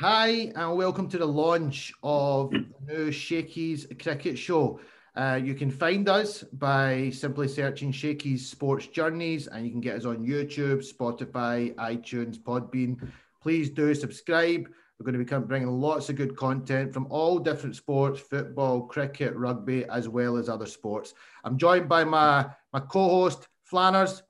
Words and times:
Hi, 0.00 0.52
and 0.54 0.76
welcome 0.76 1.08
to 1.08 1.18
the 1.18 1.26
launch 1.26 1.92
of 2.04 2.52
the 2.52 2.64
new 2.86 3.10
Shakey's 3.10 3.84
Cricket 4.00 4.38
Show. 4.38 4.78
Uh, 5.16 5.40
you 5.42 5.54
can 5.54 5.72
find 5.72 6.08
us 6.08 6.44
by 6.44 7.10
simply 7.10 7.48
searching 7.48 7.90
Shakey's 7.90 8.48
Sports 8.48 8.86
Journeys, 8.86 9.48
and 9.48 9.64
you 9.64 9.72
can 9.72 9.80
get 9.80 9.96
us 9.96 10.04
on 10.04 10.24
YouTube, 10.24 10.86
Spotify, 10.86 11.74
iTunes, 11.74 12.38
Podbean. 12.38 13.10
Please 13.42 13.70
do 13.70 13.92
subscribe. 13.92 14.68
We're 15.00 15.10
going 15.10 15.26
to 15.26 15.40
be 15.40 15.46
bringing 15.46 15.80
lots 15.80 16.08
of 16.10 16.14
good 16.14 16.36
content 16.36 16.94
from 16.94 17.08
all 17.10 17.40
different 17.40 17.74
sports 17.74 18.20
football, 18.20 18.82
cricket, 18.82 19.34
rugby, 19.34 19.84
as 19.86 20.08
well 20.08 20.36
as 20.36 20.48
other 20.48 20.66
sports. 20.66 21.12
I'm 21.42 21.58
joined 21.58 21.88
by 21.88 22.04
my, 22.04 22.46
my 22.72 22.78
co 22.78 23.08
host, 23.08 23.48
Flanners. 23.64 24.22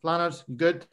Flanners, 0.00 0.44
good? 0.56 0.86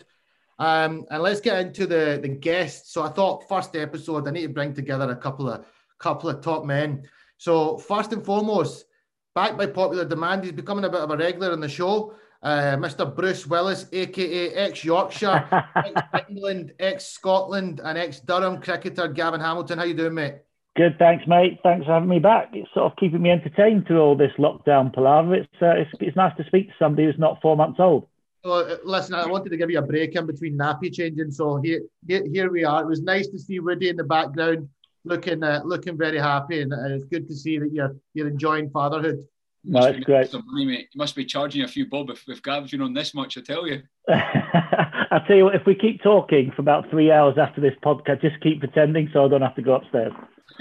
Um, 0.59 1.05
and 1.09 1.23
let's 1.23 1.39
get 1.39 1.59
into 1.59 1.87
the, 1.87 2.19
the 2.21 2.27
guests. 2.27 2.93
So 2.93 3.03
I 3.03 3.09
thought 3.09 3.47
first 3.47 3.75
episode, 3.75 4.27
I 4.27 4.31
need 4.31 4.43
to 4.43 4.49
bring 4.49 4.73
together 4.73 5.09
a 5.09 5.15
couple 5.15 5.49
of 5.49 5.65
couple 5.97 6.29
of 6.29 6.41
top 6.41 6.65
men. 6.65 7.03
So 7.37 7.77
first 7.77 8.13
and 8.13 8.23
foremost, 8.23 8.85
back 9.33 9.57
by 9.57 9.67
popular 9.67 10.05
demand, 10.05 10.43
he's 10.43 10.53
becoming 10.53 10.85
a 10.85 10.89
bit 10.89 11.01
of 11.01 11.11
a 11.11 11.17
regular 11.17 11.53
in 11.53 11.61
the 11.61 11.69
show. 11.69 12.13
Uh, 12.41 12.75
Mr. 12.77 13.13
Bruce 13.13 13.45
Willis, 13.47 13.85
aka 13.91 14.53
ex 14.53 14.83
Yorkshire, 14.83 15.47
ex 15.75 16.01
England, 16.29 16.73
ex 16.79 17.05
Scotland, 17.05 17.81
and 17.83 17.97
ex 17.97 18.19
Durham 18.19 18.61
cricketer 18.61 19.07
Gavin 19.07 19.41
Hamilton. 19.41 19.79
How 19.79 19.85
you 19.85 19.93
doing, 19.93 20.13
mate? 20.13 20.35
Good, 20.75 20.97
thanks, 20.97 21.25
mate. 21.27 21.59
Thanks 21.63 21.85
for 21.85 21.93
having 21.93 22.07
me 22.07 22.19
back. 22.19 22.51
It's 22.53 22.69
sort 22.73 22.91
of 22.91 22.97
keeping 22.97 23.21
me 23.21 23.31
entertained 23.31 23.87
through 23.87 23.99
all 23.99 24.15
this 24.15 24.31
lockdown 24.39 24.93
palaver. 24.93 25.35
It's, 25.35 25.61
uh, 25.61 25.71
it's 25.75 25.91
it's 25.99 26.15
nice 26.15 26.35
to 26.37 26.45
speak 26.45 26.67
to 26.67 26.73
somebody 26.79 27.05
who's 27.05 27.19
not 27.19 27.41
four 27.41 27.57
months 27.57 27.79
old. 27.79 28.07
So, 28.43 28.77
listen, 28.85 29.15
I 29.15 29.27
wanted 29.27 29.49
to 29.49 29.57
give 29.57 29.69
you 29.69 29.79
a 29.79 29.81
break 29.81 30.15
in 30.15 30.25
between 30.25 30.57
nappy 30.57 30.93
changing. 30.93 31.31
So 31.31 31.57
here, 31.57 31.81
here, 32.07 32.23
here 32.25 32.49
we 32.49 32.63
are. 32.63 32.83
It 32.83 32.87
was 32.87 33.01
nice 33.01 33.27
to 33.27 33.39
see 33.39 33.59
Woody 33.59 33.89
in 33.89 33.97
the 33.97 34.03
background, 34.03 34.69
looking, 35.03 35.43
uh, 35.43 35.61
looking 35.65 35.97
very 35.97 36.17
happy, 36.17 36.61
and, 36.61 36.71
and, 36.71 36.93
it's 36.93 37.03
good 37.05 37.27
to 37.27 37.35
see 37.35 37.57
that 37.59 37.73
you're 37.73 37.97
you're 38.13 38.29
enjoying 38.29 38.69
fatherhood. 38.69 39.25
No, 39.65 39.85
it's 39.87 40.05
great. 40.05 40.31
Money, 40.31 40.65
mate. 40.65 40.87
You 40.93 40.97
must 40.97 41.17
be 41.17 41.25
charging 41.25 41.63
a 41.63 41.67
few 41.67 41.89
bob 41.89 42.09
if, 42.09 42.23
if 42.29 42.41
Gav's 42.41 42.71
you 42.71 42.81
on 42.81 42.93
this 42.93 43.13
much. 43.13 43.37
I 43.37 43.41
tell 43.41 43.67
you. 43.67 43.81
I 44.07 45.21
tell 45.27 45.35
you 45.35 45.43
what, 45.43 45.55
if 45.55 45.65
we 45.65 45.75
keep 45.75 46.01
talking 46.01 46.53
for 46.55 46.61
about 46.61 46.89
three 46.89 47.11
hours 47.11 47.37
after 47.37 47.59
this 47.59 47.73
podcast, 47.83 48.21
just 48.21 48.39
keep 48.41 48.61
pretending 48.61 49.09
so 49.11 49.25
I 49.25 49.27
don't 49.27 49.41
have 49.41 49.55
to 49.55 49.61
go 49.61 49.75
upstairs. 49.75 50.13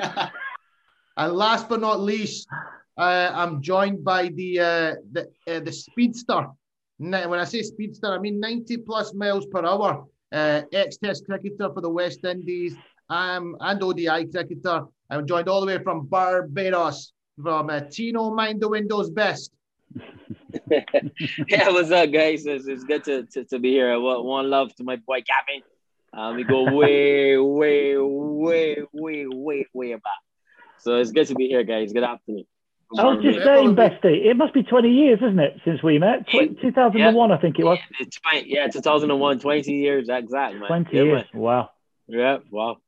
and 1.16 1.32
last 1.32 1.68
but 1.68 1.80
not 1.80 2.00
least, 2.00 2.48
uh, 2.96 3.30
I'm 3.32 3.62
joined 3.62 4.02
by 4.02 4.28
the 4.28 4.58
uh, 4.58 4.94
the 5.12 5.28
uh, 5.46 5.60
the 5.60 5.72
speedster 5.72 6.48
when 6.98 7.34
I 7.34 7.44
say 7.44 7.62
speedster, 7.62 8.12
I 8.12 8.18
mean 8.18 8.40
90 8.40 8.78
plus 8.78 9.14
miles 9.14 9.46
per 9.46 9.64
hour. 9.64 10.06
Uh, 10.30 10.62
ex-test 10.72 11.24
cricketer 11.24 11.72
for 11.72 11.80
the 11.80 11.88
West 11.88 12.22
Indies 12.24 12.74
um, 13.08 13.56
and 13.60 13.82
ODI 13.82 14.26
cricketer. 14.26 14.84
I'm 15.08 15.26
joined 15.26 15.48
all 15.48 15.60
the 15.60 15.66
way 15.68 15.82
from 15.82 16.06
Barbados 16.06 17.12
from 17.42 17.70
uh, 17.70 17.80
Tino 17.90 18.30
Mind 18.34 18.60
the 18.60 18.68
Windows 18.68 19.08
Best. 19.10 19.52
yeah, 21.48 21.70
what's 21.70 21.90
up, 21.90 22.12
guys? 22.12 22.44
It's, 22.44 22.66
it's 22.66 22.84
good 22.84 23.04
to, 23.04 23.22
to, 23.24 23.44
to, 23.44 23.58
be 23.58 23.70
here. 23.70 23.98
One 23.98 24.50
love 24.50 24.74
to 24.76 24.84
my 24.84 24.96
boy 24.96 25.22
Gavin. 25.22 25.62
Um, 26.12 26.36
we 26.36 26.44
go 26.44 26.64
way, 26.74 27.38
way, 27.38 27.96
way, 27.96 28.76
way, 28.92 29.26
way, 29.26 29.66
way 29.72 29.92
back. 29.94 30.02
So 30.78 30.96
it's 30.96 31.10
good 31.10 31.26
to 31.28 31.34
be 31.34 31.48
here, 31.48 31.64
guys. 31.64 31.92
Good 31.92 32.04
afternoon. 32.04 32.44
I 32.96 33.04
was 33.04 33.22
just 33.22 33.44
saying, 33.44 33.76
Bestie, 33.76 34.26
it 34.26 34.36
must 34.36 34.54
be 34.54 34.62
20 34.62 34.88
years, 34.88 35.18
isn't 35.18 35.38
it, 35.38 35.60
since 35.64 35.82
we 35.82 35.98
met? 35.98 36.26
2001, 36.30 37.28
yeah. 37.28 37.34
I 37.34 37.40
think 37.40 37.58
it 37.58 37.64
was. 37.64 37.78
Yeah, 38.32 38.40
yeah, 38.46 38.68
2001, 38.68 39.40
20 39.40 39.72
years, 39.72 40.08
exactly. 40.08 40.66
20 40.66 40.96
yeah, 40.96 41.02
years, 41.02 41.24
man. 41.34 41.42
wow. 41.42 41.70
Yeah, 42.06 42.38
wow. 42.50 42.78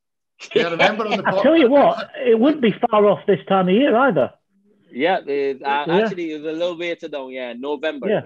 Yeah, 0.54 0.70
remember 0.70 1.06
on 1.06 1.18
the 1.18 1.24
I 1.26 1.42
tell 1.42 1.56
you 1.56 1.68
what, 1.68 2.10
it 2.16 2.38
wouldn't 2.38 2.62
be 2.62 2.74
far 2.90 3.04
off 3.06 3.26
this 3.26 3.40
time 3.46 3.68
of 3.68 3.74
year 3.74 3.94
either. 3.94 4.32
Yeah, 4.90 5.18
it, 5.26 5.62
uh, 5.62 5.84
yeah. 5.86 5.98
actually, 5.98 6.32
it 6.32 6.42
was 6.42 6.54
a 6.54 6.56
little 6.56 6.76
bit 6.76 7.02
ago, 7.02 7.28
yeah, 7.28 7.52
November. 7.52 8.08
Yeah, 8.08 8.20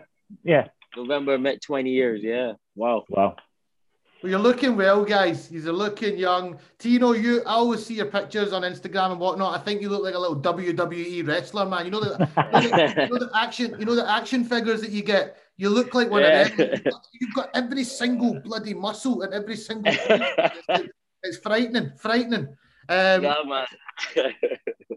yeah. 0.45 0.69
November 0.97 1.39
met 1.39 1.61
20 1.61 1.91
years, 1.91 2.21
yeah. 2.23 2.53
Wow. 2.77 3.05
Wow. 3.09 3.37
Well, 4.25 4.31
you're 4.31 4.41
looking 4.41 4.75
well, 4.75 5.05
guys. 5.05 5.53
You're 5.53 5.71
looking 5.71 6.17
young. 6.17 6.59
Tino, 6.79 7.13
you 7.13 7.43
I 7.43 7.57
always 7.57 7.85
see 7.85 7.93
your 7.93 8.07
pictures 8.07 8.55
on 8.55 8.63
Instagram 8.63 9.11
and 9.11 9.21
whatnot. 9.21 9.61
I 9.61 9.63
think 9.63 9.83
you 9.83 9.91
look 9.91 10.03
like 10.03 10.15
a 10.15 10.19
little 10.19 10.41
WWE 10.41 11.29
wrestler, 11.29 11.67
man. 11.67 11.85
You 11.85 11.91
know 11.91 12.01
the, 12.01 12.27
you 12.63 12.71
know 12.71 13.19
the, 13.19 13.31
action, 13.35 13.77
you 13.79 13.85
know 13.85 13.95
the 13.95 14.11
action 14.11 14.43
figures 14.43 14.81
that 14.81 14.93
you 14.93 15.03
get. 15.03 15.37
You 15.59 15.69
look 15.69 15.93
like 15.93 16.09
one 16.09 16.23
yeah. 16.23 16.41
of 16.41 16.57
them. 16.57 16.71
You've 17.21 17.35
got 17.35 17.51
every 17.53 17.85
single 17.85 18.41
bloody 18.41 18.73
muscle 18.73 19.21
and 19.21 19.35
every 19.35 19.57
single. 19.57 19.93
it's, 19.95 20.89
it's 21.23 21.37
frightening, 21.37 21.93
frightening. 21.99 22.47
Um, 22.89 23.25
yeah, 23.25 23.35
man. 23.45 23.67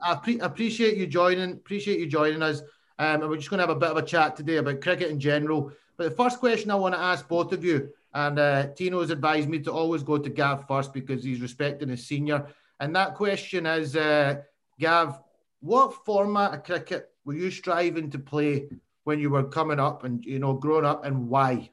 I 0.04 0.16
pre- 0.16 0.40
appreciate 0.40 0.96
you 0.96 1.06
joining. 1.06 1.52
Appreciate 1.52 2.00
you 2.00 2.08
joining 2.08 2.42
us. 2.42 2.62
Um, 2.98 3.24
and 3.24 3.30
we're 3.30 3.36
just 3.36 3.50
going 3.50 3.58
to 3.58 3.68
have 3.68 3.76
a 3.76 3.80
bit 3.80 3.92
of 3.92 3.98
a 3.98 4.04
chat 4.04 4.38
today 4.38 4.56
about 4.56 4.80
cricket 4.80 5.12
in 5.12 5.20
general. 5.20 5.74
But 5.98 6.06
the 6.06 6.16
first 6.16 6.40
question 6.40 6.72
I 6.72 6.76
want 6.76 6.96
to 6.96 7.02
ask 7.02 7.28
both 7.28 7.52
of 7.52 7.66
you 7.66 7.90
and 8.17 8.39
uh, 8.39 8.67
Tino's 8.69 9.11
advised 9.11 9.47
me 9.47 9.59
to 9.59 9.72
always 9.72 10.01
go 10.01 10.17
to 10.17 10.29
Gav 10.29 10.67
first 10.67 10.91
because 10.91 11.23
he's 11.23 11.39
respecting 11.39 11.89
his 11.89 12.07
senior. 12.07 12.47
And 12.79 12.95
that 12.95 13.13
question 13.13 13.67
is, 13.67 13.95
uh, 13.95 14.38
Gav, 14.79 15.19
what 15.59 15.94
format 16.03 16.55
of 16.55 16.63
cricket 16.63 17.11
were 17.25 17.35
you 17.35 17.51
striving 17.51 18.09
to 18.09 18.17
play 18.17 18.69
when 19.03 19.19
you 19.19 19.29
were 19.29 19.44
coming 19.44 19.79
up 19.79 20.03
and 20.03 20.25
you 20.25 20.39
know 20.39 20.53
growing 20.53 20.83
up, 20.83 21.05
and 21.05 21.29
why? 21.29 21.69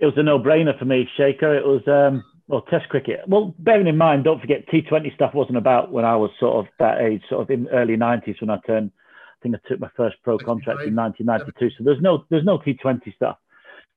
It 0.00 0.06
was 0.06 0.14
a 0.16 0.22
no-brainer 0.24 0.76
for 0.76 0.84
me, 0.84 1.08
Shaker. 1.16 1.56
It 1.56 1.64
was 1.64 1.82
um, 1.86 2.24
well, 2.48 2.62
Test 2.62 2.88
cricket. 2.88 3.20
Well, 3.28 3.54
bearing 3.60 3.86
in 3.86 3.96
mind, 3.96 4.24
don't 4.24 4.40
forget 4.40 4.66
T20 4.66 5.14
stuff 5.14 5.32
wasn't 5.32 5.58
about 5.58 5.92
when 5.92 6.04
I 6.04 6.16
was 6.16 6.30
sort 6.40 6.56
of 6.56 6.72
that 6.80 7.00
age, 7.00 7.22
sort 7.30 7.42
of 7.42 7.50
in 7.50 7.68
early 7.68 7.96
90s 7.96 8.40
when 8.40 8.50
I 8.50 8.58
turned. 8.66 8.90
I 8.96 9.38
think 9.44 9.54
I 9.54 9.68
took 9.68 9.78
my 9.78 9.90
first 9.96 10.16
pro 10.24 10.38
contract 10.38 10.82
in 10.82 10.96
1992. 10.96 11.70
So 11.78 11.84
there's 11.84 12.00
no 12.00 12.24
there's 12.30 12.44
no 12.44 12.58
T20 12.58 13.14
stuff. 13.14 13.36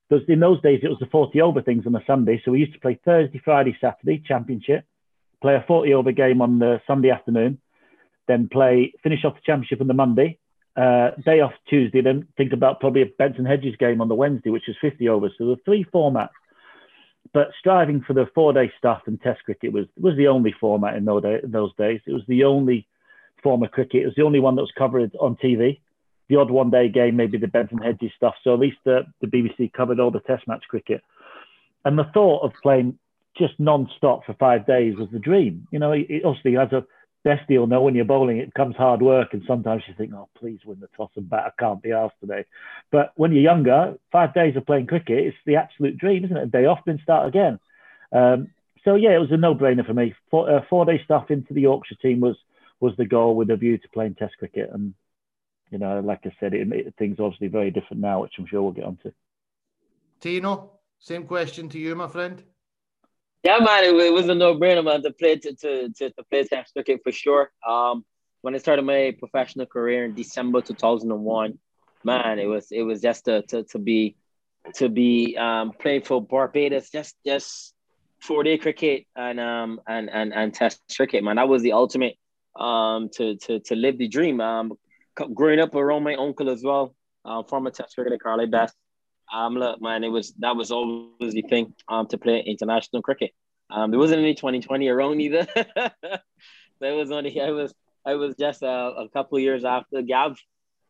Because 0.08 0.24
in 0.28 0.40
those 0.40 0.60
days 0.62 0.80
it 0.82 0.88
was 0.88 0.98
the 0.98 1.06
40 1.06 1.40
over 1.40 1.62
things 1.62 1.86
on 1.86 1.94
a 1.94 2.04
Sunday. 2.06 2.40
So 2.44 2.52
we 2.52 2.60
used 2.60 2.72
to 2.72 2.80
play 2.80 2.98
Thursday, 3.04 3.40
Friday, 3.44 3.76
Saturday, 3.80 4.22
championship, 4.26 4.84
play 5.42 5.54
a 5.54 5.64
40 5.66 5.92
over 5.94 6.12
game 6.12 6.40
on 6.40 6.58
the 6.58 6.80
Sunday 6.86 7.10
afternoon, 7.10 7.58
then 8.26 8.48
play, 8.50 8.92
finish 9.02 9.24
off 9.24 9.34
the 9.34 9.40
championship 9.44 9.80
on 9.80 9.86
the 9.86 9.94
Monday, 9.94 10.38
uh, 10.76 11.10
day 11.24 11.40
off 11.40 11.52
Tuesday, 11.68 12.00
then 12.00 12.28
think 12.36 12.52
about 12.52 12.80
probably 12.80 13.02
a 13.02 13.06
Benson 13.18 13.44
Hedges 13.44 13.76
game 13.76 14.00
on 14.00 14.08
the 14.08 14.14
Wednesday, 14.14 14.50
which 14.50 14.64
was 14.68 14.76
50 14.80 15.08
overs. 15.08 15.32
So 15.36 15.46
the 15.46 15.56
three 15.64 15.84
formats. 15.92 16.30
But 17.34 17.48
striving 17.58 18.00
for 18.00 18.14
the 18.14 18.26
four 18.34 18.54
day 18.54 18.72
stuff 18.78 19.02
and 19.06 19.20
test 19.20 19.44
cricket 19.44 19.72
was, 19.72 19.84
was 20.00 20.16
the 20.16 20.28
only 20.28 20.54
format 20.58 20.96
in 20.96 21.04
those, 21.04 21.22
day, 21.22 21.40
in 21.42 21.50
those 21.50 21.74
days. 21.76 22.00
It 22.06 22.12
was 22.12 22.22
the 22.26 22.44
only 22.44 22.86
form 23.42 23.62
of 23.62 23.70
cricket. 23.70 24.02
It 24.02 24.06
was 24.06 24.14
the 24.14 24.22
only 24.22 24.40
one 24.40 24.54
that 24.54 24.62
was 24.62 24.72
covered 24.78 25.14
on 25.20 25.36
TV 25.36 25.80
the 26.28 26.36
odd 26.36 26.50
one 26.50 26.70
day 26.70 26.88
game, 26.88 27.16
maybe 27.16 27.38
the 27.38 27.48
Benson 27.48 27.78
Hedges 27.78 28.12
stuff. 28.16 28.34
So 28.44 28.54
at 28.54 28.60
least 28.60 28.78
the, 28.84 29.06
the 29.20 29.26
BBC 29.26 29.72
covered 29.72 30.00
all 30.00 30.10
the 30.10 30.20
test 30.20 30.46
match 30.46 30.64
cricket. 30.68 31.02
And 31.84 31.98
the 31.98 32.10
thought 32.12 32.44
of 32.44 32.52
playing 32.62 32.98
just 33.36 33.54
non-stop 33.58 34.26
for 34.26 34.34
five 34.34 34.66
days 34.66 34.96
was 34.96 35.08
the 35.12 35.18
dream. 35.18 35.66
You 35.70 35.78
know, 35.78 35.92
it, 35.92 36.24
obviously 36.24 36.56
as 36.56 36.72
a 36.72 36.84
best 37.24 37.48
deal 37.48 37.66
know 37.66 37.82
when 37.82 37.94
you're 37.94 38.04
bowling, 38.04 38.38
it 38.38 38.54
comes 38.54 38.76
hard 38.76 39.00
work. 39.00 39.28
And 39.32 39.42
sometimes 39.46 39.82
you 39.88 39.94
think, 39.96 40.12
oh, 40.14 40.28
please 40.38 40.60
win 40.64 40.80
the 40.80 40.88
toss 40.96 41.10
and 41.16 41.28
bat. 41.28 41.44
I 41.46 41.62
can't 41.62 41.82
be 41.82 41.92
asked 41.92 42.20
today. 42.20 42.44
But 42.90 43.12
when 43.16 43.32
you're 43.32 43.42
younger, 43.42 43.96
five 44.12 44.34
days 44.34 44.56
of 44.56 44.66
playing 44.66 44.86
cricket, 44.86 45.18
it's 45.18 45.36
the 45.46 45.56
absolute 45.56 45.98
dream, 45.98 46.24
isn't 46.24 46.36
it? 46.36 46.42
A 46.42 46.46
day 46.46 46.66
off, 46.66 46.80
then 46.84 47.00
start 47.02 47.28
again. 47.28 47.58
Um, 48.12 48.48
so 48.84 48.94
yeah, 48.94 49.14
it 49.14 49.18
was 49.18 49.32
a 49.32 49.36
no-brainer 49.36 49.86
for 49.86 49.94
me. 49.94 50.14
Four, 50.30 50.50
uh, 50.50 50.60
four-day 50.68 51.02
stuff 51.04 51.30
into 51.30 51.54
the 51.54 51.62
Yorkshire 51.62 51.96
team 51.96 52.20
was 52.20 52.36
was 52.80 52.94
the 52.96 53.04
goal 53.04 53.34
with 53.34 53.50
a 53.50 53.56
view 53.56 53.76
to 53.76 53.88
playing 53.88 54.14
Test 54.14 54.38
cricket, 54.38 54.70
and 54.72 54.94
you 55.70 55.78
know, 55.78 56.00
like 56.00 56.20
I 56.24 56.32
said, 56.40 56.54
it, 56.54 56.70
it, 56.72 56.94
things 56.98 57.18
obviously 57.20 57.48
very 57.48 57.70
different 57.70 58.02
now, 58.02 58.22
which 58.22 58.34
I'm 58.38 58.46
sure 58.46 58.62
we'll 58.62 58.72
get 58.72 58.84
onto. 58.84 59.12
Tino, 60.20 60.72
same 60.98 61.24
question 61.24 61.68
to 61.70 61.78
you, 61.78 61.94
my 61.94 62.08
friend. 62.08 62.42
Yeah, 63.44 63.58
man, 63.58 63.84
it, 63.84 63.94
it 63.94 64.12
was 64.12 64.28
a 64.28 64.34
no-brainer, 64.34 64.84
man, 64.84 65.02
to 65.02 65.12
play 65.12 65.36
to, 65.36 65.54
to, 65.54 65.88
to, 65.90 66.10
to 66.10 66.24
play 66.30 66.44
test 66.44 66.72
cricket 66.72 67.00
for 67.04 67.12
sure. 67.12 67.50
Um, 67.66 68.04
when 68.40 68.54
I 68.54 68.58
started 68.58 68.82
my 68.82 69.14
professional 69.18 69.66
career 69.66 70.04
in 70.04 70.14
December 70.14 70.60
2001, 70.60 71.58
man, 72.04 72.38
it 72.38 72.46
was 72.46 72.70
it 72.70 72.82
was 72.82 73.00
just 73.00 73.24
to 73.26 73.42
to, 73.42 73.64
to 73.64 73.78
be 73.78 74.16
to 74.74 74.88
be 74.88 75.36
um, 75.36 75.72
playing 75.72 76.02
for 76.02 76.20
Barbados, 76.22 76.90
just 76.90 77.16
just 77.24 77.74
four 78.20 78.42
day 78.42 78.58
cricket 78.58 79.04
and 79.16 79.38
um 79.38 79.80
and 79.86 80.10
and 80.10 80.32
and 80.34 80.52
test 80.54 80.80
cricket, 80.96 81.22
man. 81.22 81.36
That 81.36 81.48
was 81.48 81.62
the 81.62 81.72
ultimate 81.72 82.16
um 82.58 83.08
to 83.14 83.36
to 83.36 83.60
to 83.60 83.74
live 83.74 83.98
the 83.98 84.08
dream. 84.08 84.40
Um, 84.40 84.72
growing 85.34 85.60
up 85.60 85.74
around 85.74 86.02
my 86.02 86.14
uncle 86.14 86.50
as 86.50 86.62
well, 86.62 86.94
um, 87.24 87.44
former 87.44 87.70
test 87.70 87.94
cricketer 87.94 88.18
Carly 88.18 88.46
Best. 88.46 88.74
Um, 89.32 89.54
look, 89.54 89.80
man, 89.82 90.04
it 90.04 90.08
was 90.08 90.32
that 90.38 90.56
was 90.56 90.70
always 90.70 91.34
the 91.34 91.42
thing 91.42 91.74
um 91.88 92.06
to 92.08 92.18
play 92.18 92.40
international 92.40 93.02
cricket. 93.02 93.32
Um, 93.70 93.90
there 93.90 94.00
wasn't 94.00 94.20
any 94.20 94.34
2020 94.34 94.88
around 94.88 95.20
either. 95.20 95.46
that 95.54 96.22
was 96.80 97.10
only 97.10 97.38
I 97.40 97.50
was 97.50 97.74
I 98.06 98.14
was 98.14 98.34
just 98.36 98.62
uh, 98.62 98.92
a 98.96 99.08
couple 99.10 99.38
years 99.38 99.64
after 99.64 100.00
Gav, 100.02 100.38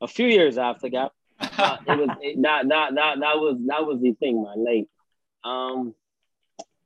a 0.00 0.06
few 0.06 0.26
years 0.26 0.58
after 0.58 0.88
Gav. 0.88 1.10
Uh, 1.40 1.76
it 1.86 1.98
was 1.98 2.16
it, 2.22 2.38
not 2.38 2.66
not 2.66 2.94
not 2.94 3.18
that 3.20 3.36
was 3.38 3.56
that 3.66 3.84
was 3.84 4.00
the 4.00 4.12
thing, 4.12 4.42
man. 4.42 4.64
Like, 4.64 4.86
um, 5.44 5.94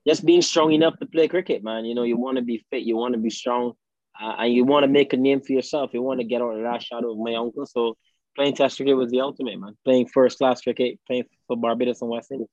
just 0.06 0.24
being 0.24 0.42
strong 0.42 0.72
enough 0.72 0.98
to 0.98 1.06
play 1.06 1.28
cricket, 1.28 1.62
man. 1.62 1.84
You 1.84 1.94
know, 1.94 2.02
you 2.02 2.16
want 2.16 2.36
to 2.36 2.42
be 2.42 2.64
fit, 2.70 2.82
you 2.82 2.96
want 2.96 3.14
to 3.14 3.20
be 3.20 3.30
strong, 3.30 3.74
uh, 4.22 4.36
and 4.38 4.54
you 4.54 4.64
want 4.64 4.84
to 4.84 4.88
make 4.88 5.12
a 5.12 5.16
name 5.16 5.40
for 5.40 5.52
yourself. 5.52 5.90
You 5.92 6.02
want 6.02 6.20
to 6.20 6.24
get 6.24 6.40
out 6.40 6.50
of 6.50 6.62
that 6.62 6.82
shadow 6.82 7.12
of 7.12 7.18
my 7.18 7.34
uncle. 7.34 7.66
So 7.66 7.96
playing 8.36 8.54
Test 8.54 8.76
cricket 8.76 8.96
was 8.96 9.10
the 9.10 9.20
ultimate, 9.20 9.58
man. 9.58 9.76
Playing 9.84 10.06
first 10.06 10.38
class 10.38 10.60
cricket, 10.60 11.00
playing 11.06 11.24
for 11.48 11.56
Barbados 11.56 12.00
and 12.02 12.10
West 12.10 12.30
Indies. 12.30 12.48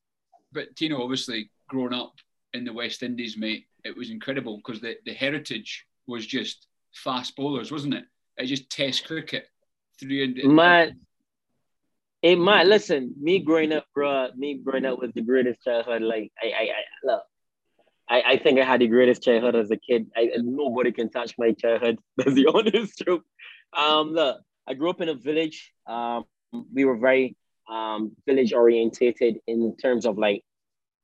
But 0.51 0.75
Tino, 0.75 1.01
obviously, 1.01 1.51
growing 1.67 1.93
up 1.93 2.13
in 2.53 2.65
the 2.65 2.73
West 2.73 3.03
Indies, 3.03 3.37
mate, 3.37 3.65
it 3.85 3.95
was 3.95 4.09
incredible 4.09 4.57
because 4.57 4.81
the, 4.81 4.95
the 5.05 5.13
heritage 5.13 5.85
was 6.07 6.25
just 6.25 6.65
fast 6.93 7.35
bowlers, 7.35 7.71
wasn't 7.71 7.93
it? 7.93 8.05
It 8.37 8.45
just 8.45 8.69
Test 8.69 9.05
cricket. 9.05 9.45
Through 9.99 10.23
and, 10.23 10.55
man, 10.55 10.99
it 12.21 12.37
might 12.37 12.65
listen. 12.65 13.13
Me 13.19 13.39
growing 13.39 13.73
up, 13.73 13.85
bro. 13.93 14.29
Me 14.35 14.55
growing 14.55 14.85
up 14.85 14.99
was 14.99 15.11
the 15.13 15.21
greatest 15.21 15.61
childhood. 15.63 16.01
Like 16.01 16.31
I, 16.41 16.47
I, 16.47 16.61
I 16.61 16.83
look. 17.03 17.23
I, 18.09 18.23
I 18.25 18.37
think 18.37 18.59
I 18.59 18.65
had 18.65 18.81
the 18.81 18.87
greatest 18.87 19.23
childhood 19.23 19.55
as 19.55 19.69
a 19.71 19.77
kid. 19.77 20.07
I, 20.17 20.31
nobody 20.37 20.91
can 20.91 21.09
touch 21.09 21.35
my 21.37 21.51
childhood. 21.51 21.99
That's 22.17 22.33
the 22.33 22.47
honest 22.47 22.97
truth. 22.97 23.21
Um, 23.77 24.13
look, 24.13 24.41
I 24.67 24.73
grew 24.73 24.89
up 24.89 25.01
in 25.01 25.09
a 25.09 25.13
village. 25.13 25.71
Um, 25.85 26.25
we 26.73 26.85
were 26.85 26.97
very 26.97 27.35
um, 27.69 28.13
village 28.25 28.51
orientated 28.51 29.39
in 29.45 29.75
terms 29.77 30.05
of 30.05 30.17
like, 30.17 30.43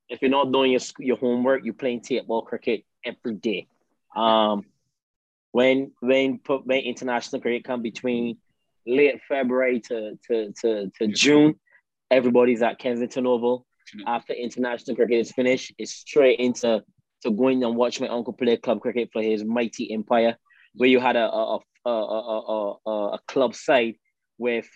if 0.09 0.21
you're 0.21 0.31
not 0.31 0.51
doing 0.51 0.71
your 0.71 0.81
your 0.99 1.17
homework, 1.17 1.63
you're 1.63 1.73
playing 1.73 2.01
table 2.01 2.41
cricket 2.43 2.83
every 3.03 3.35
day. 3.35 3.67
Um, 4.15 4.65
when 5.51 5.91
when 5.99 6.39
put 6.39 6.65
when 6.65 6.79
international 6.81 7.41
cricket 7.41 7.63
come 7.63 7.81
between 7.81 8.37
late 8.85 9.19
February 9.27 9.79
to 9.81 10.17
to 10.27 10.53
to, 10.61 10.91
to 10.99 11.07
June, 11.07 11.55
everybody's 12.11 12.61
at 12.61 12.79
Kensington 12.79 13.25
Oval. 13.25 13.65
After 14.07 14.33
international 14.33 14.95
cricket 14.95 15.19
is 15.19 15.31
finished, 15.31 15.73
it's 15.77 15.91
straight 15.91 16.39
into 16.39 16.83
to 17.25 17.31
going 17.31 17.63
and 17.63 17.75
watch 17.75 17.99
my 17.99 18.07
uncle 18.07 18.33
play 18.33 18.55
club 18.57 18.79
cricket 18.79 19.09
for 19.11 19.21
his 19.21 19.43
mighty 19.43 19.91
empire, 19.91 20.37
where 20.75 20.89
you 20.89 20.99
had 20.99 21.15
a 21.15 21.29
a, 21.29 21.59
a, 21.85 21.89
a, 21.89 22.75
a, 22.85 22.91
a 22.91 23.19
club 23.27 23.55
side 23.55 23.95
with 24.37 24.67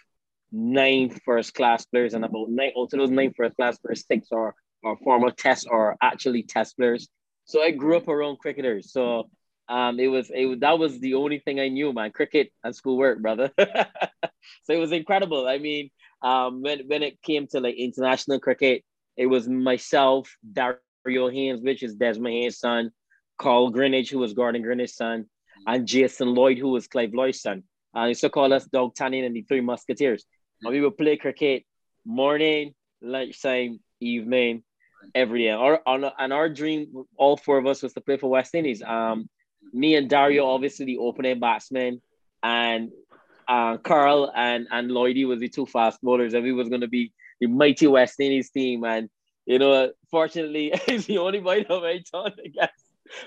nine 0.52 1.10
first 1.26 1.54
class 1.54 1.86
players 1.86 2.14
and 2.14 2.26
about 2.26 2.50
nine 2.50 2.72
out 2.78 2.92
of 2.92 3.00
those 3.00 3.12
nine 3.12 3.34
first 3.38 3.56
class 3.56 3.78
players, 3.78 4.04
six 4.06 4.28
are, 4.32 4.56
are 4.84 4.98
former 5.04 5.32
test 5.32 5.68
or 5.70 5.96
actually 6.02 6.44
test 6.44 6.76
players. 6.76 7.08
So 7.46 7.62
I 7.62 7.72
grew 7.72 7.98
up 7.98 8.08
around 8.08 8.40
cricketers. 8.40 8.92
So 8.92 9.30
um, 9.68 10.00
it 10.00 10.08
was 10.08 10.32
it 10.34 10.60
that 10.62 10.80
was 10.80 11.00
the 11.00 11.14
only 11.14 11.40
thing 11.40 11.60
I 11.60 11.70
knew, 11.70 11.94
man. 11.94 12.12
Cricket 12.12 12.52
and 12.64 12.76
schoolwork, 12.76 13.22
brother. 13.22 13.52
so 13.58 14.74
it 14.74 14.80
was 14.80 14.92
incredible. 14.92 15.48
I 15.48 15.60
mean, 15.60 15.92
um, 16.24 16.62
when 16.62 16.88
when 16.88 17.04
it 17.04 17.22
came 17.22 17.48
to 17.48 17.60
like 17.60 17.76
international 17.76 18.40
cricket, 18.40 18.84
it 19.16 19.28
was 19.28 19.48
myself, 19.48 20.36
Dario 20.52 20.80
Haynes, 21.06 21.62
which 21.62 21.84
is 21.84 21.96
Desmond 21.96 22.34
Haynes' 22.34 22.60
son, 22.60 22.92
Carl 23.38 23.72
Greenidge, 23.72 24.10
who 24.10 24.20
was 24.20 24.34
Gordon 24.34 24.62
Greenidge's 24.62 24.96
son, 24.96 25.26
and 25.66 25.88
Jason 25.88 26.34
Lloyd, 26.34 26.58
who 26.58 26.70
was 26.70 26.88
Clive 26.88 27.14
Lloyd's 27.14 27.42
son. 27.42 27.64
Uh, 27.94 28.04
he 28.04 28.10
used 28.10 28.22
to 28.22 28.30
call 28.30 28.54
us 28.54 28.66
D'Artagnan 28.66 29.24
and 29.24 29.36
the 29.36 29.42
Three 29.42 29.62
Musketeers. 29.62 30.26
And 30.62 30.74
we 30.74 30.82
would 30.82 30.98
play 30.98 31.18
cricket 31.18 31.64
morning, 32.06 32.74
lunchtime, 33.02 33.80
evening, 34.00 34.64
every 35.16 35.44
day. 35.44 35.52
Our, 35.52 35.82
our, 35.86 36.12
and 36.20 36.34
our 36.34 36.50
dream, 36.50 37.06
all 37.18 37.38
four 37.38 37.58
of 37.58 37.66
us, 37.66 37.82
was 37.82 37.94
to 37.94 38.02
play 38.02 38.18
for 38.18 38.30
West 38.30 38.54
Indies. 38.56 38.82
Um, 38.84 39.30
me 39.74 39.96
and 39.96 40.10
Dario, 40.10 40.48
obviously 40.48 40.86
the 40.86 40.98
opening 40.98 41.40
batsman, 41.40 42.02
and 42.44 42.92
uh, 43.48 43.78
Carl 43.78 44.32
and 44.36 44.68
and 44.72 44.92
Lloydie 44.92 45.28
was 45.28 45.40
the 45.40 45.50
two 45.50 45.66
fast 45.66 46.02
bowlers, 46.02 46.34
and 46.34 46.44
we 46.44 46.54
was 46.54 46.70
going 46.70 46.82
to 46.82 46.88
be 46.88 47.12
the 47.40 47.48
mighty 47.48 47.88
West 47.88 48.20
Indies 48.20 48.52
team. 48.52 48.84
And 48.84 49.10
you 49.50 49.58
know, 49.58 49.92
fortunately, 50.12 50.72
he's 50.86 51.08
the 51.08 51.18
only 51.18 51.40
boy 51.40 51.66
of 51.68 51.82
my 51.82 52.00
ton, 52.12 52.32
I 52.46 52.48
guess. 52.50 52.72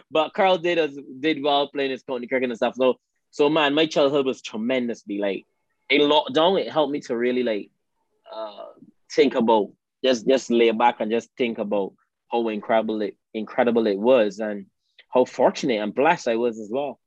But 0.09 0.33
Carl 0.33 0.57
did 0.57 0.79
us 0.79 0.97
did 1.19 1.43
well 1.43 1.69
playing 1.69 1.91
his 1.91 2.05
county 2.05 2.29
cricket 2.29 2.49
and 2.49 2.57
stuff. 2.57 2.77
So 2.77 2.95
so 3.33 3.49
man, 3.49 3.75
my 3.75 3.87
childhood 3.87 4.25
was 4.25 4.41
tremendously 4.41 5.19
like 5.19 5.45
in 5.91 6.03
lockdown. 6.03 6.61
It 6.61 6.71
helped 6.71 6.93
me 6.93 7.01
to 7.01 7.17
really 7.17 7.43
like 7.43 7.71
uh 8.33 8.67
think 9.11 9.35
about 9.35 9.73
just 10.05 10.29
just 10.29 10.49
lay 10.49 10.71
back 10.71 11.01
and 11.01 11.11
just 11.11 11.29
think 11.37 11.59
about 11.59 11.93
how 12.31 12.49
incredible 12.49 13.03
it 13.03 13.17
incredible 13.35 13.89
it 13.89 13.99
was 13.99 14.39
and 14.39 14.67
how 15.13 15.25
fortunate 15.25 15.81
and 15.81 15.93
blessed 15.93 16.29
I 16.29 16.37
was 16.37 16.61
as 16.61 16.71
well. 16.71 17.01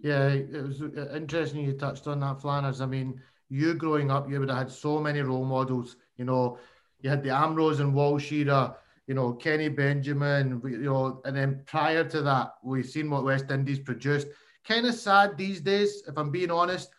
Yeah, 0.00 0.28
it 0.28 0.62
was 0.62 0.80
uh, 0.80 1.12
interesting 1.16 1.64
you 1.64 1.72
touched 1.72 2.06
on 2.06 2.20
that, 2.20 2.40
Flanners. 2.40 2.80
I 2.80 2.86
mean, 2.86 3.20
you 3.48 3.74
growing 3.74 4.12
up, 4.12 4.30
you 4.30 4.38
would 4.38 4.50
have 4.50 4.58
had 4.58 4.70
so 4.70 5.00
many 5.00 5.20
role 5.20 5.44
models. 5.44 5.96
You 6.16 6.24
know, 6.24 6.58
you 7.00 7.10
had 7.10 7.22
the 7.22 7.30
Ambrose 7.30 7.80
and 7.80 7.94
Walsh 7.94 8.32
era, 8.32 8.76
you 9.06 9.14
know, 9.14 9.32
Kenny 9.32 9.68
Benjamin, 9.68 10.60
you 10.64 10.78
know, 10.78 11.20
and 11.24 11.36
then 11.36 11.62
prior 11.66 12.04
to 12.04 12.22
that, 12.22 12.54
we've 12.62 12.86
seen 12.86 13.10
what 13.10 13.24
West 13.24 13.50
Indies 13.50 13.78
produced. 13.78 14.28
Kind 14.66 14.86
of 14.86 14.94
sad 14.94 15.36
these 15.36 15.60
days, 15.60 16.02
if 16.06 16.16
I'm 16.18 16.30
being 16.30 16.50
honest. 16.50 16.90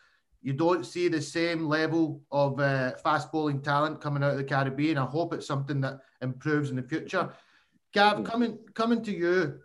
You 0.41 0.53
don't 0.53 0.85
see 0.85 1.09
the 1.09 1.21
same 1.21 1.67
level 1.67 2.21
of 2.31 2.59
uh, 2.61 2.93
fast 3.03 3.29
bowling 3.29 3.61
talent 3.61 3.99
coming 3.99 4.23
out 4.23 4.31
of 4.31 4.37
the 4.37 4.43
Caribbean. 4.45 4.97
I 4.97 5.05
hope 5.05 5.33
it's 5.33 5.45
something 5.45 5.81
that 5.81 5.99
improves 6.21 6.69
in 6.69 6.77
the 6.77 6.83
future. 6.83 7.33
Gav, 7.93 8.23
coming 8.23 8.57
coming 8.73 9.03
to 9.03 9.11
you, 9.11 9.59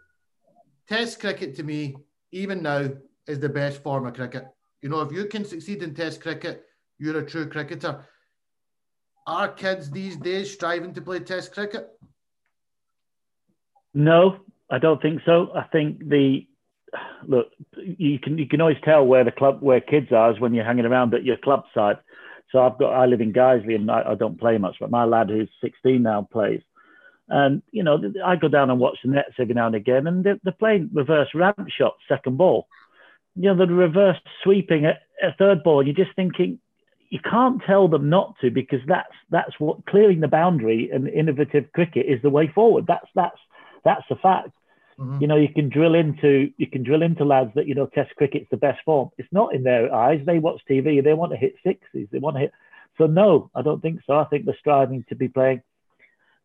Test 0.89 1.21
cricket 1.21 1.55
to 1.57 1.63
me, 1.63 1.97
even 2.33 2.63
now, 2.63 2.91
is 3.27 3.39
the 3.39 3.49
best 3.49 3.83
form 3.83 4.05
of 4.07 4.15
cricket. 4.15 4.47
You 4.83 4.89
know, 4.91 5.01
if 5.01 5.13
you 5.13 5.27
can 5.27 5.45
succeed 5.45 5.83
in 5.83 5.95
Test 5.95 6.21
cricket, 6.21 6.65
you're 6.99 7.19
a 7.19 7.25
true 7.25 7.49
cricketer. 7.49 8.05
Are 9.26 9.49
kids 9.49 9.91
these 9.91 10.17
days 10.17 10.53
striving 10.53 10.93
to 10.94 11.00
play 11.00 11.21
Test 11.21 11.53
cricket? 11.53 11.88
No, 13.94 14.38
I 14.71 14.79
don't 14.79 15.00
think 15.00 15.23
so. 15.25 15.50
I 15.55 15.62
think 15.62 16.09
the 16.09 16.47
look 17.26 17.47
you 17.76 18.19
can 18.19 18.38
you 18.38 18.47
can 18.47 18.61
always 18.61 18.76
tell 18.85 19.05
where 19.05 19.25
the 19.25 19.32
club 19.32 19.61
where 19.61 19.81
kids 19.81 20.12
are 20.12 20.32
is 20.32 20.38
when 20.38 20.55
you're 20.55 20.65
hanging 20.65 20.85
around 20.85 21.15
at 21.15 21.25
your 21.25 21.37
club 21.38 21.65
side. 21.75 21.99
So 22.50 22.61
I've 22.61 22.79
got 22.79 22.93
I 22.93 23.06
live 23.06 23.21
in 23.21 23.32
Guiseley 23.32 23.75
and 23.75 23.91
I, 23.91 24.11
I 24.11 24.15
don't 24.15 24.38
play 24.38 24.59
much, 24.59 24.76
but 24.79 24.91
my 24.91 25.05
lad 25.05 25.31
who's 25.31 25.49
16 25.62 26.03
now 26.03 26.29
plays. 26.31 26.61
And, 27.29 27.62
you 27.73 27.82
know, 27.82 27.99
I 28.25 28.37
go 28.37 28.49
down 28.49 28.71
and 28.71 28.79
watch 28.79 28.99
the 29.03 29.11
nets 29.11 29.35
every 29.38 29.55
now 29.55 29.67
and 29.67 29.75
again, 29.75 30.06
and 30.06 30.25
they're, 30.25 30.38
they're 30.43 30.53
playing 30.53 30.91
reverse 30.93 31.29
ramp 31.35 31.69
shots, 31.71 32.03
second 32.09 32.37
ball. 32.37 32.67
You 33.35 33.55
know, 33.55 33.67
the 33.67 33.73
reverse 33.73 34.19
sweeping 34.43 34.85
at, 34.85 35.00
a 35.23 35.35
third 35.38 35.62
ball. 35.62 35.82
You're 35.82 35.94
just 35.94 36.15
thinking, 36.17 36.59
you 37.11 37.21
can't 37.21 37.62
tell 37.67 37.89
them 37.89 38.09
not 38.09 38.35
to 38.41 38.51
because 38.51 38.81
that's 38.87 39.12
that's 39.31 39.59
what 39.59 39.87
clearing 39.87 40.21
the 40.21 40.29
boundary 40.29 40.91
and 40.93 41.09
innovative 41.09 41.71
cricket 41.73 42.06
is 42.06 42.21
the 42.23 42.31
way 42.31 42.49
forward. 42.49 42.87
That's 42.87 43.09
that's 43.15 43.39
that's 43.85 44.05
a 44.11 44.17
fact. 44.17 44.51
Mm-hmm. 44.99 45.21
You 45.21 45.27
know, 45.27 45.37
you 45.37 45.49
can 45.49 45.69
drill 45.69 45.95
into 45.95 46.51
you 46.56 46.67
can 46.67 46.83
drill 46.83 47.03
into 47.03 47.25
lads 47.25 47.51
that 47.55 47.67
you 47.67 47.75
know 47.75 47.87
Test 47.87 48.14
cricket's 48.17 48.49
the 48.50 48.57
best 48.57 48.81
form. 48.85 49.11
It's 49.19 49.33
not 49.33 49.55
in 49.55 49.62
their 49.62 49.93
eyes. 49.93 50.23
They 50.25 50.38
watch 50.38 50.61
TV. 50.69 51.02
They 51.02 51.14
want 51.14 51.33
to 51.33 51.38
hit 51.38 51.55
sixes. 51.64 52.09
They 52.11 52.19
want 52.19 52.37
to 52.37 52.40
hit. 52.40 52.52
So 52.99 53.07
no, 53.07 53.50
I 53.55 53.62
don't 53.62 53.83
think 53.83 54.00
so. 54.07 54.19
I 54.19 54.25
think 54.25 54.45
they're 54.45 54.57
striving 54.61 55.05
to 55.09 55.17
be 55.17 55.28
playing 55.28 55.62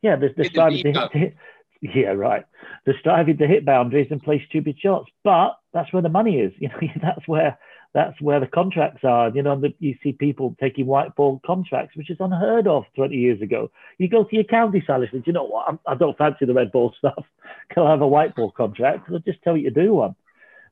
yeah, 0.02 0.16
they're, 0.16 0.34
they're 0.36 0.46
striving 0.46 0.84
to 0.84 0.92
hit, 0.92 1.12
to 1.12 1.18
hit, 1.18 1.36
Yeah, 1.82 2.10
right. 2.10 2.46
They're 2.86 3.00
striving 3.00 3.38
to 3.38 3.48
hit 3.48 3.66
boundaries 3.66 4.08
and 4.12 4.22
play 4.22 4.44
stupid 4.48 4.78
shots, 4.80 5.10
but 5.24 5.58
that's 5.74 5.92
where 5.94 6.02
the 6.02 6.10
money 6.10 6.40
is. 6.40 6.54
You 6.60 6.70
know, 6.70 6.80
that's 7.02 7.28
where 7.28 7.58
that's 7.94 8.22
where 8.22 8.40
the 8.40 8.48
contracts 8.48 9.04
are. 9.04 9.30
You 9.30 9.42
know, 9.42 9.60
the, 9.60 9.74
you 9.80 9.96
see 10.04 10.12
people 10.12 10.56
taking 10.60 10.86
white 10.86 11.16
ball 11.16 11.42
contracts, 11.46 11.96
which 11.96 12.10
is 12.10 12.18
unheard 12.20 12.68
of 12.68 12.84
20 12.96 13.16
years 13.16 13.42
ago. 13.42 13.72
You 13.98 14.08
go 14.08 14.24
to 14.24 14.36
your 14.36 14.44
county 14.44 14.84
salary, 14.86 15.10
you 15.26 15.34
know 15.34 15.46
what? 15.46 15.68
I'm, 15.68 15.80
I 15.88 15.96
do 15.96 16.08
not 16.08 16.18
fancy 16.18 16.46
the 16.46 16.54
red 16.54 16.72
ball 16.72 16.94
stuff. 17.00 17.26
Can 17.72 17.84
I 17.84 17.92
have 17.92 18.02
a 18.02 18.08
white 18.08 18.36
ball 18.36 18.52
contract? 18.52 19.10
They'll 19.10 19.20
just 19.20 19.42
tell 19.44 19.58
you 19.58 19.72
to 19.72 19.84
do 19.84 19.94
one. 19.94 20.16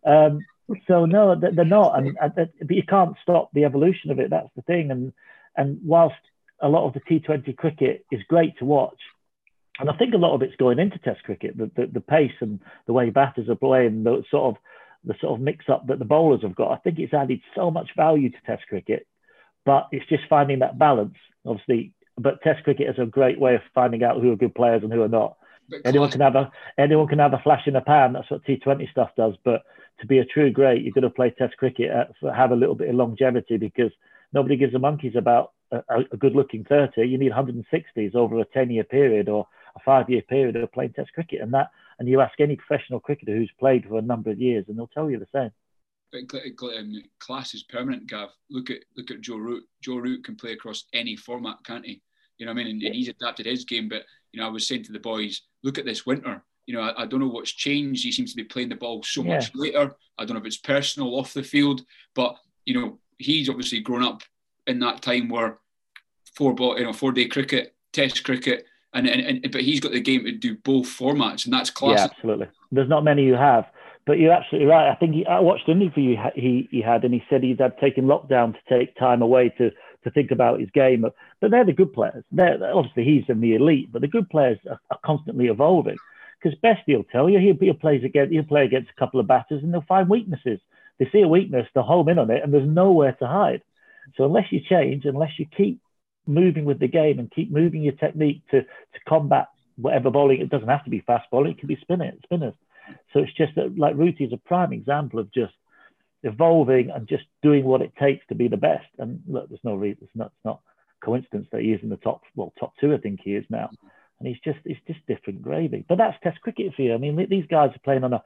Um, 0.05 0.39
so 0.87 1.05
no, 1.05 1.35
they're 1.39 1.65
not, 1.65 1.97
and, 1.97 2.17
and 2.21 2.33
but 2.35 2.75
you 2.75 2.83
can't 2.83 3.15
stop 3.23 3.51
the 3.53 3.63
evolution 3.63 4.11
of 4.11 4.19
it. 4.19 4.29
That's 4.29 4.49
the 4.55 4.61
thing. 4.63 4.91
And 4.91 5.13
and 5.55 5.79
whilst 5.83 6.15
a 6.61 6.67
lot 6.67 6.85
of 6.85 6.93
the 6.93 6.99
T20 6.99 7.55
cricket 7.55 8.05
is 8.11 8.21
great 8.27 8.57
to 8.59 8.65
watch, 8.65 8.99
and 9.79 9.89
I 9.89 9.95
think 9.95 10.13
a 10.13 10.17
lot 10.17 10.35
of 10.35 10.41
it's 10.41 10.55
going 10.57 10.79
into 10.79 10.97
Test 10.99 11.23
cricket, 11.23 11.57
the, 11.57 11.71
the, 11.75 11.87
the 11.87 12.01
pace 12.01 12.33
and 12.41 12.59
the 12.85 12.93
way 12.93 13.09
batters 13.09 13.47
are 13.49 13.55
playing, 13.55 14.03
the 14.03 14.23
sort 14.29 14.55
of 14.55 14.61
the 15.07 15.15
sort 15.21 15.33
of 15.33 15.41
mix 15.41 15.65
up 15.69 15.87
that 15.87 15.99
the 15.99 16.05
bowlers 16.05 16.41
have 16.41 16.55
got. 16.55 16.71
I 16.71 16.77
think 16.77 16.99
it's 16.99 17.13
added 17.13 17.41
so 17.55 17.71
much 17.71 17.89
value 17.95 18.29
to 18.29 18.37
Test 18.45 18.67
cricket, 18.67 19.07
but 19.65 19.87
it's 19.91 20.07
just 20.07 20.23
finding 20.29 20.59
that 20.59 20.77
balance. 20.77 21.15
Obviously, 21.45 21.93
but 22.17 22.41
Test 22.41 22.63
cricket 22.63 22.89
is 22.89 22.99
a 22.99 23.05
great 23.05 23.39
way 23.39 23.55
of 23.55 23.61
finding 23.73 24.03
out 24.03 24.21
who 24.21 24.31
are 24.31 24.35
good 24.35 24.55
players 24.55 24.83
and 24.83 24.91
who 24.91 25.03
are 25.03 25.07
not. 25.07 25.37
anyone 25.85 26.09
can 26.09 26.21
have 26.21 26.35
a 26.35 26.51
anyone 26.77 27.07
can 27.07 27.19
have 27.19 27.33
a 27.33 27.39
flash 27.39 27.67
in 27.67 27.73
the 27.73 27.81
pan. 27.81 28.13
That's 28.13 28.29
what 28.29 28.43
T20 28.45 28.89
stuff 28.91 29.09
does. 29.15 29.35
But 29.43 29.63
to 30.01 30.07
be 30.07 30.19
a 30.19 30.25
true 30.25 30.51
great, 30.51 30.83
you've 30.83 30.95
got 30.95 31.01
to 31.01 31.09
play 31.09 31.31
Test 31.31 31.57
cricket, 31.57 31.89
at, 31.89 32.11
have 32.35 32.51
a 32.51 32.55
little 32.55 32.75
bit 32.75 32.89
of 32.89 32.95
longevity 32.95 33.57
because 33.57 33.91
nobody 34.33 34.57
gives 34.57 34.75
a 34.75 34.79
monkeys 34.79 35.15
about 35.15 35.53
a, 35.71 35.81
a 36.11 36.17
good 36.17 36.35
looking 36.35 36.63
30. 36.63 37.05
You 37.05 37.17
need 37.17 37.31
160s 37.31 38.15
over 38.15 38.39
a 38.39 38.45
10 38.45 38.69
year 38.69 38.83
period 38.83 39.29
or 39.29 39.47
a 39.75 39.79
five 39.83 40.09
year 40.09 40.21
period 40.21 40.55
of 40.55 40.71
playing 40.71 40.93
Test 40.93 41.13
cricket, 41.13 41.41
and 41.41 41.53
that 41.53 41.71
and 41.99 42.07
you 42.07 42.21
ask 42.21 42.39
any 42.39 42.55
professional 42.55 42.99
cricketer 42.99 43.35
who's 43.35 43.51
played 43.59 43.85
for 43.85 43.97
a 43.97 44.01
number 44.01 44.29
of 44.29 44.39
years, 44.39 44.65
and 44.67 44.77
they'll 44.77 44.87
tell 44.87 45.09
you 45.09 45.19
the 45.19 45.27
same. 45.33 45.51
But 46.11 46.21
um, 46.77 46.93
class 47.19 47.53
is 47.53 47.63
permanent, 47.63 48.07
Gav. 48.07 48.29
Look 48.49 48.69
at 48.69 48.79
look 48.95 49.11
at 49.11 49.21
Joe 49.21 49.37
Root. 49.37 49.63
Joe 49.81 49.97
Root 49.97 50.23
can 50.23 50.35
play 50.35 50.53
across 50.53 50.85
any 50.93 51.15
format, 51.15 51.57
can't 51.65 51.85
he? 51.85 52.01
You 52.37 52.45
know 52.45 52.53
what 52.53 52.61
I 52.61 52.63
mean? 52.63 52.75
And, 52.75 52.83
and 52.83 52.95
he's 52.95 53.09
adapted 53.09 53.45
his 53.45 53.65
game. 53.65 53.89
But 53.89 54.03
you 54.31 54.39
know, 54.39 54.47
I 54.47 54.51
was 54.51 54.67
saying 54.67 54.83
to 54.83 54.93
the 54.93 54.99
boys, 54.99 55.41
look 55.63 55.77
at 55.77 55.85
this 55.85 56.05
winter. 56.05 56.43
You 56.65 56.75
know, 56.75 56.81
I, 56.81 57.03
I 57.03 57.05
don't 57.05 57.19
know 57.19 57.27
what's 57.27 57.51
changed. 57.51 58.03
He 58.03 58.11
seems 58.11 58.31
to 58.31 58.37
be 58.37 58.43
playing 58.43 58.69
the 58.69 58.75
ball 58.75 59.03
so 59.03 59.23
yeah. 59.23 59.35
much 59.35 59.51
later. 59.55 59.95
I 60.17 60.25
don't 60.25 60.35
know 60.35 60.41
if 60.41 60.47
it's 60.47 60.57
personal 60.57 61.17
off 61.17 61.33
the 61.33 61.43
field, 61.43 61.81
but 62.15 62.35
you 62.65 62.79
know, 62.79 62.99
he's 63.17 63.49
obviously 63.49 63.79
grown 63.79 64.03
up 64.03 64.21
in 64.65 64.79
that 64.79 65.01
time 65.01 65.29
where 65.29 65.59
four 66.35 66.53
ball, 66.53 66.77
you 66.77 66.85
know, 66.85 66.93
four 66.93 67.11
day 67.11 67.27
cricket, 67.27 67.75
test 67.91 68.23
cricket, 68.23 68.65
and, 68.97 69.07
and, 69.07 69.43
and 69.43 69.51
but 69.51 69.61
he's 69.61 69.79
got 69.79 69.91
the 69.91 69.99
game 69.99 70.23
to 70.25 70.31
do 70.31 70.55
both 70.57 70.87
formats, 70.87 71.45
and 71.45 71.53
that's 71.53 71.69
classic. 71.69 71.97
Yeah, 71.97 72.17
absolutely. 72.17 72.47
There's 72.71 72.89
not 72.89 73.03
many 73.03 73.27
who 73.27 73.33
have, 73.33 73.65
but 74.05 74.19
you're 74.19 74.33
absolutely 74.33 74.67
right. 74.67 74.89
I 74.89 74.95
think 74.95 75.15
he, 75.15 75.25
I 75.25 75.39
watched 75.39 75.67
an 75.67 75.81
interview 75.81 76.17
he 76.35 76.67
he 76.71 76.81
had, 76.81 77.03
and 77.03 77.13
he 77.13 77.23
said 77.29 77.43
he'd 77.43 77.59
had 77.59 77.77
taken 77.79 78.05
lockdown 78.05 78.53
to 78.53 78.59
take 78.69 78.95
time 78.95 79.21
away 79.21 79.49
to 79.57 79.71
to 80.03 80.11
think 80.11 80.31
about 80.31 80.59
his 80.59 80.69
game. 80.71 81.05
But 81.39 81.51
they're 81.51 81.65
the 81.65 81.73
good 81.73 81.93
players. 81.93 82.23
They're, 82.31 82.57
obviously 82.73 83.03
he's 83.03 83.25
in 83.29 83.41
the 83.41 83.55
elite, 83.55 83.91
but 83.91 84.01
the 84.01 84.07
good 84.07 84.29
players 84.29 84.59
are, 84.69 84.79
are 84.91 84.99
constantly 85.05 85.47
evolving. 85.47 85.97
Because 86.41 86.57
Bestie 86.59 86.95
will 86.95 87.03
tell 87.05 87.29
you 87.29 87.39
he'll, 87.39 87.57
he'll 87.59 87.73
plays 87.73 88.03
against 88.03 88.31
he'll 88.31 88.43
play 88.43 88.65
against 88.65 88.91
a 88.91 88.99
couple 88.99 89.19
of 89.19 89.27
batters 89.27 89.63
and 89.63 89.73
they'll 89.73 89.81
find 89.81 90.09
weaknesses. 90.09 90.59
They 90.99 91.09
see 91.11 91.21
a 91.21 91.27
weakness, 91.27 91.67
they'll 91.73 91.83
home 91.83 92.09
in 92.09 92.19
on 92.19 92.31
it, 92.31 92.43
and 92.43 92.53
there's 92.53 92.67
nowhere 92.67 93.13
to 93.13 93.27
hide. 93.27 93.61
So 94.15 94.25
unless 94.25 94.51
you 94.51 94.61
change, 94.67 95.05
unless 95.05 95.37
you 95.37 95.45
keep 95.55 95.79
moving 96.27 96.65
with 96.65 96.79
the 96.79 96.87
game 96.87 97.19
and 97.19 97.31
keep 97.31 97.51
moving 97.51 97.81
your 97.83 97.93
technique 97.93 98.41
to 98.51 98.61
to 98.61 98.99
combat 99.07 99.47
whatever 99.77 100.09
bowling, 100.09 100.41
it 100.41 100.49
doesn't 100.49 100.67
have 100.67 100.83
to 100.83 100.89
be 100.89 101.01
fast 101.05 101.29
bowling, 101.31 101.51
it 101.51 101.59
can 101.59 101.67
be 101.67 101.77
spinner, 101.81 102.11
spinners. 102.23 102.55
So 103.13 103.19
it's 103.19 103.33
just 103.33 103.55
that 103.55 103.77
like 103.77 103.95
Rooty 103.95 104.25
is 104.25 104.33
a 104.33 104.37
prime 104.37 104.73
example 104.73 105.19
of 105.19 105.31
just 105.31 105.53
evolving 106.23 106.89
and 106.89 107.07
just 107.07 107.25
doing 107.43 107.63
what 107.63 107.81
it 107.81 107.93
takes 107.99 108.25
to 108.27 108.35
be 108.35 108.47
the 108.47 108.57
best. 108.57 108.87
And 108.97 109.21
look, 109.27 109.49
there's 109.49 109.63
no 109.63 109.75
reason, 109.75 110.03
it's 110.03 110.15
not, 110.15 110.27
it's 110.27 110.45
not 110.45 110.61
coincidence 111.03 111.47
that 111.51 111.61
he 111.61 111.73
is 111.73 111.83
in 111.83 111.89
the 111.89 111.97
top, 111.97 112.21
well, 112.35 112.53
top 112.59 112.73
two, 112.79 112.93
I 112.93 112.97
think 112.97 113.19
he 113.23 113.35
is 113.35 113.45
now. 113.49 113.69
And 114.19 114.27
he's 114.27 114.39
just, 114.43 114.59
it's 114.65 114.79
just 114.87 115.05
different 115.05 115.43
gravy. 115.43 115.85
But 115.87 115.99
that's 115.99 116.17
Test 116.23 116.41
cricket 116.41 116.73
for 116.75 116.81
you. 116.81 116.93
I 116.93 116.97
mean, 116.97 117.27
these 117.29 117.45
guys 117.45 117.69
are 117.75 117.79
playing 117.83 118.03
on 118.03 118.13
a, 118.13 118.23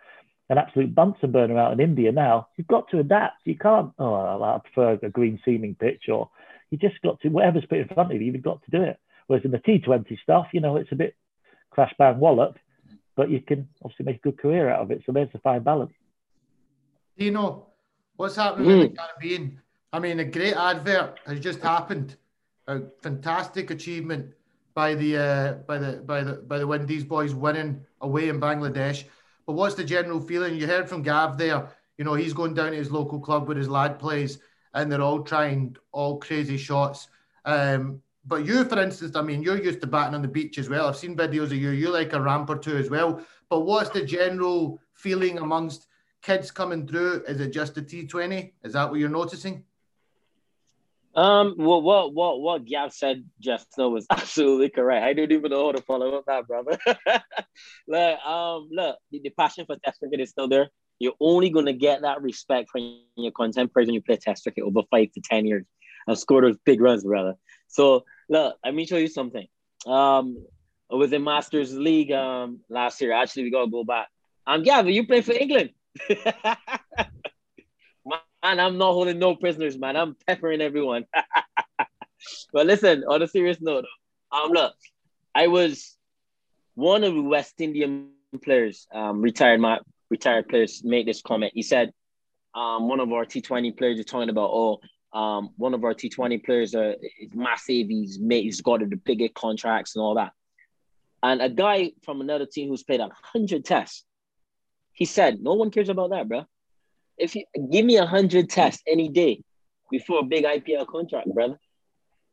an 0.50 0.58
absolute 0.58 0.96
Bunsen 0.96 1.32
burner 1.32 1.58
out 1.58 1.74
in 1.74 1.82
India 1.82 2.12
now. 2.12 2.48
You've 2.56 2.68
got 2.68 2.90
to 2.92 3.00
adapt. 3.00 3.46
You 3.46 3.58
can't, 3.58 3.92
oh, 4.00 4.42
I 4.42 4.60
prefer 4.60 5.06
a 5.06 5.10
green 5.10 5.40
seaming 5.44 5.76
pitch 5.76 6.04
or 6.08 6.30
you 6.72 6.78
just 6.78 7.02
got 7.02 7.20
to, 7.22 7.30
whatever's 7.30 7.66
put 7.66 7.80
in 7.80 7.88
front 7.90 8.12
of 8.12 8.22
you, 8.22 8.32
you've 8.32 8.42
got 8.42 8.64
to 8.64 8.72
do 8.72 8.82
it. 8.84 8.98
Whereas 9.28 9.46
in 9.46 9.52
the 9.52 9.60
T20 9.60 10.20
stuff, 10.22 10.48
you 10.54 10.62
know, 10.62 10.78
it's 10.78 10.92
a 10.92 10.96
bit 10.96 11.16
crash, 11.70 11.94
bang, 11.98 12.20
wallop, 12.20 12.58
but 13.16 13.30
you 13.30 13.42
can 13.42 13.68
obviously 13.84 14.06
make 14.06 14.18
a 14.18 14.20
good 14.20 14.38
career 14.38 14.70
out 14.70 14.82
of 14.82 14.92
it. 14.92 15.04
So 15.06 15.12
there's 15.12 15.32
the 15.32 15.40
fine 15.40 15.64
balance. 15.64 15.94
Do 17.18 17.26
You 17.26 17.32
know, 17.32 17.68
what's 18.16 18.36
happening 18.36 18.68
mm. 18.68 18.74
in 18.74 18.80
the. 18.80 18.98
Caribbean? 18.98 19.62
I 19.94 20.00
mean, 20.00 20.20
a 20.20 20.26
great 20.26 20.56
advert 20.56 21.20
has 21.26 21.40
just 21.40 21.62
happened. 21.62 22.16
A 22.68 22.82
fantastic 23.02 23.72
achievement 23.72 24.34
by 24.74 24.96
the 24.96 25.18
uh, 25.18 25.54
by 25.68 25.78
the 25.78 25.98
by 25.98 26.24
the 26.24 26.34
by 26.34 26.58
the 26.58 26.68
Windies 26.68 27.04
boys 27.04 27.34
winning 27.34 27.84
away 28.00 28.30
in 28.30 28.40
Bangladesh. 28.40 29.04
But 29.46 29.54
what's 29.54 29.76
the 29.76 29.84
general 29.84 30.22
feeling? 30.22 30.56
You 30.56 30.68
heard 30.68 30.88
from 30.88 31.02
Gav 31.02 31.38
there. 31.38 31.70
You 31.98 32.06
know, 32.06 32.14
he's 32.14 32.34
going 32.34 32.54
down 32.54 32.72
to 32.72 32.78
his 32.78 32.92
local 32.92 33.20
club 33.20 33.48
where 33.48 33.58
his 33.58 33.68
lad 33.68 34.00
plays, 34.00 34.40
and 34.74 34.92
they're 34.92 35.02
all 35.02 35.22
trying 35.24 35.76
all 35.92 36.20
crazy 36.20 36.58
shots. 36.58 37.08
Um, 37.46 38.02
but 38.26 38.46
you, 38.46 38.64
for 38.66 38.80
instance, 38.82 39.16
I 39.16 39.22
mean, 39.22 39.42
you're 39.42 39.62
used 39.62 39.82
to 39.82 39.88
batting 39.88 40.14
on 40.14 40.22
the 40.22 40.28
beach 40.28 40.58
as 40.58 40.70
well. 40.70 40.88
I've 40.88 40.98
seen 40.98 41.16
videos 41.16 41.46
of 41.46 41.54
you. 41.54 41.72
You 41.72 41.90
like 41.90 42.14
a 42.14 42.22
ramp 42.22 42.50
or 42.50 42.58
two 42.58 42.78
as 42.78 42.90
well. 42.90 43.26
But 43.50 43.62
what's 43.62 43.90
the 43.90 44.06
general 44.06 44.80
feeling 44.94 45.40
amongst 45.40 45.88
kids 46.22 46.52
coming 46.52 46.88
through? 46.88 47.24
Is 47.28 47.42
it 47.42 47.52
just 47.52 47.76
the 47.76 47.82
T20? 47.82 48.54
Is 48.64 48.74
that 48.74 48.90
what 48.90 49.00
you're 49.00 49.10
noticing? 49.10 49.64
Um, 51.14 51.56
well, 51.58 51.82
what 51.82 52.14
what 52.14 52.40
what 52.40 52.66
Gav 52.66 52.94
said 52.94 53.26
just 53.40 53.68
now 53.78 53.90
was 53.90 54.06
absolutely 54.12 54.70
correct. 54.70 55.06
I 55.06 55.14
don't 55.14 55.32
even 55.32 55.52
know 55.52 55.66
how 55.66 55.72
to 55.74 55.82
follow 55.82 56.16
up 56.16 56.26
that, 56.28 56.48
brother. 56.48 56.78
look, 57.88 58.26
um, 58.26 58.70
look, 58.72 58.98
the, 59.12 59.20
the, 59.22 59.30
passion 59.32 59.66
for 59.66 59.76
Test 59.84 60.00
cricket 60.00 60.22
is 60.22 60.30
still 60.30 60.48
there. 60.48 60.70
You're 61.02 61.14
only 61.20 61.50
gonna 61.50 61.74
get 61.74 62.02
that 62.02 62.22
respect 62.22 62.70
from 62.70 63.00
your 63.16 63.32
contemporaries 63.32 63.88
when 63.88 63.96
you 63.96 64.02
play 64.02 64.18
Test 64.18 64.44
cricket 64.44 64.64
over 64.64 64.82
five 64.92 65.12
to 65.14 65.22
ten 65.22 65.48
years 65.48 65.66
and 66.08 66.18
score 66.18 66.42
those 66.42 66.58
big 66.64 66.80
runs, 66.80 67.04
brother. 67.04 67.36
So 67.68 68.06
look, 68.30 68.58
let 68.64 68.76
me 68.76 68.86
show 68.86 68.98
you 68.98 69.08
something. 69.08 69.48
Um, 69.88 70.46
I 70.92 70.96
was 70.96 71.12
in 71.12 71.24
Masters 71.24 71.76
League 71.76 72.12
um 72.12 72.60
last 72.70 73.02
year. 73.02 73.14
Actually, 73.14 73.46
we 73.46 73.52
gotta 73.52 73.72
go 73.72 73.84
back. 73.84 74.10
Um, 74.46 74.62
Gavin, 74.62 74.94
you 74.94 75.08
play 75.08 75.22
for 75.22 75.34
England. 75.34 75.72
man, 76.10 76.56
I'm 78.44 78.78
not 78.78 78.94
holding 78.94 79.18
no 79.18 79.36
prisoners, 79.36 79.80
man. 79.80 79.98
I'm 79.98 80.16
peppering 80.28 80.62
everyone. 80.62 81.06
but 82.54 82.68
listen, 82.68 83.06
on 83.08 83.24
a 83.24 83.28
serious 83.28 83.58
note, 83.60 83.86
um, 84.32 84.52
look, 84.52 84.76
I 85.34 85.48
was 85.48 85.98
one 86.76 87.04
of 87.04 87.16
the 87.16 87.22
West 87.22 87.60
Indian 87.60 88.10
players, 88.44 88.88
um, 88.94 89.22
retired 89.22 89.60
my 89.60 89.80
retired 90.12 90.48
players, 90.50 90.84
made 90.84 91.08
this 91.08 91.22
comment. 91.24 91.54
He 91.56 91.64
said, 91.64 91.92
um, 92.54 92.88
one 92.88 93.00
of 93.00 93.12
our 93.12 93.26
T20 93.26 93.76
players 93.78 93.98
is 93.98 94.06
talking 94.06 94.30
about, 94.30 94.52
oh, 94.54 94.82
um, 95.18 95.50
one 95.58 95.74
of 95.74 95.84
our 95.84 95.94
T20 95.94 96.46
players 96.46 96.76
uh, 96.76 96.94
is 97.20 97.34
massive. 97.34 97.88
He's 97.88 98.20
made, 98.20 98.44
he's 98.44 98.62
got 98.62 98.82
the 98.82 98.96
biggest 98.96 99.34
contracts 99.34 99.96
and 99.96 100.04
all 100.04 100.16
that. 100.16 100.34
And 101.24 101.42
a 101.42 101.50
guy 101.50 101.92
from 102.04 102.22
another 102.22 102.46
team 102.46 102.70
who's 102.70 102.84
played 102.84 103.00
a 103.00 103.10
hundred 103.34 103.66
tests, 103.66 104.06
he 104.94 105.06
said, 105.06 105.42
"No 105.42 105.54
one 105.54 105.70
cares 105.70 105.90
about 105.90 106.10
that, 106.10 106.28
bro. 106.28 106.46
If 107.18 107.36
you 107.36 107.44
give 107.72 107.86
me 107.86 107.98
a 107.98 108.06
hundred 108.06 108.50
tests 108.50 108.82
any 108.88 109.08
day 109.10 109.44
before 109.92 110.20
a 110.20 110.24
big 110.24 110.46
IPL 110.46 110.88
contract, 110.88 111.32
brother, 111.32 111.60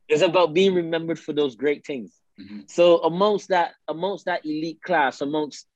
it's 0.07 0.23
about 0.23 0.53
being 0.55 0.73
remembered 0.73 1.19
for 1.19 1.33
those 1.33 1.55
great 1.55 1.85
things. 1.85 2.13
Mm-hmm. 2.41 2.61
So 2.67 2.99
amongst 3.03 3.49
that, 3.49 3.73
amongst 3.87 4.25
that 4.25 4.43
elite 4.43 4.81
class, 4.81 5.21
amongst 5.21 5.67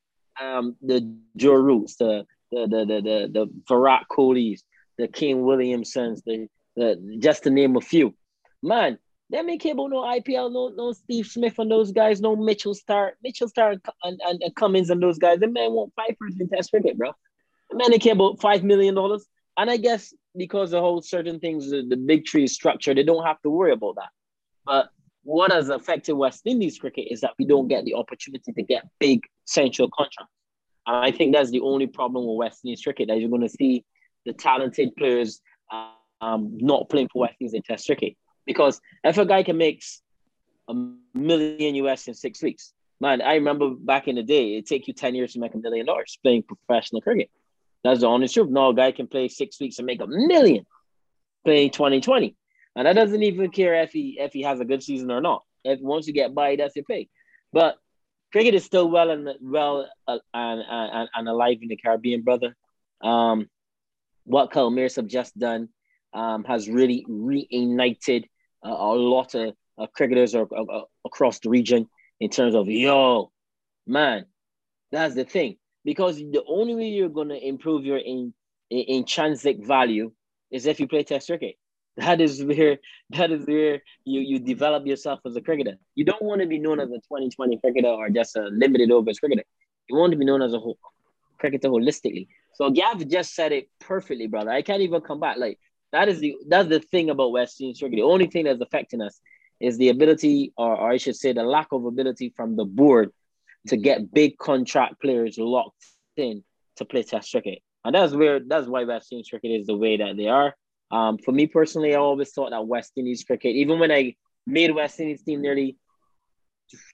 um, 0.41 0.75
the 0.81 1.15
Joe 1.35 1.53
Roots, 1.53 1.95
the 1.95 2.25
the 2.51 2.67
the 2.67 2.85
the 2.85 3.01
the, 3.33 3.49
the 3.67 4.57
the 4.97 5.07
Kane 5.07 5.43
Williamsons, 5.43 6.23
the 6.25 6.47
the 6.75 7.17
just 7.19 7.43
to 7.43 7.49
name 7.49 7.75
a 7.75 7.81
few, 7.81 8.13
man, 8.61 8.97
they 9.29 9.41
make 9.41 9.61
cable 9.61 9.89
no 9.89 10.01
IPL, 10.01 10.51
no 10.51 10.69
no 10.69 10.93
Steve 10.93 11.27
Smith 11.27 11.57
and 11.57 11.71
those 11.71 11.91
guys, 11.91 12.21
no 12.21 12.35
Mitchell 12.35 12.75
Starc, 12.75 13.13
Mitchell 13.23 13.49
Starc 13.49 13.79
and, 14.03 14.19
and, 14.25 14.41
and 14.41 14.55
Cummins 14.55 14.89
and 14.89 15.01
those 15.01 15.17
guys. 15.17 15.39
The 15.39 15.47
man 15.47 15.71
won't 15.71 15.93
fight 15.95 16.15
for 16.17 16.27
in 16.27 16.49
Test 16.49 16.71
cricket, 16.71 16.97
bro. 16.97 17.11
Man, 17.71 17.91
they 17.91 17.99
care 17.99 18.13
about 18.13 18.39
five 18.41 18.63
million 18.63 18.95
dollars. 18.95 19.25
And 19.57 19.69
I 19.69 19.77
guess 19.77 20.13
because 20.35 20.71
the 20.71 20.79
whole 20.79 21.01
certain 21.01 21.39
things, 21.39 21.69
the, 21.69 21.83
the 21.87 21.97
big 21.97 22.25
tree 22.25 22.47
structure, 22.47 22.93
they 22.93 23.03
don't 23.03 23.25
have 23.25 23.41
to 23.41 23.49
worry 23.49 23.71
about 23.71 23.95
that. 23.95 24.09
But 24.65 24.89
what 25.23 25.51
has 25.51 25.69
affected 25.69 26.13
West 26.13 26.41
Indies 26.45 26.77
cricket 26.77 27.07
is 27.09 27.21
that 27.21 27.31
we 27.39 27.45
don't 27.45 27.67
get 27.67 27.85
the 27.85 27.95
opportunity 27.95 28.51
to 28.51 28.61
get 28.61 28.87
big 28.99 29.23
central 29.45 29.89
contracts. 29.89 30.33
And 30.85 30.97
I 30.97 31.11
think 31.11 31.33
that's 31.33 31.49
the 31.49 31.61
only 31.61 31.87
problem 31.87 32.27
with 32.27 32.37
West 32.37 32.61
Indies 32.63 32.81
cricket 32.81 33.07
that 33.07 33.19
you're 33.19 33.29
going 33.29 33.41
to 33.41 33.49
see 33.49 33.85
the 34.25 34.33
talented 34.33 34.95
players 34.97 35.41
um, 36.21 36.57
not 36.57 36.89
playing 36.89 37.09
for 37.11 37.19
West 37.21 37.35
Indies 37.39 37.53
in 37.53 37.61
Test 37.61 37.85
cricket. 37.85 38.15
Because 38.45 38.81
if 39.03 39.17
a 39.17 39.25
guy 39.25 39.43
can 39.43 39.57
make 39.57 39.83
a 40.67 40.73
million 41.13 41.75
US 41.75 42.07
in 42.07 42.13
six 42.13 42.41
weeks, 42.41 42.73
man, 42.99 43.21
I 43.21 43.35
remember 43.35 43.69
back 43.69 44.07
in 44.07 44.15
the 44.15 44.23
day, 44.23 44.57
it 44.57 44.65
take 44.65 44.87
you 44.87 44.93
10 44.93 45.15
years 45.15 45.33
to 45.33 45.39
make 45.39 45.53
a 45.53 45.57
million 45.57 45.85
dollars 45.85 46.17
playing 46.21 46.43
professional 46.43 47.01
cricket. 47.01 47.29
That's 47.83 48.01
the 48.01 48.07
honest 48.07 48.33
truth. 48.33 48.49
No, 48.49 48.69
a 48.69 48.73
guy 48.73 48.91
can 48.91 49.07
play 49.07 49.27
six 49.27 49.59
weeks 49.59 49.77
and 49.77 49.85
make 49.85 50.01
a 50.01 50.07
million 50.07 50.65
playing 51.45 51.71
2020. 51.71 52.35
And 52.75 52.87
that 52.87 52.93
doesn't 52.93 53.23
even 53.23 53.51
care 53.51 53.75
if 53.81 53.91
he 53.91 54.17
if 54.19 54.33
he 54.33 54.41
has 54.43 54.59
a 54.59 54.65
good 54.65 54.83
season 54.83 55.11
or 55.11 55.21
not. 55.21 55.43
If 55.63 55.79
once 55.79 56.07
you 56.07 56.13
get 56.13 56.33
by, 56.33 56.55
that's 56.55 56.75
your 56.75 56.85
pay. 56.85 57.09
But 57.51 57.77
cricket 58.31 58.55
is 58.55 58.65
still 58.65 58.89
well 58.89 59.11
and 59.11 59.29
well 59.41 59.87
uh, 60.07 60.17
and, 60.33 60.63
and, 60.67 61.09
and 61.13 61.29
alive 61.29 61.59
in 61.61 61.67
the 61.67 61.77
Caribbean, 61.77 62.23
brother. 62.23 62.55
Um, 63.01 63.47
what 64.25 64.51
Kyle 64.51 64.71
Mayers 64.71 64.95
have 64.95 65.07
just 65.07 65.37
done 65.37 65.69
um, 66.13 66.43
has 66.45 66.69
really 66.69 67.05
reignited 67.09 68.25
uh, 68.65 68.69
a 68.69 68.95
lot 68.95 69.35
of 69.35 69.53
uh, 69.77 69.87
cricketers 69.87 70.35
uh, 70.35 70.45
across 71.05 71.39
the 71.39 71.49
region 71.49 71.87
in 72.19 72.29
terms 72.29 72.55
of 72.55 72.67
yo, 72.67 73.31
man, 73.85 74.25
that's 74.91 75.15
the 75.15 75.25
thing 75.25 75.57
because 75.83 76.17
the 76.17 76.43
only 76.47 76.75
way 76.75 76.87
you're 76.87 77.09
to 77.09 77.47
improve 77.47 77.85
your 77.85 77.97
in, 77.97 78.33
in, 78.69 78.85
intrinsic 78.87 79.63
value 79.63 80.11
is 80.51 80.65
if 80.65 80.79
you 80.79 80.87
play 80.87 81.03
test 81.03 81.27
cricket. 81.27 81.55
That 81.97 82.21
is 82.21 82.43
where 82.43 82.77
that 83.11 83.31
is 83.31 83.45
where 83.45 83.81
you 84.03 84.21
you 84.21 84.39
develop 84.39 84.85
yourself 84.87 85.19
as 85.25 85.35
a 85.35 85.41
cricketer. 85.41 85.75
You 85.95 86.05
don't 86.05 86.23
want 86.23 86.41
to 86.41 86.47
be 86.47 86.57
known 86.57 86.79
as 86.79 86.89
a 86.89 86.97
2020 86.97 87.59
cricketer 87.59 87.87
or 87.87 88.09
just 88.09 88.35
a 88.35 88.45
limited 88.45 88.89
overs 88.91 89.19
cricketer. 89.19 89.43
You 89.87 89.97
want 89.97 90.11
to 90.11 90.17
be 90.17 90.25
known 90.25 90.41
as 90.41 90.53
a 90.53 90.59
whole 90.59 90.77
cricketer 91.37 91.69
holistically. 91.69 92.27
So 92.55 92.69
Gav 92.71 93.07
just 93.07 93.35
said 93.35 93.51
it 93.51 93.69
perfectly, 93.79 94.27
brother. 94.27 94.51
I 94.51 94.61
can't 94.63 94.81
even 94.81 95.01
come 95.01 95.19
back. 95.19 95.37
Like 95.37 95.59
that 95.91 96.09
is 96.09 96.19
the 96.19 96.35
that's 96.47 96.69
the 96.69 96.79
thing 96.79 97.09
about 97.09 97.31
West 97.31 97.61
Indies 97.61 97.79
cricket. 97.79 97.97
The 97.97 98.03
only 98.03 98.27
thing 98.27 98.45
that's 98.45 98.61
affecting 98.61 99.01
us 99.01 99.19
is 99.59 99.77
the 99.77 99.89
ability, 99.89 100.51
or, 100.57 100.75
or 100.75 100.91
I 100.91 100.97
should 100.97 101.15
say, 101.15 101.31
the 101.31 101.43
lack 101.43 101.67
of 101.71 101.85
ability 101.85 102.33
from 102.35 102.55
the 102.55 102.65
board 102.65 103.11
to 103.67 103.77
get 103.77 104.13
big 104.13 104.37
contract 104.37 105.01
players 105.01 105.37
locked 105.37 105.85
in 106.17 106.43
to 106.77 106.85
play 106.85 107.03
Test 107.03 107.31
cricket. 107.31 107.59
And 107.85 107.95
that's 107.95 108.13
where 108.13 108.39
that's 108.39 108.67
why 108.67 108.83
West 108.83 109.11
Indies 109.11 109.29
cricket 109.29 109.51
is 109.51 109.67
the 109.67 109.77
way 109.77 109.97
that 109.97 110.17
they 110.17 110.27
are. 110.27 110.55
Um, 110.93 111.17
for 111.17 111.31
me 111.31 111.47
personally, 111.47 111.95
I 111.95 111.97
always 111.97 112.31
thought 112.31 112.51
that 112.51 112.67
West 112.67 112.91
Indies 112.95 113.23
cricket, 113.23 113.55
even 113.55 113.79
when 113.79 113.91
I 113.91 114.15
made 114.45 114.69
West 114.75 114.99
Indies 114.99 115.23
team 115.23 115.41
nearly 115.41 115.75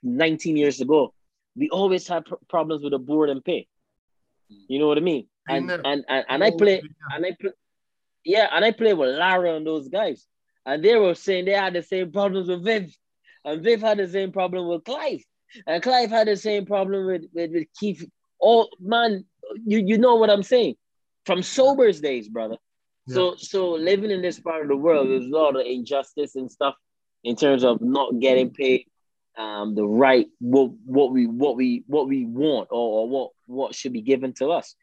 19 0.03 0.55
years 0.55 0.79
ago, 0.79 1.13
we 1.57 1.69
always 1.69 2.07
had 2.07 2.23
pr- 2.23 2.35
problems 2.47 2.81
with 2.81 2.93
the 2.93 2.97
board 2.97 3.29
and 3.29 3.43
pay. 3.43 3.67
You 4.69 4.79
know 4.79 4.87
what 4.87 4.97
I 4.97 5.01
mean? 5.01 5.27
And 5.49 5.69
and 5.69 6.05
and, 6.07 6.25
and 6.29 6.43
I 6.43 6.51
play 6.51 6.81
and 7.13 7.25
I 7.25 7.35
play, 7.39 7.51
yeah, 8.23 8.47
and 8.53 8.63
I 8.63 8.71
play 8.71 8.93
with 8.93 9.17
Lara 9.17 9.55
and 9.55 9.67
those 9.67 9.89
guys, 9.89 10.25
and 10.65 10.81
they 10.81 10.95
were 10.95 11.13
saying 11.13 11.45
they 11.45 11.51
had 11.51 11.73
the 11.73 11.83
same 11.83 12.11
problems 12.11 12.47
with 12.47 12.63
Viv, 12.63 12.95
and 13.43 13.61
Viv 13.61 13.81
had 13.81 13.97
the 13.97 14.07
same 14.07 14.31
problem 14.31 14.67
with 14.69 14.85
Clive, 14.85 15.23
and 15.67 15.83
Clive 15.83 16.09
had 16.09 16.27
the 16.27 16.37
same 16.37 16.65
problem 16.65 17.05
with 17.05 17.25
with, 17.33 17.51
with 17.51 17.67
Keith. 17.77 18.07
Oh 18.41 18.69
man, 18.79 19.25
you 19.65 19.79
you 19.79 19.97
know 19.97 20.15
what 20.15 20.29
I'm 20.29 20.43
saying? 20.43 20.75
From 21.25 21.43
Sober's 21.43 21.99
days, 21.99 22.29
brother. 22.29 22.55
So 23.13 23.35
so 23.37 23.71
living 23.71 24.11
in 24.11 24.21
this 24.21 24.39
part 24.39 24.61
of 24.63 24.67
the 24.67 24.77
world, 24.77 25.09
there's 25.09 25.25
a 25.25 25.29
lot 25.29 25.55
of 25.55 25.65
injustice 25.65 26.35
and 26.35 26.51
stuff 26.51 26.75
in 27.23 27.35
terms 27.35 27.63
of 27.63 27.81
not 27.81 28.19
getting 28.19 28.51
paid 28.51 28.85
um 29.37 29.75
the 29.75 29.85
right 29.85 30.27
what 30.39 30.71
what 30.85 31.11
we 31.11 31.27
what 31.27 31.55
we 31.55 31.83
what 31.87 32.07
we 32.07 32.25
want 32.25 32.67
or, 32.71 33.01
or 33.01 33.09
what 33.09 33.31
what 33.45 33.75
should 33.75 33.93
be 33.93 34.01
given 34.01 34.33
to 34.33 34.49
us. 34.49 34.75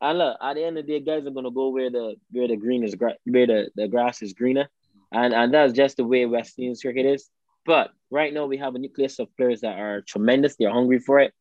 And 0.00 0.18
look, 0.18 0.36
at 0.42 0.54
the 0.54 0.64
end 0.64 0.78
of 0.78 0.86
the 0.86 0.98
day, 0.98 1.04
guys 1.04 1.26
are 1.26 1.30
gonna 1.30 1.50
go 1.50 1.68
where 1.68 1.90
the 1.90 2.16
where 2.30 2.48
the 2.48 2.56
green 2.56 2.84
is 2.84 2.94
where 2.98 3.46
the, 3.46 3.70
the 3.74 3.88
grass 3.88 4.22
is 4.22 4.32
greener, 4.32 4.68
and 5.12 5.34
and 5.34 5.52
that's 5.52 5.72
just 5.72 5.96
the 5.96 6.04
way 6.04 6.26
West 6.26 6.58
Indies 6.58 6.82
cricket 6.82 7.06
is. 7.06 7.30
But 7.66 7.90
right 8.10 8.32
now 8.32 8.46
we 8.46 8.58
have 8.58 8.74
a 8.74 8.78
nucleus 8.78 9.18
of 9.18 9.34
players 9.36 9.62
that 9.62 9.78
are 9.78 10.02
tremendous. 10.02 10.56
They're 10.56 10.70
hungry 10.72 10.98
for 10.98 11.20
it. 11.20 11.32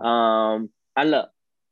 Um, 0.00 0.70
and 0.96 1.10
look, 1.10 1.28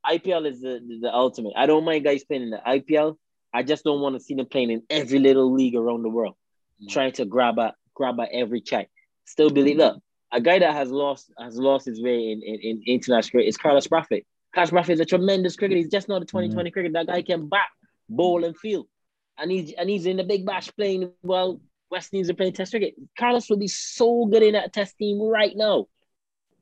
IPL 0.06 0.46
is 0.46 0.60
the, 0.60 0.80
the 1.00 1.12
ultimate. 1.12 1.54
I 1.56 1.66
don't 1.66 1.84
mind 1.84 2.04
guys 2.04 2.24
playing 2.24 2.42
in 2.42 2.50
the 2.50 2.60
IPL. 2.66 3.16
I 3.54 3.62
just 3.62 3.84
don't 3.84 4.00
want 4.00 4.16
to 4.16 4.20
see 4.20 4.34
them 4.34 4.46
playing 4.46 4.70
in 4.70 4.82
every 4.90 5.18
little 5.20 5.52
league 5.52 5.76
around 5.76 6.02
the 6.02 6.08
world, 6.08 6.34
Mm. 6.82 6.88
trying 6.90 7.12
to 7.12 7.24
grab 7.24 7.56
a 7.58 7.72
grab 7.94 8.18
at 8.20 8.28
every 8.32 8.60
check. 8.60 8.90
Still 9.26 9.48
believe 9.48 9.76
look, 9.76 10.02
a 10.32 10.40
guy 10.40 10.58
that 10.58 10.74
has 10.74 10.90
lost 10.90 11.32
has 11.38 11.56
lost 11.56 11.86
his 11.86 12.02
way 12.02 12.32
in, 12.32 12.42
in, 12.42 12.56
in 12.60 12.82
international 12.86 13.30
cricket 13.30 13.48
is 13.48 13.56
Carlos 13.56 13.86
Brathwaite. 13.86 14.24
Carlos 14.52 14.70
Brathwaite 14.72 14.94
is 14.94 15.00
a 15.00 15.04
tremendous 15.04 15.54
cricketer. 15.56 15.78
He's 15.78 15.88
just 15.88 16.08
not 16.08 16.20
a 16.22 16.24
2020 16.24 16.70
cricket. 16.72 16.92
That 16.94 17.06
guy 17.06 17.22
can 17.22 17.48
bat, 17.48 17.68
bowl, 18.08 18.44
and 18.44 18.56
field. 18.58 18.88
And 19.38 19.50
he's 19.52 19.72
and 19.72 19.88
he's 19.88 20.06
in 20.06 20.16
the 20.16 20.24
big 20.24 20.44
bash 20.44 20.68
playing 20.76 21.12
well. 21.22 21.60
West 21.90 22.12
Indies 22.12 22.28
are 22.30 22.34
playing 22.34 22.54
test 22.54 22.72
cricket. 22.72 22.94
Carlos 23.16 23.48
would 23.50 23.60
be 23.60 23.68
so 23.68 24.26
good 24.26 24.42
in 24.42 24.54
that 24.54 24.72
test 24.72 24.98
team 24.98 25.20
right 25.20 25.56
now. 25.56 25.86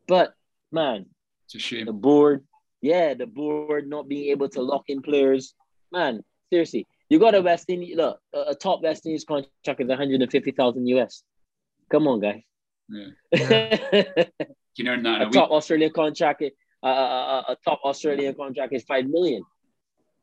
But 0.07 0.35
man, 0.71 1.07
It's 1.47 1.55
a 1.55 1.59
shame. 1.59 1.87
the 1.87 1.93
board, 1.93 2.45
yeah, 2.83 3.15
the 3.15 3.27
board 3.27 3.89
not 3.89 4.09
being 4.09 4.31
able 4.31 4.49
to 4.51 4.61
lock 4.63 4.85
in 4.89 5.01
players. 5.01 5.55
Man, 5.91 6.23
seriously, 6.53 6.87
you 7.09 7.19
got 7.19 7.35
a 7.35 7.41
West 7.43 7.69
Indies, 7.69 7.97
look, 7.97 8.21
a, 8.35 8.41
a 8.53 8.55
top 8.55 8.83
West 8.83 9.07
Indies 9.07 9.25
contract 9.25 9.81
is 9.81 9.89
150,000 9.89 10.87
US. 10.89 11.23
Come 11.91 12.07
on, 12.09 12.21
guys. 12.21 12.43
Yeah. 12.89 13.09
a 13.33 14.27
You 14.77 14.85
know, 14.85 14.93
earn 14.93 15.03
that 15.03 15.23
a 15.23 15.25
week. 15.27 15.35
top 15.35 15.51
Australian 15.51 15.93
contract, 15.93 16.43
uh, 16.43 16.87
a, 16.87 16.91
a, 16.91 17.45
a 17.53 17.57
top 17.65 17.81
Australian 17.85 18.35
contract 18.35 18.73
is 18.73 18.83
5 18.85 19.07
million. 19.07 19.43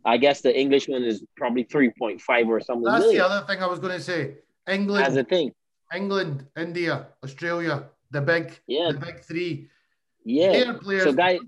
I 0.05 0.17
guess 0.17 0.41
the 0.41 0.57
English 0.57 0.87
one 0.87 1.03
is 1.03 1.23
probably 1.35 1.65
3.5 1.65 2.47
or 2.47 2.59
something. 2.61 2.83
That's 2.83 3.01
million. 3.01 3.17
the 3.19 3.25
other 3.25 3.45
thing 3.47 3.61
I 3.61 3.67
was 3.67 3.79
going 3.79 3.93
to 3.97 4.01
say. 4.01 4.37
England, 4.67 5.05
As 5.05 5.17
England, 5.17 5.27
a 5.27 5.29
thing. 5.35 5.51
England, 5.95 6.45
India, 6.57 7.07
Australia, 7.23 7.89
the 8.11 8.21
big, 8.21 8.59
Yeah. 8.67 8.91
the 8.91 8.99
big 8.99 9.19
three. 9.23 9.67
Yeah. 10.25 10.51
Their 10.51 10.73
players, 10.75 11.03
So, 11.03 11.13
guys, 11.13 11.39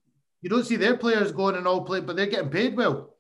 you 0.42 0.50
don't 0.50 0.66
see 0.66 0.76
their 0.76 0.98
players 0.98 1.32
going 1.32 1.56
and 1.56 1.68
all 1.68 1.82
play, 1.90 2.02
but 2.02 2.16
they're 2.16 2.28
getting 2.36 2.50
paid 2.50 2.76
well. 2.76 3.16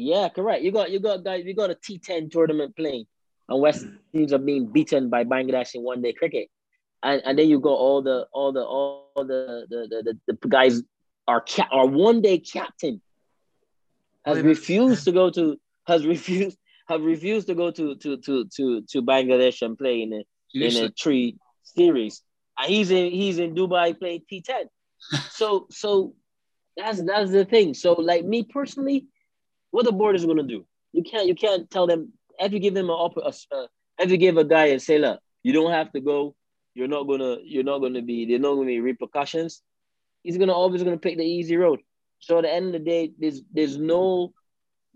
Yeah, 0.00 0.28
correct. 0.28 0.62
You 0.62 0.70
got 0.70 0.92
you 0.92 1.00
got 1.00 1.24
guys. 1.24 1.44
You 1.44 1.54
got 1.54 1.70
a 1.70 1.74
T10 1.74 2.30
tournament 2.30 2.76
playing, 2.76 3.06
and 3.48 3.60
West 3.60 3.84
teams 4.12 4.32
are 4.32 4.38
being 4.38 4.66
beaten 4.66 5.10
by 5.10 5.24
Bangladesh 5.24 5.74
in 5.74 5.82
one 5.82 6.02
day 6.02 6.12
cricket, 6.12 6.48
and 7.02 7.20
and 7.24 7.36
then 7.36 7.48
you 7.48 7.58
got 7.58 7.70
all 7.74 8.00
the 8.00 8.28
all 8.32 8.52
the 8.52 8.62
all 8.62 9.10
the 9.16 9.66
the 9.68 9.88
the, 9.90 10.16
the, 10.28 10.38
the 10.40 10.48
guys. 10.48 10.82
Our 11.26 11.40
cap, 11.40 11.68
our 11.72 11.84
one 11.84 12.22
day 12.22 12.38
captain 12.38 13.02
has 14.24 14.40
refused 14.40 15.04
to 15.06 15.12
go 15.12 15.30
to 15.30 15.58
has 15.88 16.06
refused 16.06 16.56
have 16.86 17.02
refused 17.02 17.48
to 17.48 17.56
go 17.56 17.72
to 17.72 17.96
to 17.96 18.18
to 18.18 18.46
to 18.56 18.82
to 18.82 19.02
Bangladesh 19.02 19.62
and 19.62 19.76
play 19.76 20.02
in 20.02 20.12
a 20.12 20.22
in 20.54 20.76
a 20.76 20.90
three 20.90 21.38
series. 21.64 22.22
And 22.56 22.70
he's 22.70 22.92
in 22.92 23.10
he's 23.10 23.40
in 23.40 23.52
Dubai 23.52 23.98
playing 23.98 24.22
T10. 24.30 24.66
so 25.30 25.66
so 25.70 26.14
that's 26.76 27.02
that's 27.02 27.32
the 27.32 27.44
thing. 27.44 27.74
So 27.74 27.94
like 27.94 28.24
me 28.24 28.44
personally, 28.44 29.08
what 29.78 29.84
the 29.84 29.92
board 29.92 30.16
is 30.16 30.26
gonna 30.26 30.42
do? 30.42 30.66
You 30.92 31.04
can't 31.04 31.28
you 31.28 31.36
can't 31.36 31.70
tell 31.70 31.86
them 31.86 32.12
if 32.40 32.52
you 32.52 32.58
give 32.58 32.74
them 32.74 32.86
an 32.86 32.96
offer, 32.96 33.20
uh, 33.24 33.66
if 34.00 34.10
you 34.10 34.16
give 34.16 34.36
a 34.36 34.42
guy 34.42 34.66
and 34.66 34.82
say, 34.82 34.98
look, 34.98 35.20
you 35.44 35.52
don't 35.52 35.70
have 35.70 35.92
to 35.92 36.00
go. 36.00 36.34
You're 36.74 36.88
not 36.88 37.04
gonna 37.04 37.36
you're 37.44 37.62
not 37.62 37.78
gonna 37.78 38.02
be 38.02 38.26
there's 38.26 38.40
not 38.40 38.56
gonna 38.56 38.66
be 38.66 38.80
repercussions. 38.80 39.62
He's 40.24 40.36
gonna 40.36 40.52
always 40.52 40.82
gonna 40.82 40.98
pick 40.98 41.16
the 41.16 41.24
easy 41.24 41.56
road. 41.56 41.78
So 42.18 42.38
at 42.38 42.42
the 42.42 42.52
end 42.52 42.66
of 42.66 42.72
the 42.72 42.80
day, 42.80 43.12
there's 43.20 43.42
there's 43.52 43.78
no 43.78 44.32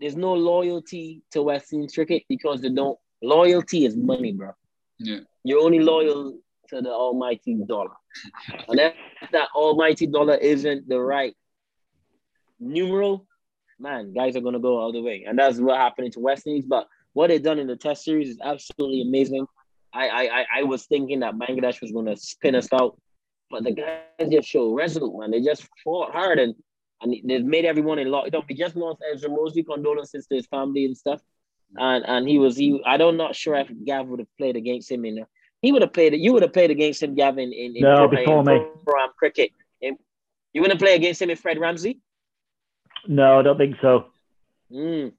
there's 0.01 0.17
no 0.17 0.33
loyalty 0.33 1.21
to 1.31 1.43
West 1.43 1.71
Indies 1.71 1.93
cricket 1.93 2.23
because 2.27 2.59
they 2.59 2.67
don't 2.67 2.99
loyalty 3.21 3.85
is 3.85 3.95
money, 3.95 4.33
bro. 4.33 4.51
Yeah. 4.99 5.19
You're 5.45 5.63
only 5.63 5.79
loyal 5.79 6.39
to 6.71 6.81
the 6.81 6.89
almighty 6.89 7.55
dollar. 7.65 7.95
and 8.67 8.81
if 8.81 9.31
that 9.31 9.47
almighty 9.55 10.07
dollar 10.07 10.35
isn't 10.35 10.89
the 10.89 10.99
right 10.99 11.33
numeral, 12.59 13.25
man, 13.83 14.13
guys 14.13 14.35
are 14.35 14.41
gonna 14.41 14.59
go 14.59 14.77
all 14.77 14.91
the 14.91 15.01
way. 15.01 15.25
And 15.27 15.37
that's 15.37 15.59
what 15.59 15.77
happened 15.77 16.13
to 16.13 16.19
West 16.19 16.47
Indies. 16.47 16.65
But 16.65 16.87
what 17.11 17.27
they've 17.27 17.43
done 17.43 17.59
in 17.59 17.67
the 17.67 17.75
test 17.75 18.03
series 18.03 18.29
is 18.29 18.39
absolutely 18.43 19.01
amazing. 19.01 19.45
I 19.93 20.07
I 20.07 20.21
I, 20.39 20.45
I 20.59 20.63
was 20.63 20.85
thinking 20.85 21.19
that 21.19 21.35
Bangladesh 21.35 21.81
was 21.81 21.91
gonna 21.91 22.15
spin 22.17 22.55
us 22.55 22.69
out, 22.73 22.97
but 23.51 23.63
the 23.63 23.71
guys 23.71 24.29
just 24.31 24.47
show 24.47 24.73
resolute, 24.73 25.19
man. 25.19 25.31
They 25.31 25.41
just 25.41 25.67
fought 25.83 26.11
hard 26.13 26.39
and 26.39 26.55
and 27.01 27.15
they've 27.25 27.43
made 27.43 27.65
everyone 27.65 27.99
in. 27.99 28.07
You 28.07 28.13
know, 28.31 28.43
we 28.47 28.55
just 28.55 28.75
lost 28.75 29.03
Ezra 29.13 29.29
Moseley, 29.29 29.63
condolences 29.63 30.25
to 30.27 30.35
his 30.35 30.47
family 30.47 30.85
and 30.85 30.97
stuff. 30.97 31.21
And 31.75 32.05
and 32.07 32.27
he 32.27 32.39
was 32.39 32.55
he. 32.55 32.81
I 32.85 32.97
don't 32.97 33.17
not 33.17 33.35
sure 33.35 33.55
if 33.55 33.67
Gav 33.85 34.07
would 34.07 34.19
have 34.19 34.37
played 34.37 34.55
against 34.55 34.89
him 34.89 35.05
in. 35.05 35.25
He 35.61 35.71
would 35.71 35.81
have 35.81 35.93
played. 35.93 36.13
You 36.13 36.33
would 36.33 36.43
have 36.43 36.53
played 36.53 36.71
against 36.71 37.01
him, 37.03 37.15
Gavin, 37.15 37.51
in, 37.51 37.75
in, 37.75 37.81
No, 37.81 38.05
in 38.05 38.45
me. 38.45 38.65
cricket. 39.17 39.51
In- 39.81 39.97
you 40.53 40.61
wouldn't 40.61 40.79
play 40.79 40.93
against 40.95 41.21
him 41.21 41.29
in 41.31 41.37
Fred 41.37 41.57
Ramsey. 41.57 41.99
No, 43.07 43.39
I 43.39 43.41
don't 43.41 43.57
think 43.57 43.75
so. 43.81 44.05
Mm. 44.71 45.13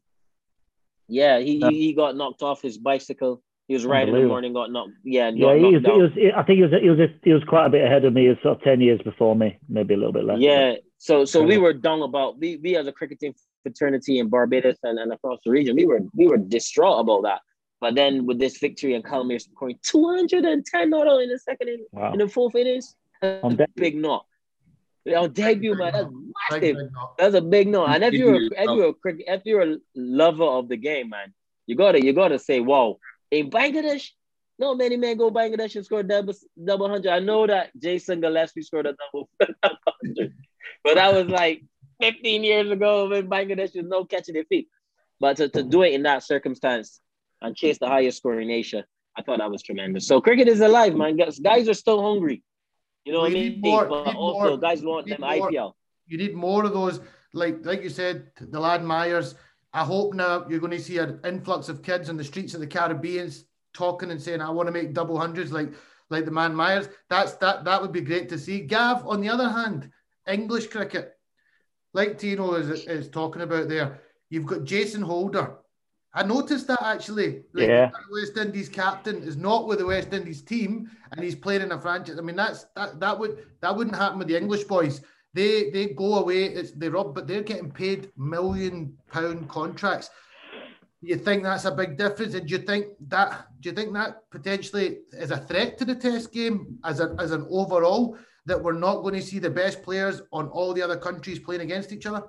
Yeah, 1.08 1.38
he, 1.38 1.58
No. 1.58 1.68
he 1.68 1.92
got 1.92 2.16
knocked 2.16 2.42
off 2.42 2.62
his 2.62 2.78
bicycle. 2.78 3.42
He 3.68 3.74
was 3.74 3.86
riding 3.86 4.14
in 4.14 4.22
the 4.22 4.28
morning, 4.28 4.52
got 4.52 4.70
knocked. 4.70 4.92
Yeah, 5.04 5.30
Yeah, 5.34 5.54
he 5.56 5.64
was, 5.76 5.82
he 5.82 5.90
was. 5.90 6.10
I 6.36 6.42
think 6.42 6.56
he 6.58 6.62
was. 6.64 6.72
He 6.82 6.90
was. 6.90 7.10
He 7.22 7.32
was 7.32 7.42
quite 7.44 7.66
a 7.66 7.70
bit 7.70 7.82
ahead 7.84 8.04
of 8.04 8.12
me. 8.12 8.22
He 8.24 8.28
was 8.28 8.38
sort 8.42 8.58
of 8.58 8.62
ten 8.62 8.80
years 8.82 9.00
before 9.02 9.34
me, 9.34 9.56
maybe 9.70 9.94
a 9.94 9.96
little 9.96 10.12
bit 10.12 10.24
less. 10.24 10.38
Yeah, 10.38 10.74
so 10.98 11.24
so 11.24 11.42
we 11.42 11.56
were 11.56 11.72
dung 11.72 12.02
about 12.02 12.38
we 12.38 12.56
we 12.58 12.76
as 12.76 12.86
a 12.86 12.92
cricketing 12.92 13.34
fraternity 13.62 14.18
in 14.18 14.28
Barbados 14.28 14.76
and, 14.82 14.98
and 14.98 15.12
across 15.14 15.38
the 15.46 15.50
region, 15.50 15.76
we 15.76 15.86
were 15.86 16.00
we 16.14 16.26
were 16.26 16.36
distraught 16.36 17.00
about 17.00 17.22
that. 17.22 17.40
But 17.80 17.94
then 17.94 18.26
with 18.26 18.38
this 18.38 18.58
victory 18.58 18.94
and 18.94 19.02
Kyle 19.04 19.24
Mayers 19.24 19.42
scoring 19.50 19.78
210 19.82 20.90
not 20.90 21.06
in 21.20 21.28
the 21.30 21.38
second 21.38 21.68
in, 21.68 21.86
Wow. 21.92 22.12
in 22.12 22.18
the 22.18 22.28
fourth 22.28 22.54
innings, 22.54 22.96
big 23.76 23.96
knot. 23.96 24.26
On 25.06 25.30
debut, 25.32 25.74
man, 25.74 25.92
that's 25.92 26.08
massive. 26.50 26.76
big. 26.76 26.88
That's 27.18 27.34
a 27.34 27.40
big 27.42 27.68
no. 27.68 27.86
And 27.86 28.02
if 28.02 28.14
you're 28.14 28.36
a, 28.36 28.44
if 28.46 28.70
you're 28.70 28.88
a 28.88 28.94
cricket, 28.94 29.26
if 29.28 29.42
you're 29.44 29.62
a 29.62 29.76
lover 29.94 30.44
of 30.44 30.68
the 30.68 30.78
game, 30.78 31.10
man, 31.10 31.34
you 31.66 31.76
gotta 31.76 32.02
you 32.02 32.12
gotta 32.12 32.38
say, 32.38 32.60
wow. 32.60 32.98
In 33.30 33.50
Bangladesh, 33.50 34.10
no 34.58 34.74
many 34.74 34.96
men 34.96 35.18
go 35.18 35.30
Bangladesh 35.30 35.76
and 35.76 35.84
score 35.84 36.02
double 36.02 36.34
double 36.62 36.88
hundred. 36.88 37.12
I 37.12 37.18
know 37.18 37.46
that 37.46 37.70
Jason 37.78 38.20
Gillespie 38.20 38.62
scored 38.62 38.86
a 38.86 38.94
double 38.94 39.28
hundred, 39.62 40.32
but 40.82 40.94
that 40.94 41.12
was 41.12 41.26
like 41.26 41.64
15 42.00 42.42
years 42.42 42.70
ago 42.70 43.12
in 43.12 43.28
Bangladesh 43.28 43.76
was 43.76 43.86
no 43.86 44.04
catching 44.04 44.34
their 44.34 44.44
feet. 44.44 44.68
But 45.20 45.36
to, 45.38 45.48
to 45.50 45.62
do 45.62 45.82
it 45.82 45.92
in 45.92 46.02
that 46.04 46.22
circumstance 46.22 47.00
and 47.40 47.56
chase 47.56 47.78
the 47.78 47.88
highest 47.88 48.18
score 48.18 48.40
in 48.40 48.50
Asia, 48.50 48.84
I 49.16 49.22
thought 49.22 49.38
that 49.38 49.50
was 49.50 49.62
tremendous. 49.62 50.06
So 50.06 50.20
cricket 50.20 50.48
is 50.48 50.60
alive, 50.60 50.94
man. 50.94 51.16
Guys, 51.16 51.38
guys 51.38 51.68
are 51.68 51.74
still 51.74 52.02
hungry. 52.02 52.42
You 53.04 53.12
know 53.12 53.20
what 53.20 53.30
I 53.30 53.34
mean? 53.34 53.42
need 53.52 53.62
more, 53.62 53.86
but 53.86 54.06
need 54.06 54.16
also, 54.16 54.48
more, 54.50 54.58
guys 54.58 54.82
want 54.82 55.06
them 55.06 55.20
more. 55.20 55.50
IPL. 55.50 55.74
You 56.06 56.18
need 56.18 56.34
more 56.34 56.64
of 56.64 56.72
those, 56.72 57.00
like 57.32 57.64
like 57.64 57.82
you 57.82 57.90
said, 57.90 58.30
the 58.40 58.60
lad 58.60 58.82
Mayers. 58.82 59.34
I 59.72 59.84
hope 59.84 60.14
now 60.14 60.46
you're 60.48 60.60
going 60.60 60.70
to 60.70 60.80
see 60.80 60.98
an 60.98 61.20
influx 61.24 61.68
of 61.68 61.82
kids 61.82 62.08
on 62.08 62.16
the 62.16 62.24
streets 62.24 62.54
of 62.54 62.60
the 62.60 62.66
Caribbean 62.66 63.30
talking 63.74 64.10
and 64.10 64.20
saying, 64.20 64.40
"I 64.40 64.50
want 64.50 64.68
to 64.68 64.72
make 64.72 64.94
double 64.94 65.18
hundreds 65.18 65.52
like 65.52 65.72
like 66.10 66.24
the 66.24 66.30
man 66.30 66.54
Mayers." 66.54 66.88
That's 67.10 67.34
that 67.34 67.64
that 67.64 67.82
would 67.82 67.92
be 67.92 68.00
great 68.00 68.28
to 68.30 68.38
see. 68.38 68.60
Gav, 68.60 69.06
on 69.06 69.20
the 69.20 69.28
other 69.28 69.48
hand, 69.48 69.90
English 70.26 70.68
cricket, 70.68 71.12
like 71.92 72.18
Tino 72.18 72.54
is 72.54 72.86
is 72.86 73.08
talking 73.08 73.42
about 73.42 73.68
there. 73.68 74.00
You've 74.30 74.46
got 74.46 74.64
Jason 74.64 75.02
Holder. 75.02 75.58
I 76.14 76.22
noticed 76.22 76.68
that 76.68 76.82
actually. 76.82 77.42
Like, 77.52 77.68
Yeah. 77.68 77.90
West 78.12 78.36
Indies 78.36 78.68
captain 78.68 79.22
is 79.22 79.36
not 79.36 79.66
with 79.66 79.78
the 79.80 79.86
West 79.86 80.12
Indies 80.12 80.42
team, 80.42 80.90
and 81.10 81.22
he's 81.22 81.34
playing 81.34 81.62
in 81.62 81.72
a 81.72 81.80
franchise. 81.80 82.18
I 82.18 82.22
mean, 82.22 82.36
that's 82.36 82.64
that 82.76 83.00
that 83.00 83.18
would 83.18 83.44
that 83.60 83.74
wouldn't 83.76 83.96
happen 83.96 84.18
with 84.18 84.28
the 84.28 84.36
English 84.36 84.64
boys. 84.64 85.00
They 85.32 85.70
they 85.70 85.86
go 85.88 86.18
away. 86.18 86.44
It's 86.44 86.72
they 86.72 86.88
rob, 86.88 87.14
but 87.14 87.26
they're 87.26 87.42
getting 87.42 87.70
paid 87.70 88.10
million 88.16 88.96
pound 89.10 89.48
contracts. 89.48 90.10
You 91.00 91.16
think 91.16 91.42
that's 91.42 91.66
a 91.66 91.70
big 91.72 91.98
difference? 91.98 92.34
And 92.34 92.46
do 92.46 92.52
you 92.54 92.62
think 92.62 92.86
that 93.08 93.48
do 93.60 93.68
you 93.68 93.74
think 93.74 93.92
that 93.94 94.30
potentially 94.30 95.00
is 95.12 95.32
a 95.32 95.38
threat 95.38 95.76
to 95.78 95.84
the 95.84 95.96
Test 95.96 96.32
game 96.32 96.78
as 96.84 97.00
a 97.00 97.14
as 97.18 97.32
an 97.32 97.46
overall? 97.50 98.16
that 98.46 98.62
we're 98.62 98.72
not 98.72 99.02
going 99.02 99.14
to 99.14 99.22
see 99.22 99.38
the 99.38 99.50
best 99.50 99.82
players 99.82 100.20
on 100.32 100.48
all 100.48 100.74
the 100.74 100.82
other 100.82 100.96
countries 100.96 101.38
playing 101.38 101.62
against 101.62 101.92
each 101.92 102.06
other? 102.06 102.22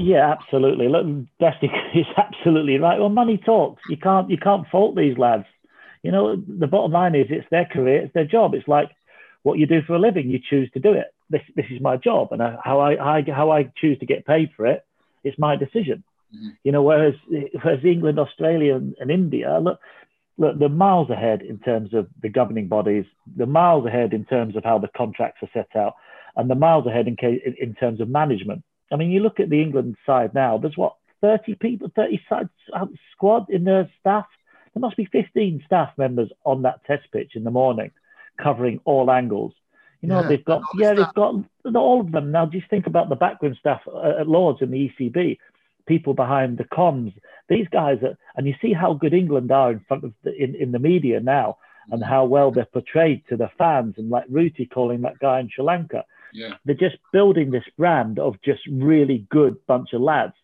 Yeah, 0.00 0.30
absolutely. 0.30 0.88
Look, 0.88 1.26
Dusty 1.40 1.66
is 1.92 2.06
absolutely 2.16 2.78
right. 2.78 3.00
Well, 3.00 3.08
money 3.08 3.36
talks. 3.36 3.82
You 3.90 3.96
can't 3.96 4.30
you 4.30 4.38
can't 4.38 4.64
fault 4.68 4.94
these 4.94 5.18
lads. 5.18 5.46
You 6.04 6.12
know, 6.12 6.36
the 6.36 6.68
bottom 6.68 6.92
line 6.92 7.16
is 7.16 7.26
it's 7.30 7.48
their 7.50 7.64
career, 7.64 8.02
it's 8.02 8.14
their 8.14 8.24
job. 8.24 8.54
It's 8.54 8.68
like 8.68 8.90
what 9.42 9.58
you 9.58 9.66
do 9.66 9.82
for 9.84 9.94
a 9.94 9.98
living. 9.98 10.30
You 10.30 10.38
choose 10.38 10.70
to 10.74 10.80
do 10.80 10.92
it. 10.92 11.06
This 11.30 11.42
this 11.56 11.66
is 11.72 11.80
my 11.80 11.96
job, 11.96 12.28
and 12.30 12.40
how 12.40 12.78
I, 12.78 13.16
I 13.16 13.24
how 13.26 13.50
I 13.50 13.72
choose 13.76 13.98
to 13.98 14.06
get 14.06 14.24
paid 14.24 14.50
for 14.56 14.66
it, 14.66 14.84
it's 15.24 15.36
my 15.36 15.56
decision. 15.56 16.04
Mm-hmm. 16.32 16.48
You 16.62 16.70
know, 16.70 16.82
whereas 16.82 17.14
whereas 17.60 17.84
England, 17.84 18.20
Australia, 18.20 18.76
and, 18.76 18.94
and 19.00 19.10
India, 19.10 19.58
look, 19.60 19.80
look, 20.36 20.60
they're 20.60 20.68
miles 20.68 21.10
ahead 21.10 21.42
in 21.42 21.58
terms 21.58 21.92
of 21.92 22.06
the 22.22 22.28
governing 22.28 22.68
bodies. 22.68 23.04
They're 23.36 23.48
miles 23.48 23.84
ahead 23.84 24.12
in 24.12 24.24
terms 24.26 24.54
of 24.54 24.62
how 24.62 24.78
the 24.78 24.90
contracts 24.96 25.42
are 25.42 25.50
set 25.52 25.74
out, 25.74 25.94
and 26.36 26.48
they're 26.48 26.56
miles 26.56 26.86
ahead 26.86 27.08
in 27.08 27.16
case, 27.16 27.40
in 27.60 27.74
terms 27.74 28.00
of 28.00 28.08
management. 28.08 28.62
I 28.90 28.96
mean, 28.96 29.10
you 29.10 29.20
look 29.20 29.40
at 29.40 29.50
the 29.50 29.60
England 29.60 29.96
side 30.06 30.34
now. 30.34 30.58
There's 30.58 30.76
what 30.76 30.96
30 31.20 31.56
people, 31.56 31.90
30 31.94 32.20
side 32.28 32.48
um, 32.72 32.94
squad 33.12 33.50
in 33.50 33.64
their 33.64 33.90
staff. 34.00 34.26
There 34.74 34.80
must 34.80 34.96
be 34.96 35.06
15 35.06 35.62
staff 35.66 35.90
members 35.96 36.30
on 36.44 36.62
that 36.62 36.84
test 36.84 37.10
pitch 37.12 37.32
in 37.34 37.44
the 37.44 37.50
morning, 37.50 37.90
covering 38.40 38.80
all 38.84 39.10
angles. 39.10 39.52
You 40.00 40.08
know, 40.08 40.20
yeah, 40.20 40.28
they've 40.28 40.44
got 40.44 40.62
yeah, 40.76 40.94
they've 40.94 41.14
got 41.14 41.34
all 41.74 42.00
of 42.00 42.12
them 42.12 42.30
now. 42.30 42.46
Just 42.46 42.70
think 42.70 42.86
about 42.86 43.08
the 43.08 43.16
background 43.16 43.56
staff 43.58 43.80
uh, 43.92 44.20
at 44.20 44.28
Lords 44.28 44.62
and 44.62 44.72
the 44.72 44.92
ECB, 44.98 45.38
people 45.86 46.14
behind 46.14 46.56
the 46.56 46.64
comms. 46.64 47.12
These 47.48 47.66
guys 47.72 47.98
are, 48.02 48.16
and 48.36 48.46
you 48.46 48.54
see 48.62 48.72
how 48.72 48.94
good 48.94 49.12
England 49.12 49.50
are 49.50 49.72
in 49.72 49.80
front 49.88 50.04
of 50.04 50.12
the, 50.22 50.32
in 50.40 50.54
in 50.54 50.70
the 50.70 50.78
media 50.78 51.18
now, 51.18 51.58
and 51.90 52.04
how 52.04 52.26
well 52.26 52.52
they're 52.52 52.64
portrayed 52.64 53.24
to 53.28 53.36
the 53.36 53.50
fans, 53.58 53.94
and 53.98 54.08
like 54.08 54.26
Rooty 54.28 54.66
calling 54.66 55.00
that 55.00 55.18
guy 55.18 55.40
in 55.40 55.48
Sri 55.48 55.64
Lanka. 55.64 56.04
Yeah. 56.32 56.54
They're 56.64 56.74
just 56.74 56.96
building 57.12 57.50
this 57.50 57.64
brand 57.76 58.18
of 58.18 58.40
just 58.42 58.60
really 58.70 59.26
good 59.30 59.56
bunch 59.66 59.92
of 59.92 60.00
lads. 60.00 60.34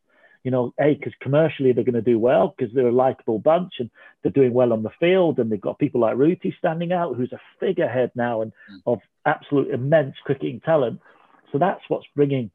You 0.43 0.51
know, 0.51 0.75
A, 0.79 0.95
because 0.95 1.15
commercially 1.23 1.73
they're 1.73 1.85
going 1.85 1.95
to 1.95 2.03
do 2.03 2.19
well 2.19 2.55
because 2.57 2.75
they're 2.75 2.89
a 2.89 2.93
likable 2.93 3.39
bunch 3.39 3.75
and 3.79 3.91
they're 4.23 4.31
doing 4.31 4.53
well 4.53 4.75
on 4.75 4.83
the 4.83 4.91
field. 5.01 5.39
And 5.39 5.51
they've 5.51 5.61
got 5.61 5.79
people 5.79 6.03
like 6.03 6.19
Rooty 6.19 6.55
standing 6.59 6.93
out, 6.93 7.17
who's 7.17 7.33
a 7.33 7.41
figurehead 7.61 8.11
now 8.15 8.43
and 8.43 8.53
mm. 8.71 8.81
of 8.87 8.99
absolute 9.25 9.71
immense 9.71 10.15
cricketing 10.23 10.61
talent. 10.61 11.01
So 11.51 11.59
that's 11.59 11.81
what's 11.89 12.07
bringing, 12.15 12.51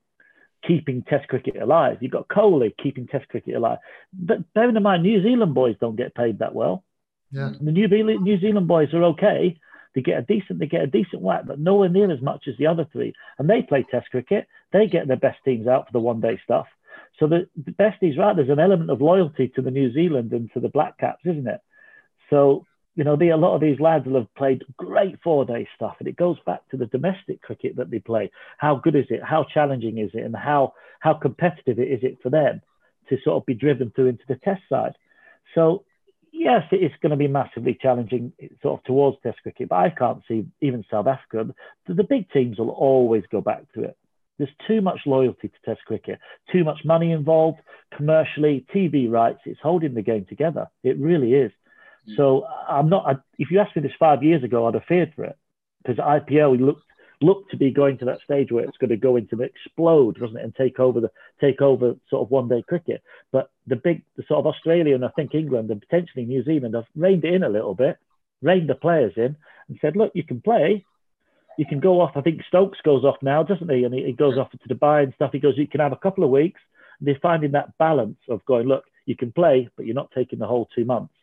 keeping 0.67 1.01
Test 1.01 1.27
cricket 1.29 1.55
alive. 1.59 1.97
You've 2.01 2.11
got 2.11 2.27
Kohli 2.27 2.73
keeping 2.77 3.07
Test 3.07 3.27
cricket 3.27 3.55
alive. 3.55 3.79
But 4.13 4.53
bearing 4.53 4.75
in 4.75 4.83
mind, 4.83 5.01
New 5.01 5.23
Zealand 5.23 5.55
boys 5.55 5.75
don't 5.81 5.95
get 5.95 6.13
paid 6.13 6.39
that 6.39 6.53
well. 6.53 6.83
Yeah. 7.31 7.53
The 7.59 7.71
New, 7.71 7.87
New 7.87 8.39
Zealand 8.39 8.67
boys 8.67 8.93
are 8.93 9.03
okay, 9.05 9.57
they 9.95 10.01
get 10.01 10.19
a 10.19 10.21
decent, 10.21 10.59
they 10.59 10.67
get 10.67 10.83
a 10.83 10.87
decent 10.87 11.21
whack, 11.21 11.43
but 11.45 11.59
nowhere 11.59 11.89
near 11.89 12.11
as 12.11 12.21
much 12.21 12.43
as 12.47 12.55
the 12.57 12.67
other 12.67 12.87
three. 12.91 13.13
And 13.37 13.49
they 13.49 13.61
play 13.61 13.85
Test 13.89 14.09
cricket. 14.11 14.47
They 14.71 14.87
get 14.87 15.07
their 15.07 15.17
best 15.17 15.39
teams 15.43 15.67
out 15.67 15.87
for 15.87 15.93
the 15.93 15.99
one-day 15.99 16.39
stuff. 16.43 16.67
So 17.19 17.27
the, 17.27 17.47
the 17.55 17.71
besties, 17.71 18.17
right? 18.17 18.35
There's 18.35 18.49
an 18.49 18.59
element 18.59 18.91
of 18.91 19.01
loyalty 19.01 19.51
to 19.55 19.61
the 19.61 19.71
New 19.71 19.91
Zealand 19.93 20.31
and 20.31 20.49
to 20.53 20.59
the 20.59 20.69
Black 20.69 20.97
Caps, 20.97 21.25
isn't 21.25 21.47
it? 21.47 21.59
So 22.29 22.65
you 22.99 23.05
know, 23.05 23.15
the, 23.15 23.29
a 23.29 23.37
lot 23.37 23.55
of 23.55 23.61
these 23.61 23.79
lads 23.79 24.05
will 24.05 24.19
have 24.19 24.35
played 24.35 24.65
great 24.75 25.17
four-day 25.23 25.69
stuff, 25.73 25.95
and 25.99 26.07
it 26.09 26.17
goes 26.17 26.37
back 26.45 26.67
to 26.69 26.75
the 26.75 26.87
domestic 26.87 27.41
cricket 27.41 27.77
that 27.77 27.89
they 27.89 27.99
play. 27.99 28.29
How 28.57 28.75
good 28.75 28.93
is 28.93 29.05
it? 29.09 29.23
How 29.23 29.45
challenging 29.45 29.99
is 29.99 30.11
it? 30.13 30.25
And 30.25 30.35
how 30.35 30.73
how 30.99 31.13
competitive 31.13 31.79
is 31.79 31.99
it 32.03 32.17
for 32.21 32.29
them 32.29 32.61
to 33.07 33.17
sort 33.23 33.37
of 33.37 33.45
be 33.45 33.53
driven 33.53 33.91
through 33.91 34.07
into 34.07 34.25
the 34.27 34.35
Test 34.35 34.63
side? 34.67 34.95
So 35.55 35.85
yes, 36.31 36.63
it 36.71 36.77
is 36.77 36.91
going 37.01 37.11
to 37.11 37.17
be 37.17 37.27
massively 37.27 37.77
challenging 37.79 38.33
sort 38.61 38.79
of 38.79 38.83
towards 38.85 39.17
Test 39.21 39.37
cricket, 39.43 39.69
but 39.69 39.75
I 39.75 39.89
can't 39.89 40.21
see 40.27 40.45
even 40.61 40.85
South 40.89 41.07
Africa. 41.07 41.53
The, 41.87 41.93
the 41.93 42.03
big 42.03 42.29
teams 42.31 42.57
will 42.57 42.69
always 42.69 43.23
go 43.31 43.41
back 43.41 43.71
to 43.73 43.83
it. 43.83 43.97
There's 44.37 44.49
too 44.67 44.81
much 44.81 44.99
loyalty 45.05 45.49
to 45.49 45.55
Test 45.65 45.85
cricket, 45.85 46.19
too 46.51 46.63
much 46.63 46.79
money 46.85 47.11
involved 47.11 47.59
commercially, 47.95 48.65
TV 48.73 49.09
rights. 49.09 49.39
It's 49.45 49.59
holding 49.61 49.93
the 49.93 50.01
game 50.01 50.25
together. 50.29 50.67
It 50.83 50.97
really 50.97 51.33
is. 51.33 51.51
Mm. 52.09 52.15
So 52.15 52.45
I'm 52.67 52.89
not. 52.89 53.05
I, 53.05 53.11
if 53.37 53.51
you 53.51 53.59
asked 53.59 53.75
me 53.75 53.81
this 53.81 53.91
five 53.99 54.23
years 54.23 54.43
ago, 54.43 54.67
I'd 54.67 54.75
have 54.75 54.83
feared 54.87 55.13
for 55.15 55.25
it 55.25 55.37
because 55.83 55.97
IPL 55.97 56.59
looked 56.59 56.83
looked 57.21 57.51
to 57.51 57.57
be 57.57 57.71
going 57.71 57.97
to 57.97 58.05
that 58.05 58.21
stage 58.23 58.51
where 58.51 58.63
it's 58.63 58.77
going 58.77 58.89
to 58.89 58.97
go 58.97 59.15
into 59.15 59.41
explode, 59.41 60.17
doesn't 60.19 60.37
it, 60.37 60.43
and 60.43 60.55
take 60.55 60.79
over 60.79 60.99
the 61.01 61.11
take 61.41 61.61
over 61.61 61.95
sort 62.09 62.23
of 62.23 62.31
one 62.31 62.47
day 62.47 62.63
cricket. 62.67 63.03
But 63.31 63.51
the 63.67 63.75
big, 63.75 64.03
the 64.15 64.23
sort 64.27 64.39
of 64.39 64.47
Australia 64.47 64.95
and 64.95 65.05
I 65.05 65.09
think 65.09 65.35
England 65.35 65.69
and 65.69 65.81
potentially 65.81 66.25
New 66.25 66.43
Zealand 66.43 66.75
have 66.75 66.85
reined 66.95 67.25
it 67.25 67.33
in 67.33 67.43
a 67.43 67.49
little 67.49 67.75
bit, 67.75 67.97
reined 68.41 68.69
the 68.69 68.75
players 68.75 69.13
in, 69.17 69.35
and 69.67 69.77
said, 69.81 69.95
look, 69.95 70.11
you 70.15 70.23
can 70.23 70.41
play, 70.41 70.85
you 71.57 71.65
can 71.65 71.79
go 71.79 71.99
off. 71.99 72.11
I 72.15 72.21
think 72.21 72.41
Stokes 72.47 72.79
goes 72.83 73.03
off 73.03 73.17
now, 73.21 73.43
doesn't 73.43 73.69
he? 73.69 73.83
And 73.83 73.93
he, 73.93 74.05
he 74.05 74.13
goes 74.13 74.37
off 74.37 74.51
to 74.51 74.73
Dubai 74.73 75.03
and 75.03 75.13
stuff. 75.13 75.31
He 75.33 75.39
goes, 75.39 75.57
you 75.57 75.67
can 75.67 75.81
have 75.81 75.91
a 75.91 75.97
couple 75.97 76.23
of 76.23 76.29
weeks. 76.29 76.61
And 76.99 77.07
they're 77.07 77.19
finding 77.21 77.51
that 77.51 77.77
balance 77.77 78.17
of 78.29 78.45
going, 78.45 78.67
look, 78.67 78.85
you 79.05 79.15
can 79.15 79.31
play, 79.31 79.69
but 79.75 79.85
you're 79.85 79.95
not 79.95 80.11
taking 80.15 80.39
the 80.39 80.47
whole 80.47 80.69
two 80.73 80.85
months. 80.85 81.13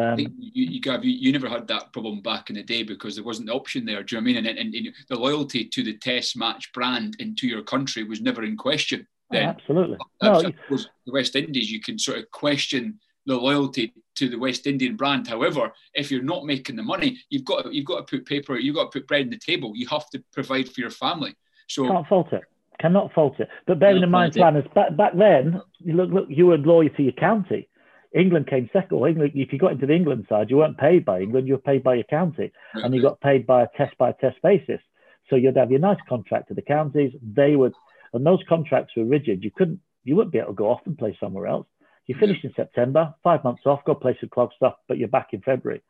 Um, 0.00 0.18
you, 0.18 0.28
you, 0.38 0.80
Gav, 0.80 1.04
you, 1.04 1.12
you, 1.12 1.32
never 1.32 1.48
had 1.48 1.68
that 1.68 1.92
problem 1.92 2.20
back 2.20 2.50
in 2.50 2.56
the 2.56 2.62
day 2.62 2.82
because 2.82 3.14
there 3.14 3.24
wasn't 3.24 3.48
the 3.48 3.54
option 3.54 3.84
there. 3.84 4.02
Do 4.02 4.16
you 4.16 4.20
know 4.20 4.24
what 4.24 4.30
I 4.30 4.42
mean? 4.42 4.46
And, 4.46 4.58
and, 4.58 4.74
and 4.74 4.94
the 5.08 5.16
loyalty 5.16 5.64
to 5.66 5.82
the 5.82 5.96
Test 5.98 6.36
match 6.36 6.72
brand 6.72 7.16
and 7.20 7.36
to 7.38 7.46
your 7.46 7.62
country 7.62 8.04
was 8.04 8.20
never 8.20 8.42
in 8.44 8.56
question. 8.56 9.06
Then. 9.30 9.46
Oh, 9.46 9.50
absolutely. 9.50 9.98
No, 10.22 10.42
the 10.42 11.12
West 11.12 11.36
Indies, 11.36 11.70
you 11.70 11.80
can 11.80 11.98
sort 11.98 12.18
of 12.18 12.30
question 12.30 12.98
the 13.26 13.36
loyalty 13.36 13.92
to 14.16 14.28
the 14.28 14.38
West 14.38 14.66
Indian 14.66 14.96
brand. 14.96 15.26
However, 15.28 15.72
if 15.94 16.10
you're 16.10 16.22
not 16.22 16.44
making 16.44 16.76
the 16.76 16.82
money, 16.82 17.18
you've 17.30 17.44
got 17.44 17.72
you've 17.72 17.86
got 17.86 18.06
to 18.06 18.16
put 18.16 18.26
paper, 18.26 18.58
you've 18.58 18.74
got 18.74 18.90
to 18.90 18.98
put 18.98 19.06
bread 19.06 19.22
on 19.22 19.30
the 19.30 19.38
table. 19.38 19.72
You 19.74 19.86
have 19.88 20.08
to 20.10 20.22
provide 20.32 20.68
for 20.68 20.80
your 20.80 20.90
family. 20.90 21.34
So 21.68 21.86
can't 21.86 22.06
fault 22.06 22.32
it. 22.32 22.42
Cannot 22.80 23.12
fault 23.12 23.38
it. 23.38 23.48
But 23.66 23.78
bearing 23.78 24.02
in 24.02 24.10
mind, 24.10 24.34
Flanners 24.34 24.66
back 24.74 24.96
back 24.96 25.12
then, 25.16 25.60
look, 25.84 26.10
look, 26.10 26.26
you 26.28 26.46
were 26.46 26.58
loyal 26.58 26.88
to 26.90 27.02
your 27.02 27.12
county. 27.12 27.68
England 28.12 28.48
came 28.48 28.68
second. 28.72 28.98
Well, 28.98 29.08
England, 29.08 29.32
if 29.34 29.52
you 29.52 29.58
got 29.58 29.72
into 29.72 29.86
the 29.86 29.94
England 29.94 30.26
side, 30.28 30.50
you 30.50 30.56
weren't 30.56 30.78
paid 30.78 31.04
by 31.04 31.20
England, 31.20 31.46
you 31.46 31.54
were 31.54 31.60
paid 31.60 31.82
by 31.82 31.94
your 31.94 32.04
county, 32.04 32.52
and 32.74 32.94
you 32.94 33.02
got 33.02 33.20
paid 33.20 33.46
by 33.46 33.62
a 33.62 33.68
test 33.76 33.96
by 33.98 34.12
test 34.12 34.36
basis. 34.42 34.80
So 35.28 35.36
you'd 35.36 35.56
have 35.56 35.70
your 35.70 35.80
nice 35.80 36.00
contract 36.08 36.48
to 36.48 36.54
the 36.54 36.62
counties. 36.62 37.12
They 37.22 37.54
would, 37.54 37.74
and 38.12 38.26
those 38.26 38.42
contracts 38.48 38.94
were 38.96 39.04
rigid. 39.04 39.44
You 39.44 39.52
couldn't, 39.54 39.80
you 40.02 40.16
wouldn't 40.16 40.32
be 40.32 40.38
able 40.38 40.48
to 40.48 40.54
go 40.54 40.70
off 40.70 40.80
and 40.86 40.98
play 40.98 41.16
somewhere 41.20 41.46
else. 41.46 41.66
You 42.06 42.16
finished 42.18 42.44
in 42.44 42.52
September, 42.56 43.14
five 43.22 43.44
months 43.44 43.62
off, 43.66 43.84
go 43.84 43.94
play 43.94 44.16
some 44.18 44.30
club 44.30 44.50
stuff, 44.56 44.74
but 44.88 44.98
you're 44.98 45.06
back 45.06 45.28
in 45.32 45.42
February. 45.42 45.82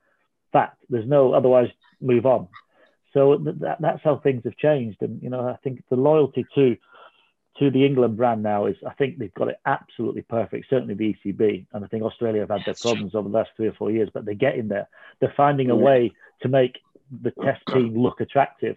Fact, 0.53 0.77
there's 0.91 1.09
no 1.09 1.33
otherwise 1.33 1.69
move 2.03 2.27
on. 2.27 2.49
So 3.15 3.39
that, 3.61 3.79
that's 3.81 4.03
how 4.05 4.19
things 4.19 4.43
have 4.45 4.57
changed, 4.57 4.99
and 5.01 5.23
you 5.23 5.31
know 5.31 5.49
I 5.49 5.57
think 5.65 5.83
the 5.91 5.97
loyalty 5.97 6.45
to 6.55 6.77
to 7.59 7.71
the 7.71 7.85
England 7.85 8.17
brand 8.17 8.43
now 8.43 8.67
is 8.67 8.77
I 8.87 8.95
think 8.95 9.19
they've 9.19 9.35
got 9.35 9.49
it 9.49 9.61
absolutely 9.67 10.23
perfect. 10.23 10.67
Certainly 10.71 10.95
the 10.95 11.15
ECB, 11.15 11.67
and 11.73 11.85
I 11.85 11.89
think 11.89 12.03
Australia 12.03 12.41
have 12.41 12.51
had 12.51 12.63
their 12.65 12.75
problems 12.75 13.15
over 13.15 13.29
the 13.29 13.37
last 13.37 13.51
three 13.57 13.69
or 13.69 13.73
four 13.73 13.91
years, 13.91 14.09
but 14.13 14.25
they're 14.25 14.35
getting 14.35 14.69
there. 14.69 14.89
They're 15.21 15.35
finding 15.37 15.71
a 15.71 15.77
way 15.77 16.13
to 16.43 16.49
make 16.49 16.79
the 17.11 17.33
Test 17.33 17.63
team 17.73 17.99
look 17.99 18.21
attractive 18.21 18.77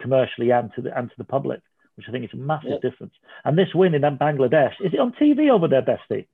commercially 0.00 0.50
and 0.52 0.70
to 0.74 0.82
the 0.82 0.96
and 0.96 1.10
to 1.10 1.14
the 1.18 1.24
public, 1.24 1.60
which 1.96 2.06
I 2.08 2.12
think 2.12 2.24
is 2.24 2.30
a 2.32 2.36
massive 2.36 2.70
yep. 2.70 2.82
difference. 2.82 3.14
And 3.44 3.58
this 3.58 3.74
win 3.74 3.94
in 3.94 4.02
Bangladesh 4.02 4.74
is 4.80 4.94
it 4.94 5.00
on 5.00 5.12
TV 5.12 5.50
over 5.50 5.68
there, 5.68 5.82
Bestie? 5.82 6.26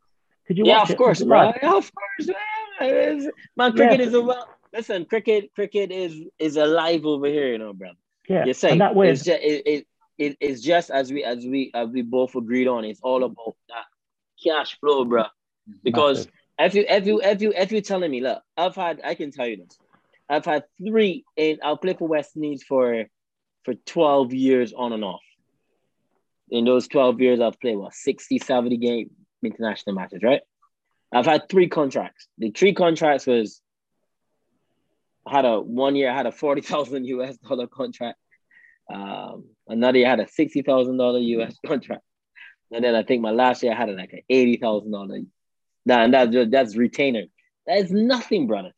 Could 0.47 0.59
you? 0.59 0.65
Yeah, 0.67 0.83
of 0.83 0.97
course, 0.97 1.23
bro. 1.23 1.53
Yeah, 1.63 1.77
of 1.77 1.91
course, 1.95 2.29
man. 2.81 3.31
Man, 3.57 3.73
cricket 3.73 4.01
yeah. 4.01 4.07
is 4.07 4.15
a 4.15 4.21
well. 4.21 4.49
Listen, 4.73 5.05
cricket, 5.05 5.53
cricket 5.55 5.91
is 5.91 6.23
is 6.39 6.57
alive 6.57 7.05
over 7.05 7.27
here, 7.27 7.53
you 7.53 7.59
know, 7.59 7.73
bro. 7.73 7.91
Yeah, 8.29 8.45
you're 8.45 8.55
saying 8.55 8.79
that 8.79 8.95
win. 8.95 9.11
It's 9.11 9.25
just, 9.25 9.41
it, 9.43 9.63
it, 9.67 9.87
it, 10.21 10.37
it's 10.39 10.61
just 10.61 10.91
as 10.91 11.11
we 11.11 11.25
as 11.25 11.45
we 11.47 11.71
as 11.75 11.89
we 11.89 12.03
both 12.03 12.35
agreed 12.37 12.69
on. 12.69 12.85
It's 12.85 13.01
all 13.03 13.21
mm-hmm. 13.21 13.33
about 13.33 13.57
that 13.69 13.87
cash 14.45 14.79
flow, 14.79 15.05
bro. 15.05 15.23
Mm-hmm. 15.23 15.73
Because 15.83 16.29
if 16.59 16.75
you 16.75 16.85
if 16.87 17.07
you 17.07 17.21
if 17.23 17.41
you 17.41 17.53
if 17.57 17.73
you're 17.73 17.81
telling 17.81 18.11
me, 18.11 18.21
look, 18.21 18.43
I've 18.57 18.77
had 18.77 19.01
I 19.03 19.15
can 19.15 19.33
tell 19.33 19.47
you 19.47 19.57
this. 19.57 19.79
I've 20.29 20.45
had 20.45 20.65
three 20.79 21.25
and 21.37 21.59
I'll 21.65 21.79
play 21.79 21.95
for 21.95 22.07
West 22.07 22.37
Indies 22.37 22.63
for 22.63 23.07
for 23.65 23.75
12 23.75 24.35
years 24.35 24.73
on 24.75 24.93
and 24.93 25.05
off. 25.05 25.23
In 26.51 26.65
those 26.65 26.87
12 26.89 27.21
years, 27.21 27.41
I've 27.41 27.61
played 27.61 27.77
what 27.77 27.95
60, 27.95 28.39
70 28.39 28.77
game 28.77 29.11
international 29.43 29.95
matches, 29.95 30.23
right? 30.23 30.43
I've 31.13 31.27
had 31.27 31.49
three 31.49 31.69
contracts. 31.69 32.29
The 32.39 32.51
three 32.51 32.75
contracts 32.75 33.27
was 33.27 33.61
I 35.27 35.37
had 35.37 35.45
a 35.47 35.61
one 35.61 35.97
year 35.97 36.11
I 36.11 36.15
had 36.15 36.27
a 36.27 36.33
40,000 36.33 37.07
US 37.07 37.39
dollar 37.39 37.67
contract. 37.67 38.19
Um, 38.93 39.45
another 39.69 39.99
year 39.99 40.07
I 40.07 40.11
had 40.11 40.21
a 40.21 40.29
sixty 40.29 40.63
thousand 40.63 40.97
dollar 40.97 41.19
US 41.19 41.57
contract, 41.67 42.03
and 42.73 42.85
then 42.85 42.95
I 42.95 43.03
think 43.03 43.23
my 43.23 43.31
last 43.31 43.63
year 43.63 43.73
I 43.73 43.77
had 43.77 43.91
like 43.91 44.13
an 44.13 44.23
eighty 44.29 44.57
thousand 44.57 44.93
dollar. 44.93 45.21
Now 45.87 46.03
and 46.03 46.13
that's 46.13 46.35
that's 46.51 46.77
retainer. 46.77 47.25
That 47.67 47.79
is 47.79 47.91
nothing, 47.91 48.47
brother. 48.47 48.73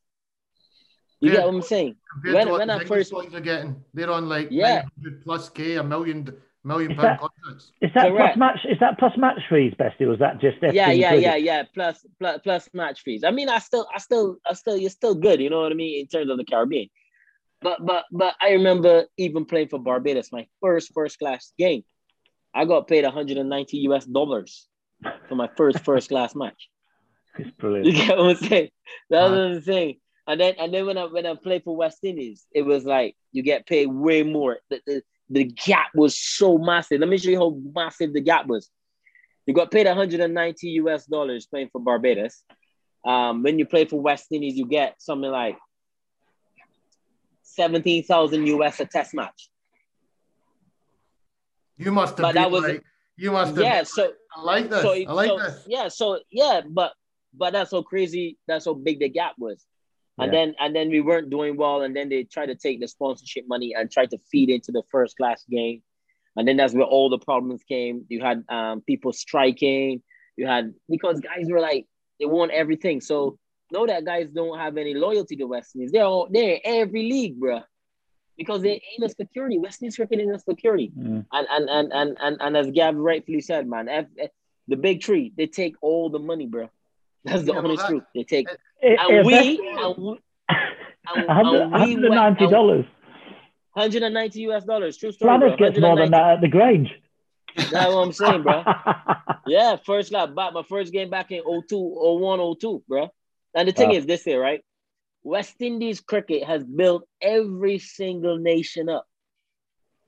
You 1.21 1.31
yeah, 1.31 1.37
get 1.37 1.47
what 1.47 1.55
I'm 1.55 1.63
saying? 1.63 1.97
When, 2.25 2.51
when 2.51 2.71
I 2.71 2.85
first 2.85 3.13
ones 3.13 3.33
are 3.33 3.41
getting, 3.41 3.77
they're 3.95 4.11
on 4.11 4.29
like 4.29 4.49
yeah. 4.51 4.83
plus 5.25 5.49
K, 5.49 5.77
a 5.77 5.83
million 5.83 6.37
million 6.65 6.95
pound 6.95 7.21
contracts. 7.21 7.73
Is 7.81 7.91
that 7.95 8.11
Correct. 8.11 8.37
plus 8.37 8.39
match? 8.39 8.59
Is 8.69 8.79
that 8.81 8.99
plus 8.99 9.13
match 9.17 9.41
fees, 9.49 9.73
Bestie? 9.79 10.09
Was 10.09 10.19
that 10.19 10.41
just 10.41 10.59
yeah, 10.63 10.91
yeah, 10.91 11.15
yeah, 11.15 11.37
yeah? 11.37 11.63
Plus, 11.75 12.05
plus, 12.19 12.41
plus 12.43 12.69
match 12.73 13.03
fees. 13.03 13.25
I 13.25 13.31
mean, 13.31 13.49
I 13.49 13.59
still, 13.59 13.87
I 13.95 13.99
still, 13.99 14.39
I 14.49 14.55
still, 14.55 14.77
you're 14.77 14.91
still 14.91 15.15
good. 15.15 15.41
You 15.41 15.51
know 15.51 15.63
what 15.63 15.73
I 15.73 15.75
mean 15.75 16.01
in 16.01 16.07
terms 16.07 16.31
of 16.31 16.39
the 16.39 16.45
Caribbean. 16.45 16.89
But 17.63 17.85
but 17.85 18.05
but 18.11 18.35
I 18.41 18.53
remember 18.53 19.07
even 19.17 19.45
playing 19.45 19.69
for 19.69 19.79
Barbados, 19.79 20.33
my 20.33 20.47
first 20.61 20.93
first 20.95 21.19
class 21.19 21.53
game. 21.59 21.83
I 22.55 22.65
got 22.67 22.89
paid 22.89 23.05
190 23.05 23.77
US 23.79 24.05
dollars 24.05 24.69
for 25.29 25.35
my 25.35 25.49
first 25.57 25.79
first 25.85 26.09
class 26.09 26.35
match. 26.35 26.69
It's 27.39 27.51
brilliant. 27.53 27.87
You 27.87 27.93
get 27.93 28.19
what 28.19 28.31
I'm 28.31 28.37
saying? 28.37 28.69
That 29.11 29.23
was 29.23 29.31
what 29.31 29.39
I'm 29.39 29.63
saying. 29.63 29.97
And 30.27 30.41
then 30.41 30.55
and 30.59 30.73
then 30.73 30.87
when 30.87 30.99
I 30.99 31.05
when 31.05 31.27
I 31.27 31.35
played 31.35 31.65
for 31.65 31.77
West 31.77 31.99
Indies, 32.03 32.47
it 32.53 32.63
was 32.63 32.85
like 32.85 33.17
you 33.33 33.43
get 33.43 33.67
paid 33.67 33.87
way 33.87 34.23
more. 34.23 34.59
The, 34.71 34.81
the, 34.87 35.03
the 35.31 35.45
gap 35.45 35.89
was 35.95 36.19
so 36.19 36.59
massive. 36.59 37.01
Let 37.01 37.09
me 37.09 37.19
show 37.19 37.31
you 37.31 37.39
how 37.39 37.59
massive 37.75 38.13
the 38.13 38.21
gap 38.21 38.47
was. 38.47 38.69
You 39.47 39.55
got 39.55 39.71
paid 39.71 39.87
190 39.87 40.69
US 40.69 41.07
dollars 41.07 41.47
playing 41.47 41.71
for 41.73 41.81
Barbados. 41.81 42.43
Um, 43.05 43.43
when 43.43 43.59
you 43.59 43.67
play 43.67 43.87
for 43.87 44.01
West 44.01 44.27
Indies, 44.31 44.57
you 44.57 44.67
get 44.67 45.03
something 45.03 45.31
like 45.31 45.59
17,000 47.55 48.47
US 48.47 48.81
a 48.81 48.87
test 48.87 49.15
match. 49.15 49.49
You 51.79 51.93
must 51.93 52.17
have 52.19 52.23
But 52.23 52.35
been 52.35 52.43
that 52.43 52.51
was- 52.51 52.63
like, 52.65 52.85
you 53.17 53.31
must 53.33 53.55
have. 53.57 53.65
Yeah, 53.65 53.83
so 53.83 54.13
I 54.37 54.43
like 54.43 54.71
this. 54.71 54.83
so, 54.83 54.93
I 54.93 55.13
like 55.13 55.29
so 55.29 55.39
this. 55.39 55.65
yeah, 55.67 55.89
so 55.89 56.21
yeah, 56.31 56.61
but 56.69 56.93
but 57.35 57.53
that's 57.53 57.71
so 57.71 57.83
crazy, 57.83 58.39
that's 58.47 58.67
how 58.67 58.75
big 58.75 59.01
the 59.01 59.09
gap 59.09 59.35
was. 59.39 59.65
And 60.19 60.33
Yeah. 60.33 60.39
then 60.47 60.55
and 60.61 60.77
then 60.77 60.91
we 60.91 61.01
weren't 61.01 61.31
doing 61.31 61.57
well, 61.57 61.83
and 61.83 61.95
then 61.97 62.09
they 62.09 62.25
tried 62.25 62.47
to 62.47 62.55
take 62.55 62.81
the 62.81 62.89
sponsorship 62.89 63.45
money 63.49 63.75
and 63.75 63.91
tried 63.91 64.11
to 64.11 64.19
feed 64.31 64.51
into 64.51 64.73
the 64.73 64.83
first 64.91 65.17
class 65.17 65.45
game. 65.51 65.83
And 66.37 66.49
then 66.49 66.57
that's 66.57 66.73
where 66.75 66.85
all 66.85 67.11
the 67.11 67.19
problems 67.19 67.63
came. 67.65 68.07
You 68.09 68.21
had 68.23 68.45
um, 68.49 68.81
people 68.83 69.13
striking. 69.13 70.03
You 70.37 70.47
had 70.47 70.73
because 70.89 71.21
guys 71.21 71.47
were 71.51 71.61
like 71.61 71.87
they 72.19 72.27
want 72.27 72.53
everything. 72.53 73.01
So 73.01 73.39
know 73.73 73.87
that 73.87 74.05
guys 74.05 74.29
don't 74.33 74.59
have 74.59 74.77
any 74.77 74.95
loyalty 74.95 75.37
to 75.37 75.45
West 75.47 75.75
Indies. 75.75 75.93
They're 75.93 76.05
all 76.05 76.29
they're 76.31 76.61
every 76.65 77.03
league, 77.11 77.41
bro, 77.41 77.61
because 78.37 78.63
they 78.63 78.73
ain't 78.93 79.05
a 79.05 79.09
security. 79.09 79.59
West 79.59 79.83
Indies 79.83 79.97
cricket 79.97 80.21
ain't 80.21 80.35
a 80.35 80.39
security. 80.39 80.93
Mm. 80.99 81.27
And 81.33 81.47
and 81.51 81.69
and 81.71 81.93
and 81.93 82.17
and, 82.21 82.37
and 82.41 82.57
as 82.57 82.71
Gab 82.71 82.97
rightfully 82.97 83.41
said, 83.41 83.67
man, 83.67 83.89
F, 83.89 84.07
F- 84.19 84.31
the 84.69 84.77
big 84.77 85.03
three 85.03 85.33
they 85.37 85.47
take 85.47 85.75
all 85.83 86.11
the 86.11 86.19
money, 86.19 86.47
bro. 86.47 86.69
That's 87.25 87.45
the 87.45 87.53
Yeah, 87.53 87.59
honest 87.59 87.83
that- 87.83 87.89
truth. 87.89 88.05
They 88.15 88.25
take 88.25 88.47
It- 88.81 88.99
and 89.01 89.27
we 89.27 89.33
that's- 89.33 89.59
and 89.97 89.97
we, 90.05 90.19
and, 91.15 91.27
$100 91.29 91.63
and 91.63 92.01
we 92.01 92.09
$190. 92.09 92.87
190 93.75 94.41
US 94.51 94.65
dollars. 94.65 94.97
True 94.97 95.13
story. 95.13 95.39
bro. 95.39 95.39
Planners 95.57 95.59
gets 95.59 95.81
more 95.81 95.97
than 95.97 96.11
that 96.11 96.35
at 96.35 96.41
the 96.41 96.49
Grange. 96.49 96.91
That's 97.57 97.73
what 97.73 98.03
I'm 98.03 98.13
saying, 98.13 98.43
bro. 98.43 98.65
Yeah, 99.45 99.75
first 99.85 100.13
lap 100.13 100.37
back, 100.37 100.53
my 100.55 100.63
first 100.63 100.93
game 100.93 101.11
back 101.11 101.33
in 101.33 101.43
02, 101.43 101.77
01, 101.77 102.55
02, 102.61 102.83
bro. 102.89 103.11
And 103.55 103.69
the 103.69 103.73
thing 103.73 103.91
Wow. 103.91 103.93
is 103.93 104.07
this 104.07 104.25
here, 104.25 104.41
right? 104.41 104.63
West 105.23 105.57
Indies 105.61 106.01
cricket 106.01 106.45
has 106.45 106.65
built 106.65 107.07
every 107.21 107.79
single 107.79 108.39
nation 108.39 108.89
up. 108.89 109.07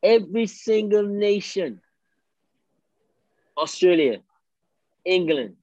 Every 0.03 0.47
single 0.47 1.05
nation. 1.07 1.81
Australia, 3.57 4.21
England, 5.05 5.57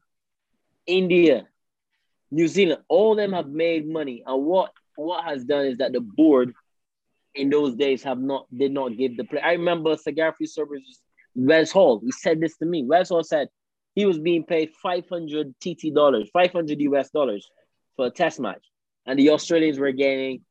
India, 0.88 1.48
New 2.32 2.48
Zealand, 2.48 2.82
all 2.88 3.12
of 3.12 3.18
them 3.18 3.34
have 3.34 3.50
made 3.50 3.88
money. 3.88 4.24
And 4.26 4.46
what 4.46 4.72
what 4.96 5.24
has 5.26 5.44
done 5.46 5.66
is 5.66 5.78
that 5.78 5.94
the 5.94 6.02
board 6.02 6.54
in 7.36 7.50
those 7.50 7.76
days 7.76 8.04
have 8.04 8.20
not 8.20 8.46
did 8.56 8.72
not 8.72 8.98
give 8.98 9.18
the 9.18 9.24
play. 9.24 9.42
I 9.42 9.54
remember 9.54 9.96
Cigar 9.98 10.34
Free 10.38 10.48
Services 10.48 11.02
Wes 11.36 11.72
Hall. 11.72 12.00
He 12.04 12.12
said 12.12 12.40
this 12.40 12.58
to 12.58 12.66
me. 12.66 12.84
Wes 12.84 13.10
Hall 13.10 13.24
said 13.24 13.50
he 13.96 14.06
was 14.06 14.20
being 14.20 14.44
paid 14.44 14.72
500 14.82 15.54
TT 15.62 15.92
dollars, 15.92 16.30
500 16.34 16.80
US 16.82 17.10
dollars 17.10 17.50
for 17.96 18.08
a 18.08 18.10
test 18.10 18.40
match. 18.40 18.64
And 19.06 19.18
the 19.18 19.32
Australians 19.32 19.80
were 19.80 19.92
getting, 19.92 20.42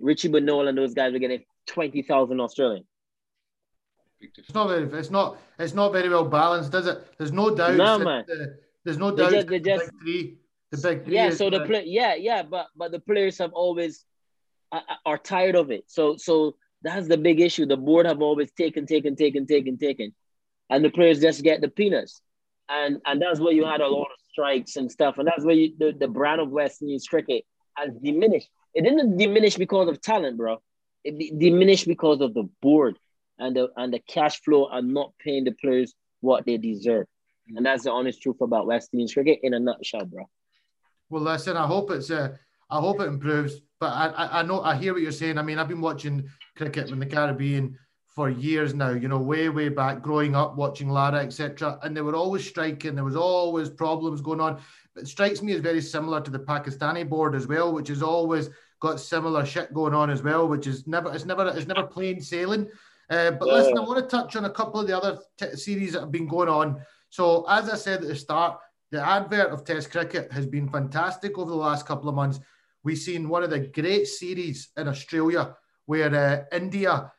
Richie 0.00 0.28
Benaud 0.28 0.68
and 0.68 0.78
those 0.78 0.94
guys 0.94 1.12
were 1.12 1.18
getting 1.18 1.44
20,000 1.66 2.40
Australian. 2.40 2.84
It's 4.20 4.52
not 4.52 4.68
very. 4.68 4.84
It's 4.98 5.10
not. 5.10 5.38
It's 5.60 5.74
not 5.74 5.92
very 5.92 6.08
well 6.08 6.24
balanced, 6.24 6.74
is 6.74 6.88
it? 6.88 7.06
There's 7.18 7.30
no 7.30 7.54
doubt. 7.54 7.76
No, 7.76 7.98
that 7.98 8.04
man. 8.04 8.24
the- 8.26 8.58
there's 8.84 8.98
no 8.98 9.14
doubt. 9.14 9.30
just- 9.30 9.46
they 9.46 9.58
that 9.58 9.64
the 9.64 9.70
just- 9.70 9.92
big 9.92 10.00
three. 10.00 10.38
The 10.70 10.76
big 10.76 11.04
three. 11.04 11.14
Yeah, 11.14 11.30
so 11.30 11.50
the 11.50 11.64
play, 11.64 11.84
yeah, 11.86 12.14
yeah, 12.14 12.42
but 12.42 12.66
but 12.76 12.90
the 12.90 12.98
players 12.98 13.38
have 13.38 13.52
always 13.52 14.04
uh, 14.72 14.80
are 15.06 15.18
tired 15.18 15.54
of 15.54 15.70
it. 15.70 15.84
So 15.86 16.16
so 16.16 16.56
that's 16.82 17.06
the 17.06 17.16
big 17.16 17.40
issue. 17.40 17.64
The 17.64 17.76
board 17.76 18.06
have 18.06 18.20
always 18.20 18.50
taken, 18.52 18.86
taken, 18.86 19.14
taken, 19.16 19.46
taken, 19.46 19.78
taken, 19.78 20.14
and 20.68 20.84
the 20.84 20.90
players 20.90 21.20
just 21.20 21.42
get 21.42 21.60
the 21.60 21.68
peanuts, 21.68 22.20
and 22.68 23.00
and 23.06 23.22
that's 23.22 23.40
where 23.40 23.52
you 23.52 23.64
had 23.64 23.80
a 23.80 23.88
lot 23.88 24.08
of 24.12 24.17
strikes 24.38 24.76
and 24.76 24.90
stuff, 24.90 25.18
and 25.18 25.26
that's 25.26 25.44
where 25.44 25.54
you, 25.54 25.72
the 25.78 25.92
the 25.98 26.08
brand 26.08 26.40
of 26.40 26.50
West 26.50 26.80
Indies 26.82 27.06
cricket 27.06 27.44
has 27.76 27.90
diminished. 28.02 28.48
It 28.74 28.82
didn't 28.82 29.16
diminish 29.16 29.56
because 29.56 29.88
of 29.88 30.00
talent, 30.00 30.36
bro. 30.36 30.58
It 31.04 31.18
di- 31.18 31.32
diminished 31.36 31.86
because 31.86 32.20
of 32.20 32.34
the 32.34 32.48
board 32.62 32.98
and 33.38 33.56
the 33.56 33.68
and 33.76 33.92
the 33.92 33.98
cash 33.98 34.40
flow 34.42 34.68
and 34.68 34.94
not 34.94 35.12
paying 35.18 35.44
the 35.44 35.52
players 35.52 35.92
what 36.20 36.46
they 36.46 36.56
deserve. 36.56 37.06
And 37.56 37.64
that's 37.66 37.84
the 37.84 37.90
honest 37.90 38.22
truth 38.22 38.40
about 38.40 38.66
West 38.66 38.90
Indies 38.92 39.14
cricket 39.14 39.40
in 39.42 39.54
a 39.54 39.58
nutshell, 39.58 40.04
bro. 40.04 40.28
Well, 41.10 41.22
listen. 41.22 41.56
I 41.56 41.66
hope 41.66 41.90
it's. 41.90 42.10
Uh, 42.10 42.36
I 42.70 42.78
hope 42.80 43.00
it 43.00 43.08
improves. 43.08 43.54
But 43.80 43.92
I, 43.92 44.06
I, 44.08 44.40
I 44.40 44.42
know. 44.42 44.60
I 44.60 44.76
hear 44.76 44.92
what 44.92 45.02
you're 45.02 45.12
saying. 45.12 45.38
I 45.38 45.42
mean, 45.42 45.58
I've 45.58 45.68
been 45.68 45.80
watching 45.80 46.28
cricket 46.56 46.90
in 46.90 46.98
the 46.98 47.06
Caribbean 47.06 47.78
for 48.08 48.30
years 48.30 48.74
now. 48.74 48.90
You 48.90 49.08
know, 49.08 49.18
way, 49.18 49.48
way 49.48 49.68
back, 49.68 50.02
growing 50.02 50.34
up 50.34 50.56
watching 50.56 50.88
Lara, 50.88 51.18
etc. 51.18 51.78
And 51.82 51.96
they 51.96 52.00
were 52.00 52.16
always 52.16 52.46
striking. 52.46 52.94
There 52.94 53.04
was 53.04 53.16
always 53.16 53.68
problems 53.70 54.20
going 54.20 54.40
on. 54.40 54.60
It 54.96 55.06
strikes 55.06 55.42
me 55.42 55.52
as 55.52 55.60
very 55.60 55.80
similar 55.80 56.20
to 56.20 56.30
the 56.30 56.40
Pakistani 56.40 57.08
board 57.08 57.34
as 57.34 57.46
well, 57.46 57.72
which 57.72 57.88
has 57.88 58.02
always 58.02 58.50
got 58.80 59.00
similar 59.00 59.44
shit 59.44 59.72
going 59.72 59.94
on 59.94 60.10
as 60.10 60.22
well. 60.22 60.48
Which 60.48 60.66
is 60.66 60.86
never. 60.86 61.14
It's 61.14 61.24
never. 61.24 61.48
It's 61.48 61.66
never 61.66 61.86
plain 61.86 62.20
sailing. 62.20 62.68
Uh, 63.10 63.30
but 63.30 63.48
listen, 63.48 63.78
I 63.78 63.80
want 63.80 63.98
to 63.98 64.16
touch 64.16 64.36
on 64.36 64.44
a 64.44 64.50
couple 64.50 64.80
of 64.80 64.86
the 64.86 64.96
other 64.96 65.18
t- 65.38 65.56
series 65.56 65.94
that 65.94 66.00
have 66.00 66.12
been 66.12 66.28
going 66.28 66.48
on. 66.48 66.82
So, 67.08 67.46
as 67.48 67.70
I 67.70 67.76
said 67.76 68.02
at 68.02 68.08
the 68.08 68.14
start, 68.14 68.58
the 68.90 69.06
advert 69.06 69.50
of 69.50 69.64
Test 69.64 69.90
cricket 69.90 70.30
has 70.32 70.46
been 70.46 70.68
fantastic 70.68 71.38
over 71.38 71.50
the 71.50 71.56
last 71.56 71.86
couple 71.86 72.08
of 72.08 72.14
months. 72.14 72.40
We've 72.84 72.98
seen 72.98 73.28
one 73.28 73.42
of 73.42 73.50
the 73.50 73.60
great 73.60 74.06
series 74.06 74.70
in 74.76 74.88
Australia 74.88 75.56
where 75.86 76.14
uh, 76.14 76.56
India 76.56 77.10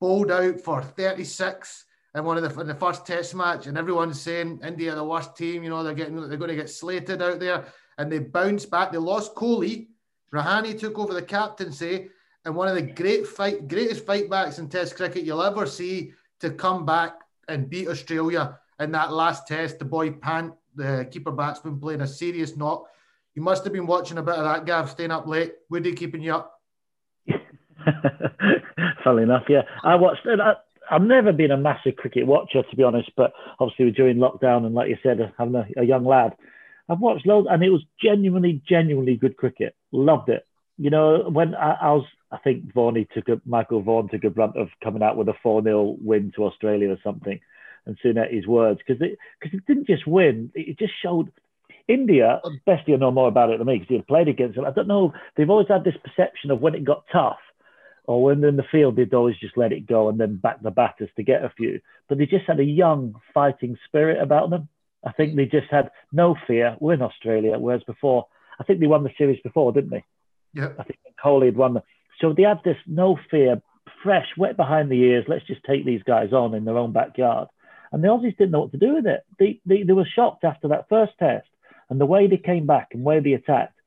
bowled 0.00 0.30
out 0.30 0.60
for 0.60 0.82
36 0.82 1.84
in 2.14 2.24
one 2.24 2.36
of 2.36 2.42
the 2.42 2.60
in 2.60 2.66
the 2.66 2.74
first 2.74 3.06
Test 3.06 3.34
match, 3.34 3.66
and 3.66 3.76
everyone's 3.76 4.20
saying 4.20 4.60
India 4.64 4.94
the 4.94 5.04
worst 5.04 5.36
team. 5.36 5.62
You 5.62 5.70
know 5.70 5.82
they're 5.82 5.94
getting 5.94 6.16
they're 6.28 6.38
going 6.38 6.50
to 6.50 6.56
get 6.56 6.70
slated 6.70 7.22
out 7.22 7.40
there, 7.40 7.66
and 7.98 8.10
they 8.10 8.18
bounced 8.18 8.70
back. 8.70 8.92
They 8.92 8.98
lost 8.98 9.34
Kohli. 9.34 9.88
Rahane 10.32 10.78
took 10.78 10.98
over 10.98 11.14
the 11.14 11.22
captaincy, 11.22 12.08
and 12.44 12.54
one 12.54 12.68
of 12.68 12.74
the 12.74 12.82
great 12.82 13.26
fight 13.26 13.68
greatest 13.68 14.06
fight 14.06 14.30
backs 14.30 14.58
in 14.58 14.68
Test 14.68 14.96
cricket 14.96 15.24
you'll 15.24 15.42
ever 15.42 15.66
see 15.66 16.12
to 16.40 16.50
come 16.50 16.86
back 16.86 17.14
and 17.48 17.70
beat 17.70 17.88
Australia 17.88 18.58
in 18.80 18.92
that 18.92 19.12
last 19.12 19.46
Test. 19.46 19.78
The 19.78 19.84
boy 19.84 20.12
Pant, 20.12 20.54
the 20.74 21.08
keeper 21.10 21.32
batsman, 21.32 21.80
playing 21.80 22.02
a 22.02 22.06
serious 22.06 22.56
knock. 22.56 22.86
You 23.34 23.42
must 23.42 23.64
have 23.64 23.72
been 23.72 23.86
watching 23.86 24.18
a 24.18 24.22
bit 24.22 24.34
of 24.34 24.44
that, 24.44 24.66
Gav, 24.66 24.90
staying 24.90 25.12
up 25.12 25.26
late. 25.26 25.54
Woody 25.70 25.92
keeping 25.92 26.22
you 26.22 26.34
up? 26.34 26.57
Funnily 29.04 29.22
enough, 29.24 29.44
yeah. 29.48 29.62
I 29.82 29.96
watched. 29.96 30.26
I, 30.26 30.54
I've 30.90 31.02
never 31.02 31.32
been 31.32 31.50
a 31.50 31.56
massive 31.56 31.96
cricket 31.96 32.26
watcher, 32.26 32.62
to 32.62 32.76
be 32.76 32.82
honest, 32.82 33.10
but 33.16 33.32
obviously 33.60 33.86
we're 33.86 33.90
during 33.92 34.16
lockdown 34.16 34.64
and 34.64 34.74
like 34.74 34.88
you 34.88 34.96
said, 35.02 35.18
having 35.38 35.54
a, 35.54 35.66
a 35.76 35.84
young 35.84 36.04
lad, 36.04 36.34
I've 36.88 37.00
watched 37.00 37.26
loads 37.26 37.48
and 37.50 37.62
it 37.62 37.70
was 37.70 37.84
genuinely, 38.02 38.62
genuinely 38.66 39.16
good 39.16 39.36
cricket. 39.36 39.74
Loved 39.92 40.30
it. 40.30 40.46
You 40.78 40.90
know, 40.90 41.28
when 41.28 41.54
I, 41.54 41.76
I 41.80 41.92
was, 41.92 42.06
I 42.30 42.38
think 42.38 42.72
Vaughan 42.72 43.06
took 43.14 43.28
a, 43.28 43.40
Michael 43.44 43.82
Vaughan 43.82 44.08
took 44.08 44.24
a 44.24 44.30
brunt 44.30 44.56
of 44.56 44.68
coming 44.82 45.02
out 45.02 45.16
with 45.16 45.28
a 45.28 45.34
4 45.42 45.62
0 45.62 45.96
win 46.00 46.32
to 46.36 46.44
Australia 46.44 46.90
or 46.90 46.98
something 47.04 47.40
and 47.86 47.96
his 48.30 48.46
words 48.46 48.80
because 48.86 49.00
it, 49.02 49.18
cause 49.42 49.50
it 49.52 49.66
didn't 49.66 49.86
just 49.86 50.06
win, 50.06 50.50
it 50.54 50.78
just 50.78 50.92
showed 51.02 51.32
India, 51.88 52.40
best 52.66 52.86
you 52.86 52.98
know 52.98 53.10
more 53.10 53.28
about 53.28 53.50
it 53.50 53.58
than 53.58 53.66
me 53.66 53.78
because 53.78 53.90
you've 53.90 54.06
played 54.06 54.28
against 54.28 54.56
them. 54.56 54.66
I 54.66 54.70
don't 54.70 54.88
know. 54.88 55.14
They've 55.36 55.48
always 55.48 55.68
had 55.68 55.84
this 55.84 55.96
perception 56.04 56.50
of 56.50 56.60
when 56.60 56.74
it 56.74 56.84
got 56.84 57.04
tough 57.10 57.38
Oh, 58.08 58.14
or 58.14 58.24
when 58.24 58.40
they're 58.40 58.48
in 58.48 58.56
the 58.56 58.64
field, 58.72 58.96
they'd 58.96 59.12
always 59.12 59.36
just 59.38 59.58
let 59.58 59.72
it 59.72 59.86
go 59.86 60.08
and 60.08 60.18
then 60.18 60.36
back 60.36 60.62
the 60.62 60.70
batters 60.70 61.10
to 61.16 61.22
get 61.22 61.44
a 61.44 61.52
few. 61.56 61.80
But 62.08 62.16
they 62.18 62.26
just 62.26 62.46
had 62.46 62.58
a 62.58 62.64
young 62.64 63.14
fighting 63.34 63.76
spirit 63.86 64.20
about 64.20 64.48
them. 64.48 64.68
I 65.04 65.12
think 65.12 65.36
they 65.36 65.44
just 65.44 65.70
had 65.70 65.90
no 66.10 66.34
fear. 66.46 66.76
We're 66.80 66.94
in 66.94 67.02
Australia, 67.02 67.58
whereas 67.58 67.82
before, 67.84 68.26
I 68.58 68.64
think 68.64 68.80
they 68.80 68.86
won 68.86 69.04
the 69.04 69.10
series 69.18 69.40
before, 69.42 69.72
didn't 69.72 69.90
they? 69.90 70.04
Yeah. 70.54 70.70
I 70.78 70.84
think 70.84 70.98
Kohli 71.22 71.46
had 71.46 71.56
won 71.56 71.74
them. 71.74 71.82
So 72.20 72.32
they 72.32 72.42
had 72.42 72.60
this 72.64 72.78
no 72.86 73.18
fear, 73.30 73.62
fresh, 74.02 74.26
wet 74.36 74.56
behind 74.56 74.90
the 74.90 75.00
ears. 75.00 75.26
Let's 75.28 75.46
just 75.46 75.64
take 75.64 75.84
these 75.84 76.02
guys 76.02 76.32
on 76.32 76.54
in 76.54 76.64
their 76.64 76.78
own 76.78 76.92
backyard. 76.92 77.48
And 77.92 78.02
the 78.02 78.08
Aussies 78.08 78.36
didn't 78.36 78.50
know 78.50 78.60
what 78.60 78.72
to 78.72 78.78
do 78.78 78.94
with 78.94 79.06
it. 79.06 79.20
They, 79.38 79.60
they, 79.64 79.82
they 79.82 79.92
were 79.92 80.08
shocked 80.16 80.44
after 80.44 80.68
that 80.68 80.88
first 80.88 81.12
test 81.18 81.46
and 81.88 82.00
the 82.00 82.06
way 82.06 82.26
they 82.26 82.36
came 82.36 82.66
back 82.66 82.88
and 82.92 83.04
where 83.04 83.20
they 83.20 83.32
attacked. 83.32 83.78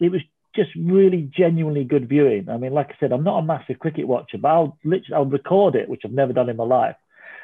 It 0.00 0.10
was 0.10 0.20
just 0.54 0.70
really 0.76 1.30
genuinely 1.36 1.84
good 1.84 2.08
viewing. 2.08 2.48
I 2.48 2.56
mean, 2.56 2.72
like 2.72 2.90
I 2.90 2.94
said, 3.00 3.12
I'm 3.12 3.24
not 3.24 3.38
a 3.38 3.42
massive 3.42 3.78
cricket 3.78 4.06
watcher, 4.06 4.38
but 4.38 4.48
I'll 4.48 4.78
literally 4.84 5.14
I'll 5.14 5.24
record 5.26 5.74
it, 5.74 5.88
which 5.88 6.02
I've 6.04 6.12
never 6.12 6.32
done 6.32 6.48
in 6.48 6.56
my 6.56 6.64
life. 6.64 6.96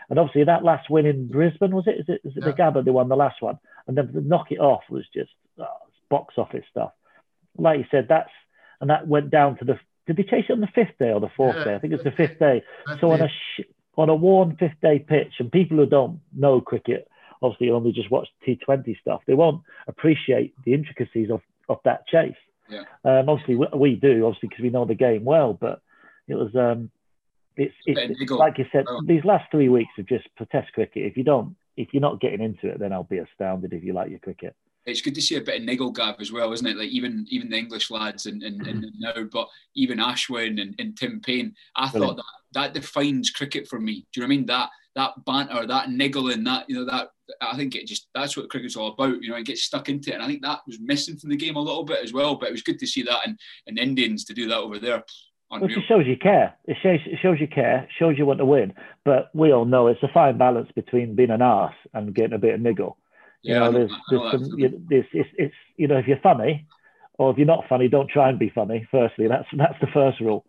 And 0.09 0.19
obviously 0.19 0.45
that 0.45 0.65
last 0.65 0.91
win 0.91 1.07
in 1.07 1.29
Brisbane 1.29 1.75
was 1.75 1.87
it? 1.87 2.01
Is 2.01 2.05
it, 2.09 2.21
is 2.25 2.37
it 2.37 2.45
Yeah. 2.45 2.51
the 2.51 2.53
Gabba 2.53 2.85
they 2.85 2.91
won 2.91 3.09
the 3.09 3.17
last 3.17 3.41
one? 3.41 3.59
And 3.87 3.97
then 3.97 4.13
to 4.13 4.21
knock 4.21 4.51
it 4.51 4.59
off 4.59 4.83
was 4.91 5.05
just 5.15 5.31
oh, 5.59 5.67
box 6.09 6.35
office 6.37 6.65
stuff. 6.71 6.93
Like 7.57 7.79
you 7.79 7.87
said, 7.91 8.07
that's 8.09 8.31
and 8.81 8.91
that 8.91 9.07
went 9.07 9.31
down 9.31 9.59
to 9.59 9.65
the 9.65 9.79
did 10.07 10.17
they 10.17 10.23
chase 10.25 10.47
it 10.49 10.53
on 10.53 10.61
the 10.61 10.67
fifth 10.75 10.99
day 10.99 11.13
or 11.13 11.21
the 11.21 11.31
fourth 11.37 11.57
yeah, 11.57 11.65
day? 11.65 11.75
I 11.75 11.79
think 11.79 11.93
it's 11.93 12.05
the 12.05 12.11
fifth 12.11 12.39
day. 12.39 12.63
So 13.01 13.13
on 13.13 13.21
a 13.21 13.29
sh- 13.29 13.65
on 13.97 14.09
a 14.09 14.15
worn 14.15 14.57
fifth 14.57 14.81
day 14.83 14.99
pitch, 14.99 15.35
and 15.39 15.53
people 15.53 15.77
who 15.77 15.87
don't 15.87 16.21
know 16.33 16.61
cricket 16.61 17.07
obviously 17.43 17.71
only 17.71 17.93
just 17.93 18.11
watch 18.11 18.29
T20 18.47 18.99
stuff, 19.01 19.23
they 19.27 19.35
won't 19.35 19.63
appreciate 19.87 20.55
the 20.65 20.75
intricacies 20.75 21.31
of, 21.31 21.41
of 21.69 21.79
that 21.85 22.07
chase. 22.07 22.35
Yeah. 22.71 22.85
Um, 23.05 23.29
obviously, 23.29 23.57
we, 23.57 23.67
we, 23.75 23.95
do, 23.97 24.27
obviously, 24.27 24.49
because 24.49 24.63
we 24.63 24.71
know 24.71 24.85
the 24.85 24.95
game 24.95 25.25
well, 25.25 25.53
but 25.53 25.81
it 26.29 26.35
was, 26.35 26.55
um, 26.55 26.91
it's, 27.57 27.75
it's, 27.85 28.31
like 28.31 28.59
you 28.59 28.67
said, 28.73 28.85
oh. 28.89 29.03
these 29.07 29.25
last 29.25 29.51
three 29.51 29.69
weeks 29.69 29.93
of 29.99 30.07
just 30.07 30.27
protest 30.37 30.73
cricket. 30.73 31.05
If 31.05 31.17
you 31.17 31.25
don't, 31.25 31.57
if 31.77 31.89
you're 31.93 32.01
not 32.01 32.21
getting 32.21 32.41
into 32.41 32.69
it, 32.69 32.79
then 32.79 32.93
I'll 32.93 33.05
be 33.05 33.19
astounded 33.19 33.73
if 33.73 33.85
you 33.85 33.93
like 33.93 34.11
your 34.11 34.19
cricket 34.21 34.55
it's 34.87 35.03
good 35.03 35.15
to 35.15 35.23
see 35.23 35.37
a 35.37 35.41
bit 35.41 35.61
of 35.61 35.67
niggle 35.67 35.91
Gav 35.91 36.17
as 36.21 36.33
well, 36.33 36.53
isn't 36.53 36.67
it? 36.67 36.77
Like 36.77 36.89
even 36.89 37.27
even 37.29 37.51
the 37.51 37.59
English 37.59 37.91
lads 37.91 38.27
and, 38.27 38.43
and, 38.43 38.67
and 38.67 38.85
mm-hmm. 38.85 39.01
now, 39.01 39.29
but 39.31 39.49
even 39.75 39.99
Ashwin 39.99 40.61
and, 40.61 40.75
and 40.79 40.97
Tim 40.97 41.21
Paine, 41.21 41.55
I 41.77 41.91
Brilliant. 41.91 42.17
thought 42.19 42.25
that 42.53 42.73
that 42.73 42.75
defines 42.75 43.31
cricket 43.31 43.69
for 43.69 43.79
me. 43.79 44.07
Do 44.13 44.21
you 44.21 44.23
know 44.23 44.29
what 44.29 44.35
I 44.35 44.37
mean? 44.37 44.47
That 44.47 44.71
that 44.97 45.25
banter, 45.25 45.67
that 45.67 45.91
niggling, 45.91 46.45
that 46.45 46.69
you 46.69 46.77
know, 46.77 46.85
that 46.87 47.11
I 47.41 47.57
think 47.57 47.75
it 47.75 47.87
just 47.87 48.09
that's 48.15 48.37
what 48.37 48.51
cricket's 48.51 48.77
all 48.77 48.89
about. 48.89 49.23
You 49.23 49.31
know, 49.31 49.37
it 49.37 49.47
gets 49.47 49.63
stuck 49.63 49.89
into 49.89 50.11
it, 50.11 50.15
and 50.15 50.23
I 50.23 50.27
think 50.27 50.43
that 50.43 50.61
was 50.67 50.81
missing 50.81 51.17
from 51.17 51.31
the 51.31 51.37
game 51.37 51.57
a 51.57 51.61
little 51.61 51.85
bit 51.85 52.03
as 52.03 52.13
well. 52.13 52.37
But 52.37 52.49
it 52.49 52.53
was 52.53 52.63
good 52.63 52.79
to 52.79 52.87
see 52.87 53.03
that, 53.03 53.21
and 53.27 53.39
and 53.67 53.79
Indians 53.79 54.25
to 54.25 54.35
do 54.35 54.49
that 54.49 54.59
over 54.59 54.79
there. 54.79 55.05
Unreal. 55.53 55.77
Which 55.77 55.87
shows 55.87 56.07
you 56.07 56.17
care. 56.17 56.55
It 56.67 56.77
shows, 56.81 57.01
it 57.07 57.19
shows 57.21 57.41
you 57.41 57.49
care, 57.49 57.89
shows 57.99 58.17
you 58.17 58.25
want 58.25 58.39
to 58.39 58.45
win. 58.45 58.73
But 59.05 59.31
we 59.35 59.53
all 59.53 59.65
know 59.65 59.89
it's 59.89 60.03
a 60.05 60.09
fine 60.15 60.39
balance 60.39 60.71
between 60.77 61.17
being 61.17 61.31
an 61.31 61.43
ass 61.43 61.73
and 61.93 62.15
getting 62.15 62.35
a 62.35 62.39
bit 62.39 62.55
of 62.55 62.61
niggle. 62.61 62.97
You 63.43 63.55
yeah, 63.55 63.59
know, 63.61 63.73
there's, 63.73 63.93
there's 64.11 64.33
some, 64.33 64.59
you, 64.59 64.83
there's, 64.89 65.07
it's, 65.13 65.29
it's, 65.39 65.55
you 65.77 65.89
know, 65.89 65.97
if 65.97 66.07
you're 66.07 66.21
funny, 66.23 66.67
or 67.15 67.31
if 67.31 67.39
you're 67.39 67.47
not 67.47 67.65
funny, 67.69 67.89
don't 67.89 68.09
try 68.09 68.29
and 68.29 68.39
be 68.39 68.51
funny. 68.55 68.87
Firstly, 68.91 69.29
that's 69.29 69.47
that's 69.57 69.79
the 69.81 69.87
first 69.89 70.21
rule. 70.21 70.45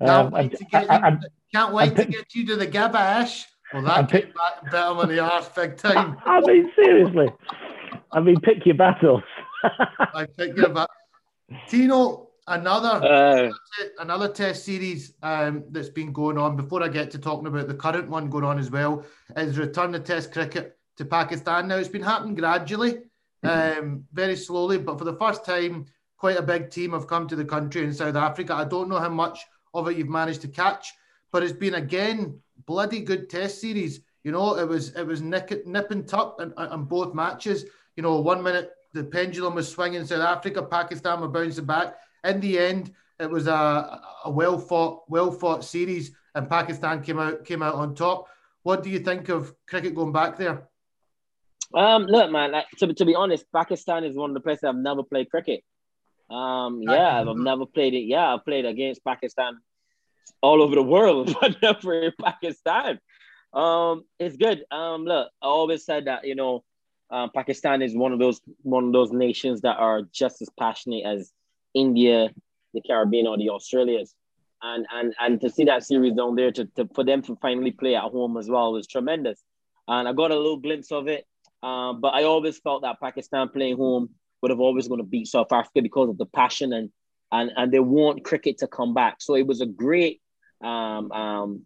Um, 0.00 0.06
can't 0.06 0.32
wait, 0.32 0.40
and, 0.40 0.50
to, 0.52 0.64
get 0.64 0.82
you, 0.82 0.88
and, 0.90 1.26
can't 1.52 1.74
wait 1.74 1.96
to 1.96 2.04
get 2.06 2.34
you 2.34 2.46
to 2.46 2.56
the 2.56 2.66
Gabba 2.66 2.94
Ash. 2.94 3.46
Well, 3.72 3.82
that 3.82 4.08
pick, 4.08 4.34
back 4.34 4.70
better 4.70 4.76
on 4.78 5.08
the 5.08 5.20
arse 5.20 5.48
big 5.50 5.76
time. 5.76 6.16
I 6.26 6.40
mean, 6.40 6.70
seriously. 6.74 7.28
I 8.10 8.20
mean, 8.20 8.40
pick 8.40 8.66
your 8.66 8.74
battles. 8.74 9.22
I 9.62 10.26
pick 10.36 10.56
your 10.56 10.70
battles. 10.70 10.88
Tino, 11.68 12.28
another 12.46 13.06
uh, 13.06 13.50
another 13.98 14.28
test 14.28 14.64
series 14.64 15.14
um, 15.22 15.64
that's 15.70 15.88
been 15.88 16.12
going 16.12 16.38
on. 16.38 16.56
Before 16.56 16.82
I 16.82 16.88
get 16.88 17.10
to 17.12 17.18
talking 17.18 17.46
about 17.46 17.68
the 17.68 17.74
current 17.74 18.08
one 18.08 18.28
going 18.28 18.44
on 18.44 18.58
as 18.58 18.70
well, 18.70 19.04
is 19.36 19.58
return 19.58 19.92
to 19.92 20.00
Test 20.00 20.32
cricket 20.32 20.79
to 21.00 21.04
Pakistan. 21.06 21.66
Now 21.66 21.76
it's 21.76 21.88
been 21.88 22.02
happening 22.02 22.34
gradually, 22.34 22.98
mm-hmm. 23.44 23.78
um, 23.78 24.04
very 24.12 24.36
slowly, 24.36 24.78
but 24.78 24.98
for 24.98 25.04
the 25.04 25.16
first 25.16 25.44
time, 25.44 25.86
quite 26.16 26.36
a 26.36 26.42
big 26.42 26.70
team 26.70 26.92
have 26.92 27.06
come 27.08 27.26
to 27.26 27.36
the 27.36 27.44
country 27.44 27.82
in 27.82 27.92
South 27.92 28.14
Africa. 28.14 28.54
I 28.54 28.64
don't 28.64 28.88
know 28.88 28.98
how 28.98 29.08
much 29.08 29.40
of 29.72 29.88
it 29.88 29.96
you've 29.96 30.08
managed 30.08 30.42
to 30.42 30.48
catch, 30.48 30.92
but 31.32 31.42
it's 31.42 31.52
been 31.52 31.74
again 31.74 32.38
bloody 32.66 33.00
good 33.00 33.30
test 33.30 33.60
series. 33.60 34.00
You 34.24 34.32
know, 34.32 34.58
it 34.58 34.68
was 34.68 34.90
it 34.94 35.06
was 35.06 35.22
nip, 35.22 35.66
nip 35.66 35.90
and 35.90 36.06
tuck 36.06 36.40
in, 36.40 36.52
in 36.72 36.84
both 36.84 37.14
matches. 37.14 37.64
You 37.96 38.02
know, 38.02 38.20
one 38.20 38.42
minute 38.42 38.70
the 38.92 39.04
pendulum 39.04 39.54
was 39.54 39.68
swinging 39.68 40.04
South 40.04 40.20
Africa, 40.20 40.62
Pakistan 40.62 41.20
were 41.20 41.28
bouncing 41.28 41.64
back. 41.64 41.96
In 42.24 42.40
the 42.40 42.58
end, 42.58 42.92
it 43.18 43.30
was 43.30 43.46
a, 43.46 44.00
a 44.26 44.30
well 44.30 44.58
fought, 44.58 45.04
well 45.08 45.32
fought 45.32 45.64
series, 45.64 46.12
and 46.34 46.50
Pakistan 46.50 47.02
came 47.02 47.18
out 47.18 47.44
came 47.46 47.62
out 47.62 47.74
on 47.74 47.94
top. 47.94 48.28
What 48.62 48.82
do 48.82 48.90
you 48.90 48.98
think 48.98 49.30
of 49.30 49.54
cricket 49.66 49.94
going 49.94 50.12
back 50.12 50.36
there? 50.36 50.68
Um, 51.74 52.04
look, 52.04 52.30
man. 52.30 52.52
Like, 52.52 52.66
to 52.78 52.92
to 52.92 53.04
be 53.04 53.14
honest, 53.14 53.44
Pakistan 53.54 54.04
is 54.04 54.16
one 54.16 54.30
of 54.30 54.34
the 54.34 54.40
places 54.40 54.64
I've 54.64 54.76
never 54.76 55.02
played 55.02 55.30
cricket. 55.30 55.62
Um, 56.30 56.82
yeah, 56.82 57.20
I've 57.20 57.36
never 57.36 57.66
played 57.66 57.94
it. 57.94 58.04
Yeah, 58.04 58.34
I've 58.34 58.44
played 58.44 58.64
against 58.64 59.04
Pakistan 59.04 59.58
all 60.42 60.62
over 60.62 60.74
the 60.74 60.82
world, 60.82 61.36
but 61.40 61.60
never 61.62 62.02
in 62.02 62.12
Pakistan. 62.20 63.00
Um, 63.52 64.04
it's 64.18 64.36
good. 64.36 64.64
Um, 64.70 65.04
look, 65.04 65.30
I 65.42 65.46
always 65.46 65.84
said 65.84 66.06
that 66.06 66.26
you 66.26 66.34
know, 66.34 66.64
um, 67.10 67.30
Pakistan 67.34 67.82
is 67.82 67.96
one 67.96 68.12
of 68.12 68.18
those 68.18 68.40
one 68.62 68.84
of 68.84 68.92
those 68.92 69.12
nations 69.12 69.62
that 69.62 69.76
are 69.76 70.02
just 70.12 70.40
as 70.42 70.48
passionate 70.58 71.04
as 71.04 71.32
India, 71.74 72.30
the 72.74 72.80
Caribbean, 72.80 73.26
or 73.26 73.36
the 73.36 73.50
Australias. 73.50 74.14
And 74.62 74.86
and 74.92 75.14
and 75.18 75.40
to 75.40 75.50
see 75.50 75.64
that 75.64 75.84
series 75.84 76.14
down 76.14 76.36
there, 76.36 76.52
to, 76.52 76.66
to 76.76 76.88
for 76.94 77.02
them 77.02 77.22
to 77.22 77.36
finally 77.36 77.70
play 77.70 77.96
at 77.96 78.02
home 78.02 78.36
as 78.36 78.48
well 78.48 78.72
was 78.72 78.86
tremendous. 78.86 79.42
And 79.88 80.06
I 80.06 80.12
got 80.12 80.30
a 80.30 80.36
little 80.36 80.58
glimpse 80.58 80.92
of 80.92 81.08
it. 81.08 81.26
Um, 81.62 82.00
but 82.00 82.14
I 82.14 82.24
always 82.24 82.58
felt 82.58 82.82
that 82.82 83.00
Pakistan 83.00 83.48
playing 83.48 83.76
home 83.76 84.10
would 84.40 84.50
have 84.50 84.60
always 84.60 84.88
going 84.88 85.00
to 85.00 85.06
beat 85.06 85.26
South 85.26 85.52
Africa 85.52 85.82
because 85.82 86.08
of 86.08 86.18
the 86.18 86.26
passion 86.26 86.72
and 86.72 86.90
and 87.32 87.50
and 87.56 87.72
they 87.72 87.80
want 87.80 88.24
cricket 88.24 88.58
to 88.58 88.66
come 88.66 88.94
back. 88.94 89.16
So 89.20 89.34
it 89.34 89.46
was 89.46 89.60
a 89.60 89.66
great 89.66 90.20
um, 90.62 91.12
um, 91.12 91.62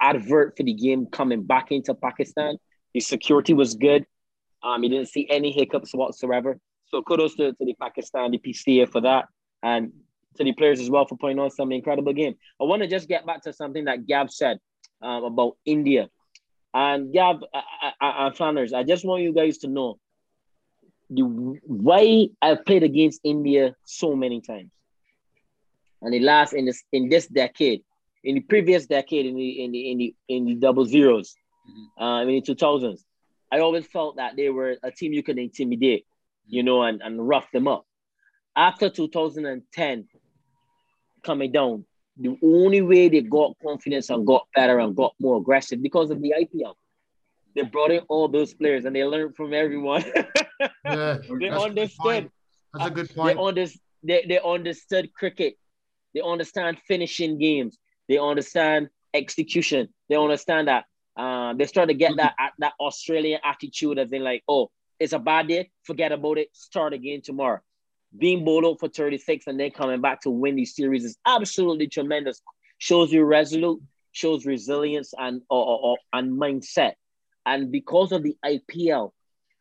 advert 0.00 0.56
for 0.56 0.62
the 0.62 0.74
game 0.74 1.06
coming 1.06 1.42
back 1.44 1.70
into 1.70 1.94
Pakistan. 1.94 2.56
The 2.94 3.00
security 3.00 3.54
was 3.54 3.74
good. 3.74 4.04
Um, 4.62 4.82
you 4.82 4.90
didn't 4.90 5.08
see 5.08 5.26
any 5.30 5.52
hiccups 5.52 5.94
whatsoever. 5.94 6.58
So 6.86 7.02
kudos 7.02 7.34
to, 7.36 7.52
to 7.52 7.64
the 7.64 7.74
Pakistan, 7.80 8.30
the 8.30 8.38
PCA 8.38 8.90
for 8.90 9.00
that, 9.02 9.26
and 9.62 9.92
to 10.36 10.44
the 10.44 10.52
players 10.52 10.80
as 10.80 10.90
well 10.90 11.06
for 11.06 11.16
putting 11.16 11.38
on 11.38 11.50
some 11.50 11.70
incredible 11.72 12.12
game. 12.12 12.34
I 12.60 12.64
want 12.64 12.82
to 12.82 12.88
just 12.88 13.08
get 13.08 13.26
back 13.26 13.42
to 13.42 13.52
something 13.52 13.84
that 13.84 14.06
Gab 14.06 14.30
said 14.30 14.58
um, 15.02 15.24
about 15.24 15.56
India. 15.64 16.08
And 16.74 17.12
Gav 17.12 17.42
uh, 17.52 17.60
uh, 18.00 18.30
Flanners, 18.32 18.72
I 18.72 18.82
just 18.82 19.04
want 19.04 19.22
you 19.22 19.32
guys 19.32 19.58
to 19.58 19.68
know 19.68 19.98
the 21.10 21.22
why 21.22 22.28
I've 22.42 22.64
played 22.66 22.82
against 22.82 23.20
India 23.24 23.74
so 23.84 24.14
many 24.14 24.40
times. 24.40 24.70
And 26.02 26.12
the 26.12 26.20
last 26.20 26.52
in 26.52 26.66
this 26.66 26.84
in 26.92 27.08
this 27.08 27.26
decade, 27.26 27.82
in 28.22 28.34
the 28.34 28.40
previous 28.40 28.86
decade, 28.86 29.26
in 29.26 29.34
the 29.36 29.64
in 29.64 29.72
the 29.72 29.90
in 29.90 29.98
the 29.98 30.14
in 30.28 30.44
the 30.44 30.54
double 30.54 30.84
zeros, 30.84 31.34
mm-hmm. 31.68 32.02
uh, 32.02 32.22
in 32.22 32.28
the 32.28 32.40
two 32.42 32.54
thousands, 32.54 33.04
I 33.50 33.60
always 33.60 33.86
felt 33.86 34.16
that 34.16 34.36
they 34.36 34.50
were 34.50 34.76
a 34.82 34.90
team 34.90 35.12
you 35.12 35.22
could 35.22 35.38
intimidate, 35.38 36.04
mm-hmm. 36.04 36.54
you 36.54 36.62
know, 36.62 36.82
and, 36.82 37.00
and 37.02 37.26
rough 37.26 37.50
them 37.52 37.66
up. 37.66 37.86
After 38.54 38.90
2010 38.90 40.08
coming 41.22 41.52
down, 41.52 41.84
the 42.18 42.36
only 42.42 42.82
way 42.82 43.08
they 43.08 43.20
got 43.20 43.54
confidence 43.62 44.10
and 44.10 44.26
got 44.26 44.46
better 44.54 44.78
and 44.80 44.94
got 44.96 45.14
more 45.20 45.38
aggressive 45.38 45.82
because 45.82 46.10
of 46.10 46.20
the 46.20 46.34
IPL. 46.38 46.74
They 47.54 47.62
brought 47.62 47.90
in 47.90 48.00
all 48.08 48.28
those 48.28 48.54
players 48.54 48.84
and 48.84 48.94
they 48.94 49.04
learned 49.04 49.36
from 49.36 49.54
everyone. 49.54 50.04
yeah, 50.84 51.18
they 51.40 51.48
understood. 51.48 52.30
That's 52.74 52.86
a 52.86 52.90
good 52.90 53.14
point. 53.14 53.36
They, 53.36 53.42
under, 53.42 53.66
they, 54.02 54.24
they 54.28 54.40
understood 54.44 55.12
cricket. 55.14 55.56
They 56.14 56.20
understand 56.20 56.78
finishing 56.86 57.38
games. 57.38 57.78
They 58.08 58.18
understand 58.18 58.88
execution. 59.14 59.88
They 60.08 60.16
understand 60.16 60.68
that 60.68 60.84
uh, 61.16 61.54
they 61.54 61.66
start 61.66 61.88
to 61.88 61.94
get 61.94 62.16
that 62.16 62.34
that 62.58 62.74
Australian 62.78 63.40
attitude 63.44 63.98
as 63.98 64.12
in 64.12 64.22
like, 64.22 64.42
oh, 64.48 64.70
it's 65.00 65.12
a 65.12 65.18
bad 65.18 65.48
day, 65.48 65.70
forget 65.84 66.12
about 66.12 66.38
it, 66.38 66.48
start 66.52 66.92
again 66.92 67.22
tomorrow 67.22 67.60
being 68.16 68.44
bowled 68.44 68.64
out 68.64 68.80
for 68.80 68.88
36 68.88 69.46
and 69.46 69.60
then 69.60 69.70
coming 69.70 70.00
back 70.00 70.22
to 70.22 70.30
win 70.30 70.56
these 70.56 70.74
series 70.74 71.04
is 71.04 71.16
absolutely 71.26 71.88
tremendous. 71.88 72.40
Shows 72.78 73.12
you 73.12 73.24
resolute, 73.24 73.82
shows 74.12 74.46
resilience 74.46 75.12
and 75.18 75.42
or, 75.50 75.78
or, 75.80 75.98
and 76.12 76.40
mindset. 76.40 76.92
And 77.44 77.70
because 77.70 78.12
of 78.12 78.22
the 78.22 78.36
IPL 78.44 79.10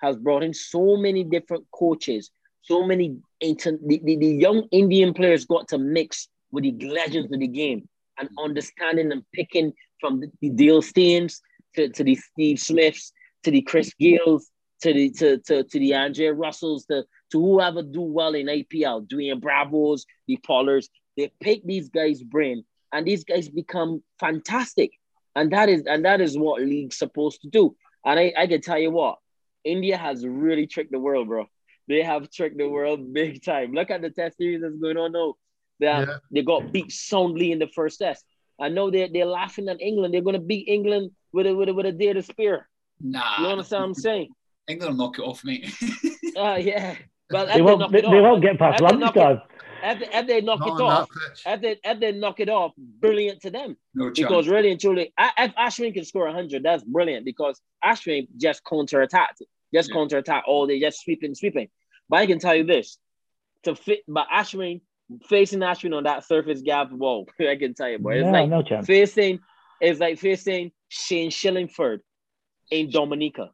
has 0.02 0.16
brought 0.18 0.44
in 0.44 0.54
so 0.54 0.98
many 0.98 1.24
different 1.24 1.66
coaches, 1.72 2.32
so 2.62 2.84
many 2.84 3.18
the, 3.42 4.02
the, 4.04 4.18
the 4.18 4.28
young 4.28 4.68
Indian 4.72 5.14
players 5.14 5.46
got 5.46 5.68
to 5.70 5.78
mix 5.78 6.28
with 6.52 6.64
the 6.64 6.88
legends 6.88 7.32
of 7.32 7.40
the 7.40 7.48
game 7.48 7.88
and 8.20 8.30
understanding 8.40 9.12
and 9.12 9.24
picking 9.34 9.74
from 10.00 10.20
the, 10.20 10.32
the 10.42 10.50
Dale 10.50 10.82
Steens 10.82 11.40
to, 11.76 11.90
to 11.90 12.04
the 12.04 12.16
Steve 12.16 12.60
Smiths 12.60 13.12
to 13.44 13.52
the 13.52 13.62
Chris 13.62 13.92
Gayles 14.00 14.44
to 14.82 14.94
the 14.94 15.10
to, 15.12 15.38
to, 15.40 15.64
to 15.64 15.80
the 15.80 15.96
Andre 15.96 16.28
Russells 16.28 16.86
to 16.86 17.06
to 17.32 17.40
whoever 17.40 17.84
do 17.84 18.02
well 18.02 18.36
in 18.36 18.48
IPL, 18.48 19.08
Dwayne 19.08 19.42
Bravos, 19.42 20.06
the 20.28 20.38
Pollards. 20.38 20.90
they 21.16 21.32
pick 21.40 21.66
these 21.66 21.90
guys' 21.90 22.24
brain, 22.24 22.64
and 22.94 23.06
these 23.06 23.24
guys 23.24 23.50
become 23.50 24.04
fantastic. 24.20 24.92
And 25.36 25.52
that 25.52 25.70
is 25.70 25.84
and 25.86 26.06
that 26.06 26.22
is 26.22 26.38
what 26.38 26.62
league's 26.62 26.98
supposed 26.98 27.42
to 27.42 27.50
do. 27.50 27.76
And 28.06 28.20
I, 28.20 28.34
I 28.38 28.48
can 28.48 28.62
tell 28.62 28.80
you 28.80 28.92
what, 28.92 29.18
India 29.64 29.98
has 29.98 30.26
really 30.26 30.66
tricked 30.66 30.92
the 30.92 31.00
world, 31.00 31.28
bro. 31.28 31.46
They 31.88 32.02
have 32.02 32.30
tricked 32.32 32.58
the 32.58 32.68
world 32.68 33.14
big 33.14 33.44
time. 33.44 33.74
Look 33.74 33.92
at 33.92 34.02
the 34.02 34.10
test 34.10 34.38
series 34.38 34.62
that's 34.62 34.78
going 34.78 34.98
on 34.98 35.12
now. 35.12 35.36
They, 35.80 35.86
yeah. 35.86 36.18
they 36.32 36.42
got 36.42 36.72
beat 36.72 36.92
soundly 36.92 37.52
in 37.52 37.60
the 37.60 37.68
first 37.68 38.00
test. 38.00 38.26
I 38.60 38.70
know 38.70 38.90
they're, 38.90 39.10
they're 39.12 39.26
laughing 39.26 39.70
at 39.70 39.82
England. 39.82 40.14
They're 40.14 40.22
going 40.22 40.34
to 40.34 40.40
beat 40.42 40.68
England 40.68 41.12
with 41.32 41.46
a, 41.46 41.56
with 41.56 41.70
a, 41.70 41.74
with 41.74 41.86
a 41.86 41.92
deer 41.92 42.14
to 42.14 42.24
spear. 42.24 42.68
Nah. 43.00 43.42
You 43.42 43.48
understand 43.48 43.82
what 43.82 43.88
I'm 43.90 43.94
saying? 43.94 44.30
England 44.68 44.98
will 44.98 45.06
knock 45.06 45.20
it 45.20 45.22
off 45.22 45.44
mate. 45.44 45.72
uh, 46.36 46.56
yeah. 46.60 46.96
Well, 47.30 47.46
they 47.48 47.62
won't, 47.62 47.92
they, 47.92 48.02
they 48.02 48.22
won't 48.22 48.42
get 48.42 48.58
past 48.58 48.82
lunchtime. 48.82 49.42
If 49.84 50.00
they, 50.00 50.18
if 50.18 50.28
they 50.28 50.42
knock 50.42 50.60
Not 50.60 50.80
it 50.80 50.84
off, 50.84 51.10
if 51.46 51.62
they, 51.62 51.80
if 51.84 52.00
they 52.00 52.12
knock 52.12 52.40
it 52.40 52.50
off, 52.50 52.72
brilliant 52.78 53.42
to 53.42 53.52
them. 53.52 53.78
No 53.94 54.12
because 54.12 54.48
really 54.48 54.72
and 54.72 54.80
truly, 54.80 55.14
if 55.18 55.56
Ashwin 55.56 55.94
can 55.94 56.04
score 56.04 56.26
100, 56.26 56.64
that's 56.64 56.84
brilliant 56.84 57.26
because 57.26 57.62
Ashwin 57.84 58.28
just 58.38 58.64
counter 58.66 59.02
attacked, 59.02 59.42
just 59.74 59.90
yeah. 59.90 59.96
counter 59.96 60.18
attack 60.18 60.46
all 60.48 60.66
day, 60.66 60.80
just 60.80 61.02
sweeping, 61.02 61.36
sweeping. 61.36 61.68
But 62.10 62.18
I 62.18 62.26
can 62.26 62.40
tell 62.40 62.56
you 62.56 62.64
this 62.64 62.98
to 63.64 63.76
fit, 63.76 64.00
but 64.08 64.28
Ashwin 64.34 64.82
facing 65.28 65.60
Ashwin 65.60 65.96
on 65.96 66.04
that 66.04 66.26
surface 66.26 66.62
gap, 66.62 66.92
whoa, 66.92 67.26
I 67.40 67.56
can 67.56 67.74
tell 67.74 67.90
you, 67.90 68.00
boy. 68.00 68.16
It's 68.16 68.26
No, 68.26 68.32
like 68.32 68.50
no 68.50 68.62
chance. 68.64 68.88
facing, 68.88 69.40
it's 69.80 70.00
like 70.00 70.18
facing 70.18 70.72
Shane 70.90 71.30
Shillingford 71.30 72.00
in 72.72 72.90
Dominica. 72.90 73.52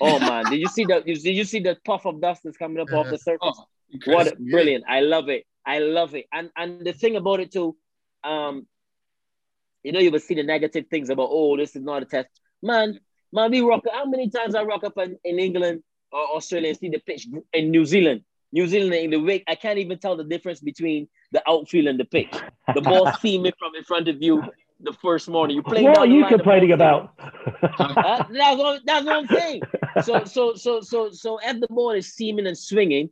Oh 0.00 0.18
man, 0.18 0.44
did 0.50 0.60
you 0.60 0.68
see 0.68 0.84
the 0.84 1.00
did 1.00 1.24
you 1.24 1.44
see 1.44 1.60
the 1.60 1.76
puff 1.84 2.06
of 2.06 2.20
dust 2.20 2.42
that's 2.44 2.56
coming 2.56 2.80
up 2.80 2.92
off 2.92 3.08
the 3.08 3.18
surface? 3.28 3.58
Oh. 3.58 3.64
What 4.04 4.38
brilliant! 4.38 4.84
I 4.88 5.00
love 5.00 5.28
it. 5.28 5.46
I 5.66 5.80
love 5.80 6.14
it. 6.14 6.26
And 6.32 6.50
and 6.56 6.84
the 6.84 6.92
thing 6.92 7.16
about 7.16 7.40
it 7.40 7.52
too, 7.52 7.76
um, 8.24 8.66
you 9.82 9.92
know, 9.92 10.00
you 10.00 10.10
will 10.10 10.20
see 10.20 10.34
the 10.34 10.42
negative 10.42 10.86
things 10.88 11.10
about 11.10 11.28
oh, 11.30 11.56
this 11.56 11.74
is 11.76 11.82
not 11.82 12.02
a 12.02 12.06
test. 12.06 12.28
Man, 12.62 13.00
man, 13.32 13.50
we 13.50 13.60
rock. 13.60 13.84
How 13.92 14.04
many 14.04 14.30
times 14.30 14.54
I 14.54 14.62
rock 14.62 14.84
up 14.84 14.96
in, 14.98 15.18
in 15.24 15.38
England 15.38 15.82
or 16.12 16.36
Australia 16.36 16.68
and 16.68 16.78
see 16.78 16.88
the 16.88 17.00
pitch 17.00 17.26
in 17.52 17.70
New 17.70 17.84
Zealand? 17.84 18.22
New 18.52 18.66
Zealand 18.66 18.94
in 18.94 19.10
the 19.10 19.20
wake, 19.20 19.44
I 19.46 19.54
can't 19.54 19.78
even 19.78 19.98
tell 19.98 20.16
the 20.16 20.24
difference 20.24 20.60
between 20.60 21.08
the 21.30 21.42
outfield 21.48 21.86
and 21.86 22.00
the 22.00 22.04
pitch. 22.04 22.34
The 22.74 22.80
ball 22.80 23.12
seaming 23.20 23.52
from 23.58 23.76
in 23.76 23.84
front 23.84 24.08
of 24.08 24.20
you 24.20 24.42
the 24.82 24.92
first 24.94 25.28
morning. 25.28 25.56
You 25.56 25.62
play 25.62 25.82
What 25.82 25.98
are 25.98 26.06
you 26.06 26.22
line, 26.22 26.32
the 26.32 26.38
complaining 26.38 26.76
ball- 26.76 27.10
about? 27.14 27.14
uh, 27.78 28.24
that's, 28.30 28.58
what, 28.58 28.80
that's 28.84 29.04
what 29.06 29.16
I'm 29.16 29.26
saying. 29.28 29.62
So, 30.02 30.24
so, 30.24 30.54
so, 30.54 30.80
so, 30.80 31.10
so, 31.10 31.38
if 31.42 31.60
the 31.60 31.66
ball 31.68 31.90
is 31.92 32.14
seaming 32.14 32.46
and 32.46 32.56
swinging, 32.56 33.10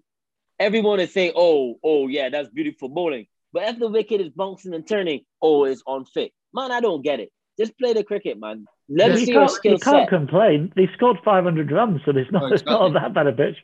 everyone 0.59 1.01
is 1.01 1.13
saying, 1.13 1.33
"Oh, 1.37 1.79
oh, 1.83 2.07
yeah, 2.09 2.29
that's 2.29 2.49
beautiful 2.49 2.89
bowling." 2.89 3.27
But 3.53 3.65
if 3.69 3.79
the 3.79 3.89
wicket 3.89 4.21
is 4.21 4.29
bouncing 4.31 4.75
and 4.75 4.87
turning, 4.87 5.25
oh, 5.43 5.65
it's 5.65 5.83
unfit. 5.87 6.33
Man, 6.53 6.71
I 6.71 6.81
don't 6.81 7.03
get 7.03 7.21
it. 7.21 7.31
Just 7.59 7.77
play 7.79 7.93
the 7.93 8.05
cricket, 8.05 8.39
man. 8.39 8.67
Let 8.89 9.11
us 9.11 9.21
you 9.21 9.27
see 9.27 9.33
your 9.33 9.41
can't, 9.43 9.51
skill 9.51 9.73
you 9.73 9.79
can't 9.79 10.03
set. 10.03 10.09
complain. 10.09 10.73
They 10.77 10.89
scored 10.95 11.19
500 11.25 11.71
runs, 11.73 12.01
so 12.05 12.13
it's 12.17 12.31
not, 12.31 12.43
Oh, 12.45 12.47
it's 12.55 12.65
not 12.65 12.93
that 12.95 13.13
bad 13.15 13.27
a 13.27 13.33
pitch. 13.33 13.57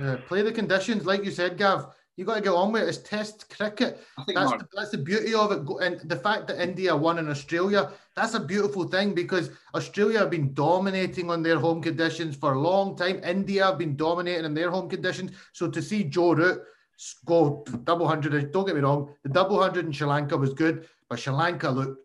Yeah, 0.00 0.16
play 0.28 0.42
the 0.42 0.52
conditions, 0.52 1.04
like 1.06 1.24
you 1.24 1.30
said, 1.30 1.56
Gav. 1.58 1.86
You 2.16 2.26
got 2.26 2.34
to 2.34 2.40
get 2.42 2.52
on 2.52 2.72
with 2.72 2.82
it. 2.82 2.88
It's 2.88 2.98
Test 2.98 3.48
cricket. 3.56 3.98
I 4.18 4.24
think 4.24 4.38
That's 4.38 4.50
the, 4.52 4.68
that's 4.76 4.90
the 4.90 4.98
beauty 4.98 5.32
of 5.34 5.50
it, 5.50 5.60
and 5.82 6.08
the 6.08 6.16
fact 6.16 6.46
that 6.48 6.60
India 6.60 6.94
won 6.94 7.18
in 7.18 7.28
Australia. 7.28 7.90
That's 8.14 8.34
a 8.34 8.40
beautiful 8.40 8.84
thing 8.84 9.14
because 9.14 9.50
Australia 9.74 10.18
have 10.18 10.30
been 10.30 10.52
dominating 10.52 11.30
on 11.30 11.42
their 11.42 11.58
home 11.58 11.80
conditions 11.80 12.36
for 12.36 12.52
a 12.52 12.60
long 12.60 12.96
time. 12.96 13.20
India 13.24 13.64
have 13.64 13.78
been 13.78 13.96
dominating 13.96 14.44
in 14.44 14.52
their 14.52 14.70
home 14.70 14.90
conditions. 14.90 15.32
So 15.52 15.68
to 15.70 15.80
see 15.80 16.04
Joe 16.04 16.34
Root 16.34 16.62
s- 16.98 17.16
go 17.24 17.64
double 17.84 18.06
hundred, 18.06 18.52
don't 18.52 18.66
get 18.66 18.74
me 18.74 18.82
wrong, 18.82 19.14
the 19.22 19.30
double 19.30 19.62
hundred 19.62 19.86
in 19.86 19.92
Sri 19.92 20.06
Lanka 20.06 20.36
was 20.36 20.52
good, 20.52 20.86
but 21.08 21.18
Sri 21.18 21.32
Lanka 21.32 21.70
looked 21.70 21.98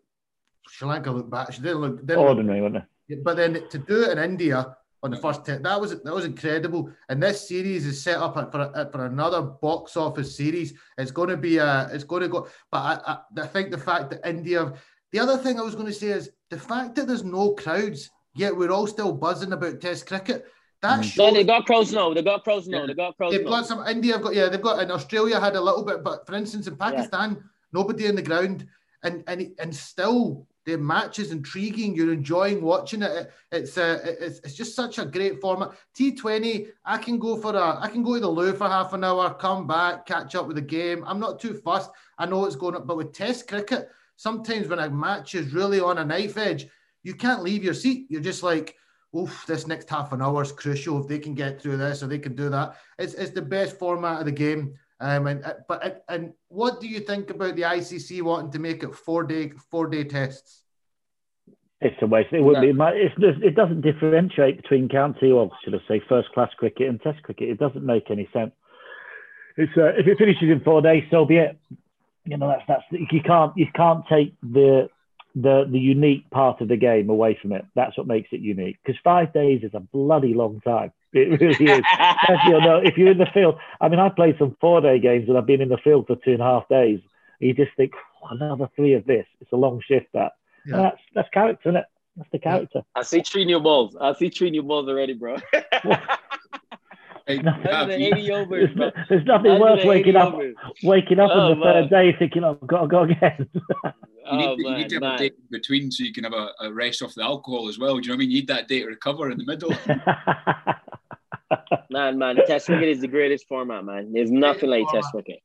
Sri 0.70 0.88
Lanka 0.88 1.10
looked 1.10 1.30
bad. 1.30 1.52
She 1.52 1.60
didn't 1.60 1.80
look. 1.82 2.00
Didn't 2.06 2.20
look 2.20 2.28
Ordinary, 2.28 2.62
wasn't 2.62 2.84
it? 3.10 3.24
but 3.24 3.36
then 3.36 3.68
to 3.68 3.78
do 3.78 4.04
it 4.04 4.16
in 4.16 4.24
India 4.24 4.74
on 5.02 5.10
the 5.10 5.16
first 5.16 5.44
ten, 5.44 5.62
that 5.62 5.80
was 5.80 5.90
that 6.02 6.14
was 6.14 6.24
incredible. 6.24 6.90
And 7.08 7.22
this 7.22 7.46
series 7.48 7.86
is 7.86 8.02
set 8.02 8.18
up 8.18 8.34
for 8.34 8.88
for 8.92 9.06
another 9.06 9.42
box 9.42 9.96
office 9.96 10.36
series. 10.36 10.74
It's 10.96 11.10
going 11.10 11.28
to 11.28 11.36
be 11.36 11.58
a, 11.58 11.88
it's 11.92 12.04
going 12.04 12.22
to 12.22 12.28
go. 12.28 12.48
But 12.70 12.78
I, 12.78 13.12
I, 13.12 13.42
I 13.42 13.46
think 13.46 13.70
the 13.70 13.78
fact 13.78 14.10
that 14.10 14.28
India, 14.28 14.72
the 15.12 15.20
other 15.20 15.36
thing 15.36 15.58
I 15.58 15.62
was 15.62 15.74
going 15.74 15.86
to 15.86 15.92
say 15.92 16.08
is 16.08 16.30
the 16.50 16.58
fact 16.58 16.96
that 16.96 17.06
there's 17.06 17.22
no 17.24 17.52
crowds, 17.52 18.10
yet 18.34 18.56
we're 18.56 18.72
all 18.72 18.86
still 18.88 19.12
buzzing 19.12 19.52
about 19.52 19.80
Test 19.80 20.06
cricket. 20.06 20.46
That 20.82 21.00
Mm. 21.00 21.04
shows. 21.04 21.16
No, 21.18 21.32
they 21.34 21.44
got 21.44 21.66
crows 21.66 21.92
now. 21.92 22.12
They 22.14 22.22
got 22.22 22.42
crows 22.44 22.66
now. 22.66 22.80
Yeah. 22.80 22.86
They 22.86 22.94
got 22.94 23.16
crows 23.16 23.32
They've 23.32 23.44
now. 23.44 23.50
got 23.50 23.66
some 23.66 23.86
India 23.86 24.14
have 24.14 24.22
got 24.22 24.34
yeah 24.34 24.48
they've 24.48 24.60
got 24.62 24.82
in 24.82 24.90
Australia 24.90 25.38
had 25.40 25.54
a 25.56 25.60
little 25.60 25.84
bit 25.84 26.02
but 26.02 26.26
for 26.26 26.34
instance 26.34 26.66
in 26.66 26.76
Pakistan 26.76 27.42
nobody 27.72 28.06
in 28.06 28.14
the 28.16 28.22
ground 28.22 28.66
and 29.04 29.22
and 29.28 29.50
and 29.60 29.74
still 29.74 30.46
the 30.68 30.76
match 30.76 31.18
is 31.18 31.32
intriguing 31.32 31.94
you're 31.94 32.12
enjoying 32.12 32.60
watching 32.62 33.02
it, 33.02 33.10
It- 33.10 33.30
it's 33.50 33.78
uh, 33.78 33.98
it's, 34.26 34.38
it's 34.44 34.54
just 34.54 34.76
such 34.76 34.98
a 34.98 35.06
great 35.06 35.40
format 35.40 35.70
T20 35.96 36.68
I 36.84 36.98
can 36.98 37.18
go 37.18 37.36
for 37.36 37.54
a 37.56 37.80
I 37.80 37.88
can 37.88 38.02
go 38.02 38.14
to 38.14 38.20
the 38.20 38.28
loo 38.28 38.52
for 38.52 38.68
half 38.68 38.92
an 38.92 39.04
hour 39.04 39.32
come 39.34 39.66
back 39.66 40.04
catch 40.06 40.34
up 40.34 40.46
with 40.46 40.56
the 40.56 40.62
game 40.78 41.02
I'm 41.06 41.20
not 41.20 41.40
too 41.40 41.54
fussed 41.54 41.90
I 42.18 42.26
know 42.26 42.44
it's 42.44 42.56
going 42.62 42.76
up 42.76 42.86
but 42.86 42.98
with 42.98 43.12
test 43.12 43.48
cricket 43.48 43.88
sometimes 44.16 44.68
when 44.68 44.78
a 44.80 44.90
match 44.90 45.34
is 45.34 45.54
really 45.54 45.80
on 45.80 45.98
a 45.98 46.04
knife 46.04 46.36
edge 46.36 46.66
you 47.02 47.14
can't 47.14 47.42
leave 47.42 47.64
your 47.64 47.74
seat 47.74 48.06
you're 48.10 48.28
just 48.30 48.42
like 48.42 48.76
oof, 49.16 49.44
this 49.46 49.66
next 49.66 49.88
half 49.88 50.12
an 50.12 50.20
hour 50.20 50.42
is 50.42 50.52
crucial. 50.52 51.00
If 51.00 51.08
they 51.08 51.18
can 51.18 51.34
get 51.34 51.60
through 51.60 51.78
this 51.78 52.02
or 52.02 52.06
they 52.08 52.18
can 52.18 52.34
do 52.34 52.50
that, 52.50 52.76
it's, 52.98 53.14
it's 53.14 53.30
the 53.32 53.40
best 53.56 53.78
format 53.78 54.20
of 54.20 54.26
the 54.26 54.32
game. 54.32 54.74
Um, 55.00 55.26
and 55.28 55.44
uh, 55.44 55.54
but 55.68 55.84
and, 55.84 55.94
and 56.08 56.32
what 56.48 56.80
do 56.80 56.88
you 56.88 57.00
think 57.00 57.30
about 57.30 57.54
the 57.56 57.62
ICC 57.62 58.22
wanting 58.22 58.50
to 58.52 58.58
make 58.58 58.82
it 58.82 58.94
four 58.94 59.22
day 59.24 59.52
four 59.70 59.86
day 59.86 60.04
tests? 60.04 60.64
It's 61.80 61.94
a 62.02 62.06
waste. 62.06 62.32
It 62.32 62.40
would 62.42 62.60
be. 62.60 62.72
my- 62.72 62.90
It's, 62.92 63.14
just- 63.20 63.40
it 63.42 63.54
doesn't 63.54 63.82
differentiate 63.82 64.56
between 64.60 64.88
county 64.88 65.30
or 65.30 65.48
should 65.62 65.76
I 65.76 65.78
say 65.86 66.02
first 66.08 66.28
class 66.32 66.50
cricket 66.56 66.88
and 66.88 67.00
Test 67.00 67.22
cricket. 67.22 67.48
It 67.50 67.58
doesn't 67.60 67.86
make 67.86 68.10
any 68.10 68.28
sense. 68.32 68.50
It's 69.56 69.70
uh, 69.76 69.92
if 69.96 70.06
it 70.08 70.18
finishes 70.18 70.50
in 70.50 70.60
four 70.64 70.82
days, 70.82 71.04
so 71.10 71.24
be 71.24 71.36
it. 71.36 71.56
You 72.24 72.36
know 72.36 72.48
that's 72.48 72.62
that's 72.66 72.82
you 73.12 73.22
can't 73.22 73.56
you 73.56 73.66
can't 73.74 74.04
take 74.08 74.34
the 74.42 74.88
the 75.36 75.66
the 75.70 75.78
unique 75.78 76.28
part 76.30 76.60
of 76.60 76.66
the 76.68 76.76
game 76.76 77.08
away 77.10 77.38
from 77.40 77.52
it. 77.52 77.64
That's 77.76 77.96
what 77.96 78.06
makes 78.08 78.28
it 78.32 78.40
unique. 78.40 78.78
Because 78.84 78.98
five 79.04 79.32
days 79.32 79.62
is 79.62 79.70
a 79.74 79.80
bloody 79.80 80.34
long 80.34 80.60
time. 80.60 80.92
It 81.12 81.40
really 81.40 81.72
is. 81.72 81.84
You 82.46 82.60
know, 82.60 82.80
if 82.84 82.98
you're 82.98 83.10
in 83.10 83.18
the 83.18 83.26
field. 83.32 83.56
I 83.80 83.88
mean, 83.88 83.98
I 83.98 84.08
played 84.08 84.36
some 84.38 84.56
four 84.60 84.80
day 84.80 84.98
games 84.98 85.28
and 85.28 85.38
I've 85.38 85.46
been 85.46 85.60
in 85.60 85.68
the 85.68 85.78
field 85.78 86.06
for 86.06 86.16
two 86.16 86.32
and 86.32 86.42
a 86.42 86.44
half 86.44 86.68
days. 86.68 87.00
You 87.40 87.54
just 87.54 87.74
think 87.76 87.92
"Oh, 88.22 88.28
another 88.30 88.68
three 88.76 88.94
of 88.94 89.06
this. 89.06 89.26
It's 89.40 89.52
a 89.52 89.56
long 89.56 89.80
shift. 89.86 90.06
That 90.12 90.32
Yeah. 90.66 90.76
That's 90.76 91.00
that's 91.14 91.28
character, 91.30 91.70
isn't 91.70 91.76
it? 91.76 91.86
That's 92.16 92.30
the 92.30 92.38
character. 92.38 92.82
I 92.94 93.02
see 93.02 93.20
three 93.20 93.44
new 93.44 93.60
balls. 93.60 93.96
I 93.98 94.12
see 94.14 94.28
three 94.28 94.50
new 94.50 94.62
balls 94.62 94.88
already, 94.88 95.14
bro. 95.14 95.36
hey, 97.28 97.36
No. 97.38 97.52
Gav, 97.64 97.88
you- 97.90 98.10
180 98.10 98.32
overs, 98.32 98.48
There's, 98.48 98.76
bro. 98.76 98.90
there's 99.08 99.24
nothing 99.26 99.52
worse 99.60 99.84
180 99.84 99.88
waking 99.88 100.16
up 100.16 100.34
overs. 100.34 100.54
waking 100.82 101.20
up 101.20 101.30
Oh, 101.32 101.38
on 101.40 101.50
the 101.50 101.56
man. 101.64 101.74
third 101.82 101.90
day 101.90 102.16
thinking, 102.18 102.42
"Oh, 102.44 102.58
I've 102.60 102.66
got 102.68 102.80
to 102.82 102.88
go 102.88 103.02
again." 103.02 103.48
you 103.54 103.60
Oh 104.30 104.36
need, 104.56 104.58
you 104.66 104.74
need 104.76 104.88
to 104.90 104.94
have 104.96 105.14
a 105.14 105.16
day 105.18 105.26
in 105.26 105.32
between 105.50 105.90
so 105.90 106.04
you 106.04 106.12
can 106.12 106.24
have 106.24 106.34
a, 106.34 106.48
a 106.60 106.72
rest 106.72 107.00
off 107.02 107.14
the 107.14 107.22
alcohol 107.22 107.68
as 107.68 107.78
well. 107.78 107.96
Do 107.96 108.02
you 108.02 108.08
know 108.08 108.12
what 108.12 108.16
I 108.16 108.18
mean? 108.18 108.30
You 108.30 108.36
need 108.40 108.48
that 108.48 108.68
day 108.68 108.80
to 108.80 108.86
recover 108.86 109.30
in 109.30 109.38
the 109.38 109.44
middle. 109.46 109.72
Man, 111.90 112.18
man, 112.18 112.36
Test 112.46 112.66
cricket 112.66 112.88
is 112.90 113.00
the 113.00 113.08
greatest 113.08 113.46
format, 113.48 113.82
man. 113.84 114.12
There's 114.12 114.30
nothing 114.30 114.68
like 114.68 114.84
Test 114.92 115.08
cricket. 115.12 115.40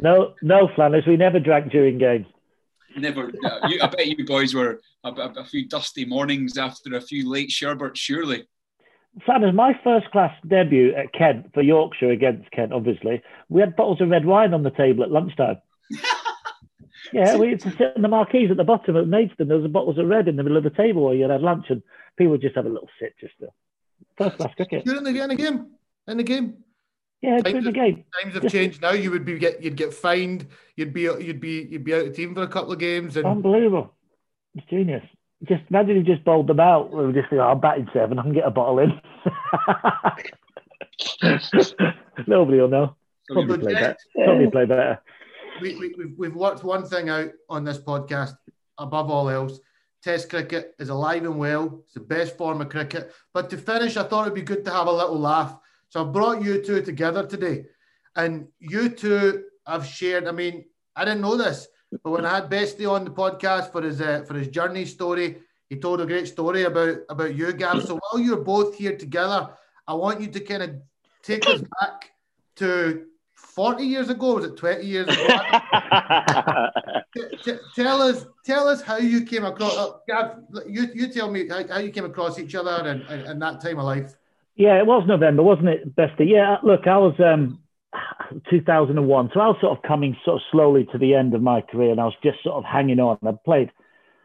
No, 0.00 0.34
no, 0.42 0.68
Flanners. 0.76 1.04
We 1.06 1.16
never 1.16 1.40
drank 1.40 1.72
during 1.72 1.98
games. 1.98 2.26
Never. 2.96 3.32
Uh, 3.44 3.66
you, 3.68 3.80
I 3.82 3.88
bet 3.88 4.06
you 4.06 4.24
boys 4.24 4.54
were 4.54 4.80
a, 5.02 5.08
a, 5.10 5.32
a 5.38 5.44
few 5.44 5.66
dusty 5.68 6.04
mornings 6.04 6.56
after 6.56 6.94
a 6.96 7.00
few 7.00 7.28
late 7.28 7.50
sherbets, 7.50 7.98
surely. 7.98 8.46
Flanners, 9.24 9.54
my 9.54 9.78
first 9.82 10.10
class 10.10 10.32
debut 10.46 10.94
at 10.94 11.12
Kent 11.12 11.52
for 11.52 11.62
Yorkshire 11.62 12.10
against 12.10 12.50
Kent, 12.50 12.72
obviously, 12.72 13.22
we 13.48 13.60
had 13.60 13.74
bottles 13.74 14.00
of 14.00 14.10
red 14.10 14.24
wine 14.24 14.54
on 14.54 14.62
the 14.62 14.70
table 14.70 15.02
at 15.02 15.10
lunchtime. 15.10 15.56
Yeah, 17.12 17.36
we 17.36 17.48
used 17.48 17.62
to 17.62 17.70
sit 17.70 17.94
in 17.96 18.02
the 18.02 18.08
marquees 18.08 18.50
at 18.50 18.56
the 18.56 18.64
bottom 18.64 18.96
at 18.96 19.06
Maidstone. 19.06 19.48
There 19.48 19.58
was 19.58 19.70
bottles 19.70 19.98
of 19.98 20.06
red 20.06 20.28
in 20.28 20.36
the 20.36 20.42
middle 20.42 20.58
of 20.58 20.64
the 20.64 20.70
table 20.70 21.04
where 21.04 21.14
you'd 21.14 21.30
have 21.30 21.40
lunch, 21.40 21.66
and 21.68 21.82
people 22.16 22.32
would 22.32 22.40
just 22.40 22.56
have 22.56 22.66
a 22.66 22.68
little 22.68 22.88
sip 23.00 23.14
just 23.20 23.32
to 23.40 23.48
first 24.16 24.36
class 24.36 24.54
cricket. 24.54 24.84
You're 24.84 24.96
in 24.96 25.04
the, 25.04 25.22
in 25.22 25.28
the 25.28 25.36
game. 25.36 25.66
In 26.06 26.16
the 26.16 26.22
game. 26.22 26.64
Yeah, 27.20 27.40
during 27.40 27.64
the 27.64 27.72
game. 27.72 28.04
Times 28.22 28.34
have 28.34 28.50
changed 28.50 28.80
now. 28.82 28.92
You 28.92 29.10
would 29.10 29.24
be 29.24 29.38
get 29.38 29.62
you'd 29.62 29.76
get 29.76 29.92
fined. 29.92 30.46
You'd 30.76 30.92
be 30.92 31.02
you'd 31.02 31.40
be 31.40 31.66
you'd 31.68 31.84
be 31.84 31.94
out 31.94 32.06
of 32.06 32.14
team 32.14 32.34
for 32.34 32.42
a 32.42 32.48
couple 32.48 32.72
of 32.72 32.78
games 32.78 33.16
and 33.16 33.26
Unbelievable. 33.26 33.94
It's 34.54 34.66
genius. 34.68 35.04
Just 35.44 35.62
imagine 35.70 35.96
he 35.96 36.02
just 36.02 36.24
bowled 36.24 36.48
them 36.48 36.60
out. 36.60 36.90
We 36.92 37.06
were 37.06 37.12
just 37.12 37.30
think, 37.30 37.40
oh, 37.40 37.46
I'm 37.46 37.60
batting 37.60 37.88
seven. 37.92 38.18
I 38.18 38.22
can 38.22 38.32
get 38.32 38.46
a 38.46 38.50
bottle 38.50 38.80
in. 38.80 39.00
Nobody 42.26 42.58
will 42.58 42.68
know. 42.68 42.96
Probably 43.30 43.58
play 43.58 43.74
better. 43.74 43.96
Probably 44.16 44.50
play 44.50 44.64
better. 44.64 45.00
we, 45.60 45.76
we, 45.76 45.94
we've, 45.96 46.14
we've 46.18 46.34
worked 46.34 46.64
one 46.64 46.84
thing 46.84 47.08
out 47.08 47.30
on 47.48 47.64
this 47.64 47.78
podcast 47.78 48.34
above 48.78 49.10
all 49.10 49.28
else. 49.28 49.60
Test 50.02 50.30
cricket 50.30 50.74
is 50.78 50.88
alive 50.88 51.24
and 51.24 51.38
well. 51.38 51.82
It's 51.84 51.94
the 51.94 52.00
best 52.00 52.36
form 52.36 52.60
of 52.60 52.68
cricket. 52.68 53.12
But 53.34 53.50
to 53.50 53.58
finish, 53.58 53.96
I 53.96 54.04
thought 54.04 54.22
it'd 54.22 54.34
be 54.34 54.42
good 54.42 54.64
to 54.64 54.70
have 54.72 54.86
a 54.86 54.92
little 54.92 55.18
laugh. 55.18 55.56
So 55.90 56.02
I 56.02 56.04
brought 56.10 56.42
you 56.42 56.62
two 56.62 56.82
together 56.82 57.26
today. 57.26 57.66
And 58.16 58.48
you 58.58 58.88
two 58.88 59.44
have 59.66 59.86
shared, 59.86 60.26
I 60.26 60.32
mean, 60.32 60.64
I 60.96 61.04
didn't 61.04 61.20
know 61.20 61.36
this, 61.36 61.68
but 61.90 62.10
when 62.10 62.26
I 62.26 62.36
had 62.36 62.50
Bestie 62.50 62.90
on 62.90 63.04
the 63.04 63.10
podcast 63.10 63.72
for 63.72 63.82
his 63.82 64.00
uh, 64.00 64.24
for 64.26 64.34
his 64.34 64.48
journey 64.48 64.84
story, 64.84 65.38
he 65.68 65.76
told 65.76 66.00
a 66.00 66.06
great 66.06 66.28
story 66.28 66.64
about 66.64 66.98
about 67.08 67.34
you, 67.34 67.52
Gav. 67.52 67.82
So 67.84 67.98
while 67.98 68.20
you're 68.20 68.44
both 68.44 68.76
here 68.76 68.96
together, 68.96 69.50
I 69.86 69.94
want 69.94 70.20
you 70.20 70.28
to 70.28 70.40
kind 70.40 70.62
of 70.62 70.70
take 71.22 71.48
us 71.48 71.62
back 71.80 72.10
to 72.56 73.06
40 73.34 73.84
years 73.84 74.10
ago. 74.10 74.34
Was 74.34 74.44
it 74.46 74.56
20 74.56 74.84
years 74.84 75.08
ago? 75.08 75.38
T- 77.16 77.36
t- 77.42 77.58
tell 77.74 78.02
us, 78.02 78.26
tell 78.44 78.68
us 78.68 78.82
how 78.82 78.98
you 78.98 79.22
came 79.24 79.44
across. 79.44 79.76
Uh, 79.76 79.92
Gav, 80.06 80.38
you 80.68 80.88
you 80.94 81.08
tell 81.08 81.30
me 81.30 81.48
how, 81.48 81.66
how 81.66 81.78
you 81.78 81.90
came 81.90 82.04
across 82.04 82.38
each 82.38 82.54
other 82.54 82.86
and, 82.86 83.02
and, 83.02 83.22
and 83.22 83.42
that 83.42 83.62
time 83.62 83.78
of 83.78 83.86
life. 83.86 84.14
Yeah, 84.56 84.78
it 84.78 84.86
was 84.86 85.04
November, 85.06 85.42
wasn't 85.42 85.68
it, 85.68 85.96
Bestie? 85.96 86.28
Yeah, 86.28 86.56
look, 86.62 86.86
I 86.86 86.98
was 86.98 87.14
um, 87.20 87.60
2001, 88.50 89.30
so 89.32 89.40
I 89.40 89.46
was 89.48 89.56
sort 89.60 89.76
of 89.76 89.82
coming 89.82 90.16
sort 90.24 90.36
of 90.36 90.42
slowly 90.50 90.86
to 90.92 90.98
the 90.98 91.14
end 91.14 91.34
of 91.34 91.42
my 91.42 91.60
career, 91.60 91.90
and 91.90 92.00
I 92.00 92.04
was 92.04 92.14
just 92.22 92.42
sort 92.42 92.56
of 92.56 92.64
hanging 92.64 93.00
on. 93.00 93.18
I 93.26 93.32
played, 93.44 93.70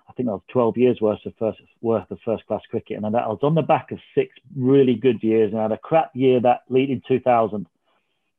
I 0.09 0.13
think, 0.13 0.27
that 0.27 0.33
was 0.33 0.41
12 0.51 0.77
years 0.77 1.01
worth 1.01 1.25
of 1.25 1.33
first 1.39 1.61
worth 1.81 2.09
of 2.11 2.19
first 2.25 2.45
class 2.47 2.61
cricket, 2.69 2.97
and 2.97 3.05
I 3.05 3.09
was 3.09 3.39
on 3.41 3.55
the 3.55 3.61
back 3.61 3.91
of 3.91 3.99
six 4.15 4.29
really 4.55 4.95
good 4.95 5.23
years, 5.23 5.51
and 5.51 5.59
I 5.59 5.63
had 5.63 5.71
a 5.71 5.77
crap 5.77 6.11
year 6.13 6.39
that 6.41 6.61
leading 6.69 7.01
2000, 7.07 7.67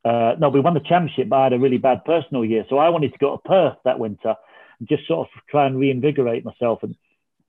Uh, 0.05 0.35
no, 0.39 0.51
we 0.51 0.61
won 0.61 0.75
the 0.75 0.81
championship, 0.81 1.29
but 1.31 1.37
I 1.37 1.45
had 1.45 1.53
a 1.55 1.59
really 1.59 1.79
bad 1.79 2.05
personal 2.05 2.45
year. 2.45 2.65
So 2.69 2.77
I 2.77 2.91
wanted 2.91 3.13
to 3.13 3.19
go 3.19 3.37
to 3.37 3.49
Perth 3.49 3.79
that 3.85 3.99
winter 3.99 4.35
and 4.79 4.89
just 4.89 5.07
sort 5.07 5.27
of 5.27 5.29
try 5.49 5.67
and 5.67 5.79
reinvigorate 5.79 6.45
myself 6.45 6.83
and 6.83 6.95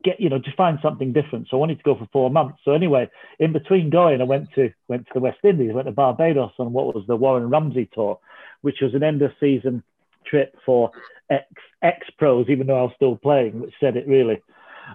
get, 0.06 0.22
you 0.22 0.30
know, 0.30 0.40
to 0.40 0.56
find 0.56 0.80
something 0.82 1.12
different. 1.12 1.48
So 1.50 1.58
I 1.58 1.60
wanted 1.60 1.80
to 1.80 1.84
go 1.84 1.96
for 1.96 2.08
four 2.14 2.30
months. 2.30 2.60
So 2.64 2.72
anyway, 2.72 3.10
in 3.40 3.52
between 3.52 3.90
going, 3.90 4.22
I 4.22 4.26
went 4.26 4.50
to 4.56 4.72
went 4.88 5.08
to 5.08 5.14
the 5.16 5.20
West 5.20 5.40
Indies, 5.44 5.74
went 5.74 5.88
to 5.88 5.92
Barbados 5.92 6.54
on 6.60 6.72
what 6.72 6.94
was 6.94 7.04
the 7.08 7.16
Warren 7.16 7.50
Rumsey 7.50 7.90
tour, 7.94 8.20
which 8.62 8.78
was 8.82 8.94
an 8.94 9.04
end 9.04 9.22
of 9.22 9.32
season 9.40 9.84
trip 10.26 10.56
for 10.66 10.92
ex 11.30 11.46
ex 11.82 12.08
pros, 12.18 12.48
even 12.50 12.68
though 12.68 12.80
I 12.80 12.84
was 12.84 12.94
still 12.96 13.18
playing, 13.18 13.60
which 13.60 13.74
said 13.80 13.98
it 13.98 14.08
really. 14.08 14.42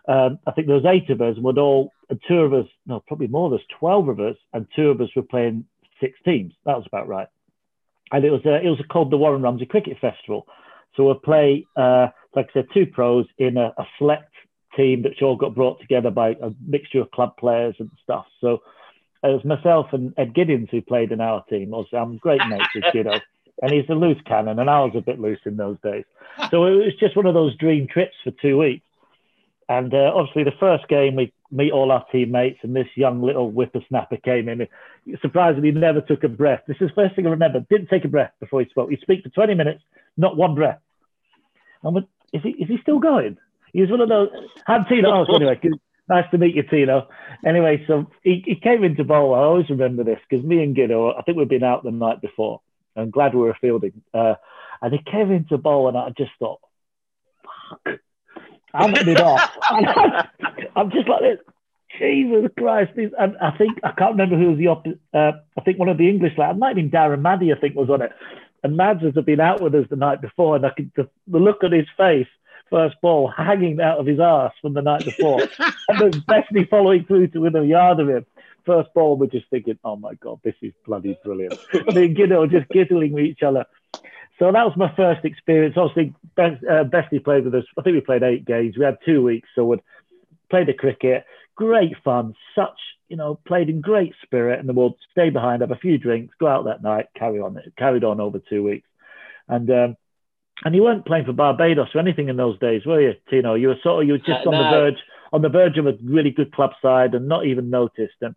Um, 0.06 0.38
I 0.46 0.52
think 0.52 0.68
there 0.68 0.76
was 0.76 0.86
eight 0.86 1.10
of 1.10 1.20
us, 1.20 1.34
and 1.34 1.44
we'd 1.44 1.58
all, 1.58 1.92
two 2.28 2.38
of 2.38 2.54
us, 2.54 2.66
no, 2.86 3.02
probably 3.08 3.26
more. 3.26 3.50
There's 3.50 3.62
twelve 3.78 4.08
of 4.08 4.20
us, 4.20 4.36
and 4.52 4.66
two 4.76 4.88
of 4.88 5.00
us 5.00 5.08
were 5.16 5.22
playing 5.22 5.64
six 6.00 6.16
teams. 6.24 6.54
That 6.64 6.76
was 6.76 6.86
about 6.86 7.08
right 7.08 7.28
and 8.12 8.24
it 8.24 8.30
was 8.30 8.44
a, 8.44 8.56
it 8.56 8.68
was 8.68 8.80
called 8.90 9.10
the 9.10 9.16
Warren 9.16 9.42
Rumsey 9.42 9.66
Cricket 9.66 9.98
Festival. 10.00 10.46
So 10.96 11.04
we'll 11.04 11.14
play, 11.14 11.66
uh, 11.76 12.08
like 12.34 12.48
I 12.50 12.52
said, 12.54 12.66
two 12.74 12.86
pros 12.86 13.26
in 13.38 13.56
a, 13.56 13.72
a, 13.78 13.86
select 13.98 14.29
team 14.80 15.02
that's 15.02 15.20
all 15.22 15.36
got 15.36 15.54
brought 15.54 15.80
together 15.80 16.10
by 16.10 16.30
a 16.30 16.50
mixture 16.66 17.00
of 17.00 17.10
club 17.10 17.36
players 17.36 17.74
and 17.78 17.90
stuff. 18.02 18.26
So 18.40 18.62
it 19.22 19.28
was 19.28 19.44
myself 19.44 19.88
and 19.92 20.14
Ed 20.16 20.32
Giddins 20.34 20.70
who 20.70 20.80
played 20.80 21.12
in 21.12 21.20
our 21.20 21.44
team. 21.44 21.74
Also, 21.74 21.96
I'm 21.96 22.16
great 22.16 22.40
mates 22.48 22.74
with 22.74 22.84
Giddo, 22.84 23.20
and 23.62 23.72
he's 23.72 23.88
a 23.88 23.94
loose 23.94 24.20
cannon, 24.26 24.58
and 24.58 24.70
I 24.70 24.80
was 24.80 24.92
a 24.96 25.00
bit 25.00 25.20
loose 25.20 25.40
in 25.44 25.56
those 25.56 25.76
days. 25.82 26.04
So 26.50 26.64
it 26.64 26.76
was 26.76 26.94
just 26.98 27.16
one 27.16 27.26
of 27.26 27.34
those 27.34 27.56
dream 27.56 27.86
trips 27.86 28.14
for 28.24 28.30
two 28.30 28.58
weeks. 28.58 28.84
And 29.68 29.94
uh, 29.94 30.12
obviously, 30.14 30.44
the 30.44 30.58
first 30.58 30.88
game 30.88 31.14
we 31.14 31.32
meet 31.52 31.70
all 31.70 31.92
our 31.92 32.04
teammates, 32.10 32.58
and 32.62 32.74
this 32.74 32.88
young 32.96 33.22
little 33.22 33.50
whippersnapper 33.50 34.16
came 34.16 34.48
in. 34.48 34.66
Surprisingly, 35.20 35.70
never 35.70 36.00
took 36.00 36.24
a 36.24 36.28
breath. 36.28 36.62
This 36.66 36.78
is 36.80 36.88
the 36.88 36.94
first 36.94 37.14
thing 37.14 37.26
I 37.26 37.30
remember. 37.30 37.60
Didn't 37.60 37.88
take 37.88 38.04
a 38.04 38.08
breath 38.08 38.32
before 38.40 38.62
he 38.62 38.68
spoke. 38.70 38.90
He 38.90 38.96
speak 38.96 39.22
for 39.22 39.28
20 39.28 39.54
minutes, 39.54 39.82
not 40.16 40.36
one 40.36 40.54
breath. 40.56 40.80
I 41.84 41.88
went, 41.88 42.08
is 42.32 42.42
he, 42.42 42.50
is 42.50 42.68
he 42.68 42.78
still 42.82 42.98
going? 42.98 43.38
He 43.72 43.80
was 43.80 43.90
one 43.90 44.00
of 44.00 44.08
those. 44.08 44.28
Had 44.66 44.84
Tino. 44.88 45.26
Oh, 45.28 45.34
anyway, 45.34 45.58
nice 46.08 46.30
to 46.30 46.38
meet 46.38 46.54
you, 46.54 46.62
Tino. 46.62 47.08
Anyway, 47.44 47.84
so 47.86 48.10
he, 48.22 48.42
he 48.44 48.56
came 48.56 48.84
into 48.84 49.04
bowl. 49.04 49.34
I 49.34 49.38
always 49.38 49.70
remember 49.70 50.04
this 50.04 50.18
because 50.28 50.44
me 50.44 50.62
and 50.62 50.76
Giddo, 50.76 51.16
I 51.18 51.22
think 51.22 51.38
we'd 51.38 51.48
been 51.48 51.64
out 51.64 51.82
the 51.84 51.90
night 51.90 52.20
before. 52.20 52.60
I'm 52.96 53.10
glad 53.10 53.34
we 53.34 53.42
were 53.42 53.56
fielding. 53.60 54.02
Uh, 54.12 54.34
and 54.82 54.92
he 54.92 55.00
came 55.10 55.30
into 55.30 55.58
bowl, 55.58 55.88
and 55.88 55.96
I 55.96 56.10
just 56.16 56.32
thought, 56.38 56.60
fuck 57.82 58.00
I'm 58.72 58.94
it 58.94 59.20
off. 59.20 59.50
I'm 60.76 60.90
just 60.90 61.08
like 61.08 61.22
this. 61.22 61.38
Jesus 61.98 62.50
Christ! 62.56 62.92
And 62.96 63.36
I 63.38 63.50
think 63.58 63.78
I 63.82 63.92
can't 63.92 64.12
remember 64.12 64.36
who 64.36 64.50
was 64.50 64.58
the 64.58 64.68
op- 64.68 64.86
uh, 65.12 65.32
I 65.58 65.60
think 65.64 65.78
one 65.78 65.88
of 65.88 65.98
the 65.98 66.08
English 66.08 66.38
lads, 66.38 66.58
might 66.58 66.68
have 66.68 66.76
been 66.76 66.90
Darren 66.90 67.20
Maddy, 67.20 67.52
I 67.52 67.58
think 67.58 67.74
was 67.74 67.90
on 67.90 68.02
it. 68.02 68.12
And 68.62 68.76
Mads 68.76 69.02
has 69.02 69.12
been 69.24 69.40
out 69.40 69.60
with 69.60 69.74
us 69.74 69.86
the 69.90 69.96
night 69.96 70.20
before, 70.20 70.56
and 70.56 70.64
I 70.64 70.70
could 70.70 70.92
the, 70.94 71.08
the 71.26 71.38
look 71.38 71.64
on 71.64 71.72
his 71.72 71.88
face, 71.96 72.28
first 72.70 72.96
ball 73.00 73.28
hanging 73.28 73.80
out 73.80 73.98
of 73.98 74.06
his 74.06 74.20
ass 74.20 74.52
from 74.62 74.74
the 74.74 74.82
night 74.82 75.04
before, 75.04 75.42
and 75.88 76.00
then 76.00 76.24
Bessie 76.26 76.64
following 76.64 77.04
through 77.04 77.28
to 77.28 77.40
within 77.40 77.62
a 77.62 77.66
yard 77.66 78.00
of 78.00 78.08
him. 78.08 78.24
First 78.64 78.94
ball, 78.94 79.16
we're 79.16 79.26
just 79.26 79.48
thinking, 79.50 79.78
oh 79.84 79.96
my 79.96 80.14
god, 80.14 80.38
this 80.44 80.54
is 80.62 80.72
bloody 80.86 81.18
brilliant. 81.24 81.58
I 81.74 81.92
mean, 81.92 82.14
you 82.16 82.26
know, 82.26 82.46
just 82.46 82.68
giggling 82.68 83.12
with 83.12 83.24
each 83.24 83.42
other. 83.42 83.66
So 84.38 84.50
that 84.50 84.64
was 84.64 84.74
my 84.76 84.94
first 84.96 85.24
experience. 85.24 85.76
Obviously, 85.76 86.14
uh, 86.38 86.84
played 87.24 87.44
with 87.44 87.54
us. 87.54 87.64
I 87.78 87.82
think 87.82 87.94
we 87.94 88.00
played 88.00 88.22
eight 88.22 88.46
games. 88.46 88.76
We 88.76 88.84
had 88.84 88.96
two 89.04 89.22
weeks, 89.22 89.48
so 89.54 89.66
we'd 89.66 89.82
play 90.48 90.64
the 90.64 90.72
cricket. 90.72 91.24
Great 91.56 91.94
fun. 92.02 92.34
Such, 92.54 92.78
you 93.08 93.16
know, 93.16 93.38
played 93.46 93.68
in 93.68 93.82
great 93.82 94.14
spirit, 94.22 94.58
and 94.58 94.68
then 94.68 94.76
we'll 94.76 94.96
stay 95.12 95.28
behind, 95.28 95.60
have 95.60 95.72
a 95.72 95.76
few 95.76 95.98
drinks, 95.98 96.34
go 96.40 96.46
out 96.46 96.64
that 96.64 96.82
night, 96.82 97.08
carry 97.14 97.40
on. 97.40 97.58
It 97.58 97.74
carried 97.76 98.02
on 98.02 98.18
over 98.18 98.38
two 98.38 98.62
weeks, 98.62 98.88
and 99.46 99.70
um, 99.70 99.96
and 100.64 100.74
you 100.74 100.82
weren't 100.82 101.06
playing 101.06 101.24
for 101.24 101.32
Barbados 101.32 101.88
or 101.94 102.00
anything 102.00 102.28
in 102.28 102.36
those 102.36 102.58
days, 102.58 102.84
were 102.84 103.00
you, 103.00 103.14
Tino? 103.28 103.54
You 103.54 103.68
were 103.68 103.78
sort 103.82 104.02
of 104.02 104.06
you 104.06 104.14
were 104.14 104.18
just 104.18 104.46
uh, 104.46 104.50
on 104.50 104.52
no. 104.52 104.62
the 104.62 104.70
verge 104.70 104.98
on 105.32 105.42
the 105.42 105.48
verge 105.48 105.78
of 105.78 105.86
a 105.86 105.96
really 106.02 106.30
good 106.30 106.52
club 106.52 106.72
side 106.82 107.14
and 107.14 107.28
not 107.28 107.46
even 107.46 107.70
noticed. 107.70 108.16
And 108.20 108.34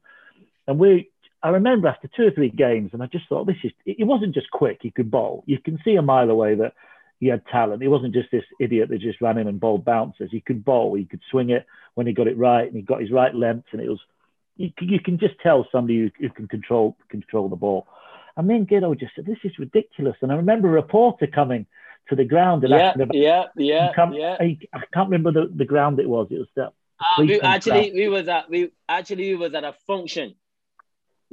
and 0.67 0.79
we 0.79 1.09
I 1.41 1.49
remember 1.49 1.89
after 1.89 2.09
two 2.15 2.27
or 2.27 2.31
three 2.31 2.49
games, 2.49 2.91
and 2.93 3.03
I 3.03 3.07
just 3.07 3.27
thought 3.27 3.45
this 3.45 3.57
is. 3.63 3.71
It 3.85 4.07
wasn't 4.07 4.33
just 4.33 4.49
quick; 4.51 4.79
he 4.81 4.91
could 4.91 5.11
bowl. 5.11 5.43
You 5.45 5.59
can 5.59 5.77
see 5.83 5.95
a 5.95 6.01
mile 6.01 6.29
away 6.29 6.55
that 6.55 6.73
he 7.19 7.27
had 7.27 7.45
talent. 7.47 7.81
He 7.81 7.89
wasn't 7.89 8.13
just 8.13 8.31
this 8.31 8.45
idiot 8.59 8.89
that 8.89 9.01
just 9.01 9.21
ran 9.21 9.37
in 9.37 9.47
and 9.47 9.59
bowled 9.59 9.83
bouncers. 9.83 10.29
He 10.31 10.39
could 10.39 10.63
bowl. 10.63 10.95
He 10.95 11.05
could 11.05 11.21
swing 11.29 11.49
it 11.49 11.65
when 11.95 12.07
he 12.07 12.13
got 12.13 12.27
it 12.27 12.37
right, 12.37 12.65
and 12.65 12.75
he 12.75 12.81
got 12.81 13.01
his 13.01 13.11
right 13.11 13.35
length, 13.35 13.67
and 13.71 13.81
it 13.81 13.89
was. 13.89 13.99
You, 14.55 14.69
you 14.81 14.99
can 14.99 15.17
just 15.17 15.33
tell 15.41 15.67
somebody 15.71 15.99
who, 15.99 16.11
who 16.19 16.29
can 16.29 16.47
control 16.47 16.95
control 17.09 17.49
the 17.49 17.55
ball. 17.55 17.87
And 18.37 18.47
then 18.49 18.65
Giddo 18.65 18.97
just 18.97 19.15
said, 19.15 19.25
"This 19.25 19.39
is 19.43 19.59
ridiculous." 19.59 20.15
And 20.21 20.31
I 20.31 20.35
remember 20.35 20.69
a 20.69 20.71
reporter 20.71 21.27
coming 21.27 21.65
to 22.09 22.15
the 22.15 22.25
ground 22.25 22.63
and 22.63 22.71
yeah. 22.71 22.93
Yeah, 23.11 23.45
yeah, 23.55 23.91
come, 23.95 24.13
yeah. 24.13 24.37
I, 24.39 24.57
I, 24.73 24.81
can't 24.93 25.09
remember 25.09 25.31
the, 25.31 25.51
the 25.53 25.65
ground 25.65 25.99
it 25.99 26.09
was. 26.09 26.27
It 26.31 26.39
was 26.39 26.47
that. 26.55 26.73
Uh, 26.99 27.23
we, 27.23 27.41
actually, 27.41 27.91
we 27.93 28.07
was 28.07 28.27
at 28.27 28.49
we 28.49 28.71
actually 28.87 29.29
we 29.29 29.35
was 29.35 29.53
at 29.53 29.63
a 29.63 29.73
function 29.87 30.35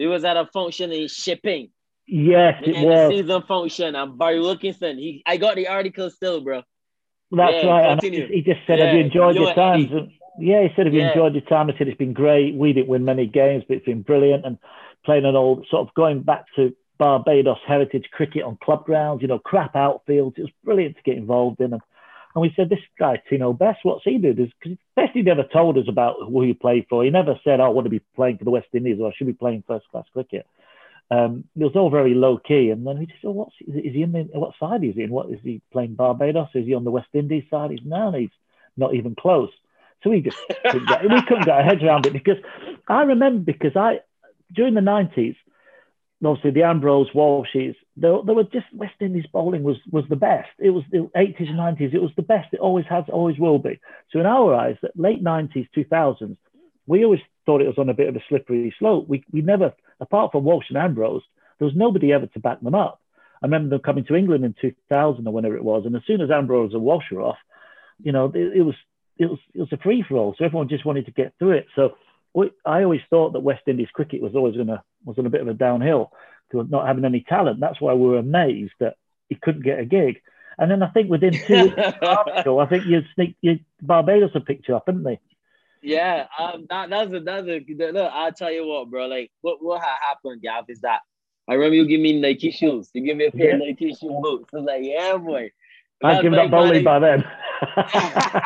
we 0.00 0.06
was 0.06 0.24
at 0.24 0.36
a 0.38 0.46
function 0.46 0.92
in 0.92 1.08
shipping. 1.08 1.70
Yes, 2.06 2.62
it 2.64 2.84
was. 2.84 3.10
season 3.10 3.42
function. 3.42 3.94
And 3.94 4.18
Barry 4.18 4.40
Wilkinson. 4.40 4.96
He, 4.96 5.22
I 5.26 5.36
got 5.36 5.56
the 5.56 5.68
article 5.68 6.08
still, 6.08 6.40
bro. 6.40 6.62
That's 7.30 7.52
yeah, 7.52 7.66
right. 7.66 7.92
And 7.92 8.02
he 8.02 8.42
just 8.42 8.60
said, 8.66 8.78
yeah, 8.78 8.86
"Have 8.86 8.94
you 8.94 9.00
enjoyed 9.04 9.36
your 9.36 9.54
time?" 9.54 10.10
Yeah, 10.38 10.62
he 10.62 10.68
said, 10.74 10.86
"Have 10.86 10.94
you 10.94 11.02
yeah. 11.02 11.10
enjoyed 11.10 11.34
your 11.34 11.42
time?" 11.42 11.68
I 11.68 11.76
said, 11.76 11.86
"It's 11.86 11.98
been 11.98 12.14
great. 12.14 12.54
We 12.54 12.72
didn't 12.72 12.88
win 12.88 13.04
many 13.04 13.26
games, 13.26 13.62
but 13.68 13.76
it's 13.76 13.86
been 13.86 14.00
brilliant." 14.00 14.46
And 14.46 14.58
playing 15.04 15.26
an 15.26 15.36
old 15.36 15.66
sort 15.70 15.86
of 15.86 15.94
going 15.94 16.22
back 16.22 16.46
to 16.56 16.74
Barbados 17.00 17.58
heritage 17.66 18.08
cricket 18.12 18.44
on 18.44 18.58
club 18.62 18.84
grounds, 18.84 19.22
you 19.22 19.28
know, 19.28 19.38
crap 19.38 19.72
outfields. 19.72 20.38
It 20.38 20.42
was 20.42 20.50
brilliant 20.62 20.96
to 20.96 21.02
get 21.02 21.16
involved 21.16 21.60
in. 21.60 21.72
And 21.72 21.82
and 22.34 22.42
we 22.42 22.52
said, 22.54 22.68
this 22.68 22.78
guy, 22.98 23.20
Tino 23.28 23.52
Best, 23.52 23.80
what's 23.82 24.04
he 24.04 24.18
do? 24.18 24.32
Because 24.32 24.78
Bessie 24.94 25.22
never 25.22 25.42
told 25.42 25.76
us 25.78 25.86
about 25.88 26.16
who 26.20 26.42
he 26.42 26.52
played 26.52 26.86
for. 26.88 27.02
He 27.02 27.10
never 27.10 27.40
said, 27.42 27.58
oh, 27.58 27.64
I 27.64 27.68
want 27.70 27.86
to 27.86 27.90
be 27.90 28.02
playing 28.14 28.38
for 28.38 28.44
the 28.44 28.52
West 28.52 28.68
Indies 28.72 28.98
or 29.00 29.08
I 29.08 29.12
should 29.16 29.26
be 29.26 29.32
playing 29.32 29.64
first 29.66 29.88
class 29.90 30.04
cricket. 30.12 30.46
Um, 31.10 31.42
it 31.58 31.64
was 31.64 31.74
all 31.74 31.90
very 31.90 32.14
low 32.14 32.38
key. 32.38 32.70
And 32.70 32.86
then 32.86 33.00
we 33.00 33.06
just 33.06 33.20
said, 33.20 33.30
what's, 33.30 33.54
is 33.66 33.94
he 33.94 34.02
in 34.02 34.12
the, 34.12 34.22
what 34.32 34.54
side 34.60 34.84
is 34.84 34.94
he 34.94 35.02
in? 35.02 35.10
What 35.10 35.28
is 35.30 35.40
he 35.42 35.60
playing 35.72 35.94
Barbados? 35.94 36.50
Is 36.54 36.66
he 36.66 36.74
on 36.74 36.84
the 36.84 36.92
West 36.92 37.08
Indies 37.12 37.44
side? 37.50 37.72
He's 37.72 37.80
no, 37.84 38.12
he's 38.12 38.30
not 38.76 38.94
even 38.94 39.16
close. 39.16 39.50
So 40.04 40.10
we 40.10 40.20
just 40.20 40.38
couldn't 40.70 40.88
get, 40.88 41.02
we 41.02 41.22
couldn't 41.22 41.46
get 41.46 41.56
our 41.56 41.64
heads 41.64 41.82
around 41.82 42.06
it 42.06 42.12
because 42.12 42.38
I 42.86 43.02
remember 43.02 43.40
because 43.40 43.74
I, 43.74 44.00
during 44.54 44.74
the 44.74 44.80
90s, 44.80 45.36
obviously 46.24 46.50
the 46.50 46.62
Ambrose, 46.62 47.08
Walshes, 47.14 47.74
there, 47.96 48.18
there 48.24 48.34
were 48.34 48.44
just 48.44 48.66
West 48.74 48.94
Indies 49.00 49.26
bowling 49.32 49.62
was 49.62 49.76
was 49.90 50.04
the 50.08 50.16
best. 50.16 50.50
It 50.58 50.70
was 50.70 50.84
the 50.90 51.10
80s 51.16 51.48
and 51.48 51.58
90s. 51.58 51.94
It 51.94 52.02
was 52.02 52.12
the 52.16 52.22
best. 52.22 52.52
It 52.52 52.60
always 52.60 52.86
has, 52.88 53.04
always 53.08 53.38
will 53.38 53.58
be. 53.58 53.80
So 54.12 54.20
in 54.20 54.26
our 54.26 54.54
eyes, 54.54 54.76
that 54.82 54.98
late 54.98 55.22
90s, 55.22 55.68
2000s, 55.76 56.36
we 56.86 57.04
always 57.04 57.20
thought 57.46 57.62
it 57.62 57.66
was 57.66 57.78
on 57.78 57.88
a 57.88 57.94
bit 57.94 58.08
of 58.08 58.16
a 58.16 58.24
slippery 58.28 58.74
slope. 58.78 59.08
We 59.08 59.24
we 59.32 59.42
never, 59.42 59.72
apart 60.00 60.32
from 60.32 60.44
Walsh 60.44 60.66
and 60.68 60.78
Ambrose, 60.78 61.22
there 61.58 61.66
was 61.66 61.76
nobody 61.76 62.12
ever 62.12 62.26
to 62.26 62.40
back 62.40 62.60
them 62.60 62.74
up. 62.74 63.00
I 63.42 63.46
remember 63.46 63.70
them 63.70 63.80
coming 63.80 64.04
to 64.04 64.14
England 64.14 64.44
in 64.44 64.54
2000 64.60 65.26
or 65.26 65.32
whenever 65.32 65.56
it 65.56 65.64
was, 65.64 65.86
and 65.86 65.96
as 65.96 66.02
soon 66.06 66.20
as 66.20 66.30
Ambrose 66.30 66.74
and 66.74 66.82
Walsh 66.82 67.10
were 67.10 67.22
off, 67.22 67.38
you 68.02 68.12
know, 68.12 68.26
it, 68.34 68.58
it 68.58 68.62
was 68.62 68.74
it 69.18 69.26
was 69.26 69.38
it 69.54 69.60
was 69.60 69.72
a 69.72 69.78
free 69.78 70.04
for 70.06 70.16
all. 70.16 70.34
So 70.36 70.44
everyone 70.44 70.68
just 70.68 70.84
wanted 70.84 71.06
to 71.06 71.12
get 71.12 71.34
through 71.38 71.52
it. 71.52 71.66
So 71.74 71.96
I 72.36 72.82
always 72.82 73.00
thought 73.10 73.32
that 73.32 73.40
West 73.40 73.62
Indies 73.66 73.88
cricket 73.92 74.22
was 74.22 74.34
always 74.34 74.54
going 74.54 74.68
to 74.68 74.82
was 75.04 75.18
on 75.18 75.26
a 75.26 75.30
bit 75.30 75.40
of 75.40 75.48
a 75.48 75.54
downhill 75.54 76.12
to 76.52 76.64
not 76.64 76.86
having 76.86 77.04
any 77.04 77.24
talent. 77.26 77.60
That's 77.60 77.80
why 77.80 77.94
we 77.94 78.06
were 78.06 78.18
amazed 78.18 78.74
that 78.80 78.96
he 79.28 79.34
couldn't 79.34 79.64
get 79.64 79.78
a 79.78 79.84
gig. 79.84 80.20
And 80.58 80.70
then 80.70 80.82
I 80.82 80.88
think 80.88 81.08
within 81.08 81.32
two 81.32 81.64
weeks, 81.64 81.78
I 82.02 82.66
think 82.68 82.86
you 82.86 83.02
sneak 83.14 83.36
you 83.40 83.60
Barbados 83.80 84.32
a 84.34 84.40
picture 84.40 84.74
up, 84.74 84.86
didn't 84.86 85.04
they? 85.04 85.18
Yeah, 85.82 86.26
um, 86.38 86.66
that, 86.68 86.90
that's 86.90 87.12
a 87.14 87.20
that's 87.20 87.48
a 87.48 87.64
look. 87.92 88.12
I'll 88.12 88.32
tell 88.32 88.52
you 88.52 88.66
what, 88.66 88.90
bro. 88.90 89.06
Like 89.06 89.30
what 89.40 89.62
what 89.62 89.80
happened, 89.80 90.42
Gav, 90.42 90.64
is 90.68 90.82
that 90.82 91.00
I 91.48 91.54
remember 91.54 91.76
you 91.76 91.86
give 91.86 92.00
me 92.00 92.20
Nike 92.20 92.50
shoes. 92.50 92.90
You 92.92 93.02
give 93.02 93.16
me 93.16 93.26
a 93.26 93.32
pair 93.32 93.48
yeah. 93.48 93.54
of 93.54 93.60
Nike 93.60 93.94
shoe 93.94 94.20
boots. 94.22 94.50
I 94.52 94.56
was 94.58 94.66
like, 94.66 94.82
yeah, 94.84 95.16
boy. 95.16 95.50
I've 96.02 96.22
given 96.22 96.38
up 96.38 96.50
bowling 96.50 96.84
by 96.84 96.98
then. 96.98 97.24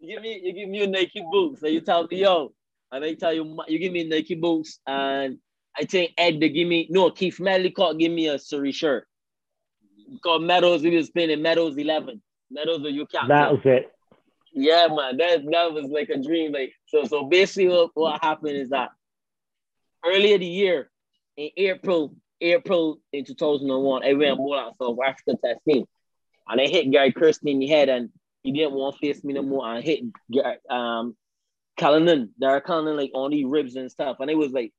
you 0.00 0.14
give 0.14 0.22
me 0.22 0.40
you 0.44 0.52
give 0.52 0.68
me 0.68 0.84
a 0.84 0.86
Nike 0.86 1.24
boots. 1.30 1.60
So 1.60 1.66
you 1.66 1.80
tell 1.80 2.06
me, 2.06 2.20
yo, 2.20 2.52
and 2.96 3.04
I 3.04 3.14
tell 3.14 3.32
you, 3.32 3.58
you 3.68 3.78
give 3.78 3.92
me 3.92 4.04
Nike 4.04 4.34
boots, 4.34 4.80
and 4.86 5.38
I 5.78 5.84
think 5.84 6.12
Ed 6.16 6.40
they 6.40 6.48
give 6.48 6.66
me 6.66 6.86
no 6.90 7.10
Keith 7.10 7.38
Medlycott 7.38 7.98
give 7.98 8.12
me 8.12 8.28
a 8.28 8.38
Surrey 8.38 8.72
shirt. 8.72 9.06
Called 10.22 10.42
medals, 10.42 10.82
he 10.82 10.96
was 10.96 11.10
playing 11.10 11.30
in 11.30 11.42
Meadows 11.42 11.76
11. 11.76 12.22
Medals 12.50 12.84
or 12.84 12.90
you 12.90 13.06
captain. 13.06 13.28
That 13.28 13.52
was 13.52 13.60
it. 13.64 13.92
Yeah, 14.52 14.86
man. 14.88 15.16
That 15.16 15.44
that 15.50 15.72
was 15.72 15.90
like 15.90 16.08
a 16.08 16.22
dream. 16.22 16.52
Like 16.52 16.72
so, 16.86 17.04
so 17.04 17.24
basically 17.24 17.68
what, 17.68 17.90
what 17.94 18.24
happened 18.24 18.56
is 18.56 18.70
that 18.70 18.90
earlier 20.04 20.38
the 20.38 20.46
year, 20.46 20.90
in 21.36 21.50
April, 21.56 22.14
April 22.40 23.00
in 23.12 23.24
2001, 23.24 24.04
I 24.04 24.12
went 24.14 24.38
more 24.38 24.58
out 24.58 24.76
South 24.80 24.96
Africa 25.06 25.36
test 25.44 25.60
team. 25.68 25.84
And 26.48 26.60
I 26.60 26.68
hit 26.68 26.90
Gary 26.90 27.12
Kirsten 27.12 27.48
in 27.48 27.58
the 27.58 27.66
head 27.66 27.88
and 27.88 28.10
he 28.42 28.52
didn't 28.52 28.74
want 28.74 28.94
to 28.94 29.00
face 29.00 29.24
me 29.24 29.34
no 29.34 29.42
more. 29.42 29.68
And 29.68 29.78
I 29.78 29.80
hit 29.82 30.04
um 30.70 31.16
Callanan, 31.76 32.32
Derek 32.40 32.64
Callanan, 32.64 32.96
like 32.96 33.10
on 33.14 33.30
the 33.30 33.44
ribs 33.44 33.76
and 33.76 33.90
stuff. 33.90 34.18
And 34.20 34.30
it 34.30 34.36
was 34.36 34.52
like 34.52 34.72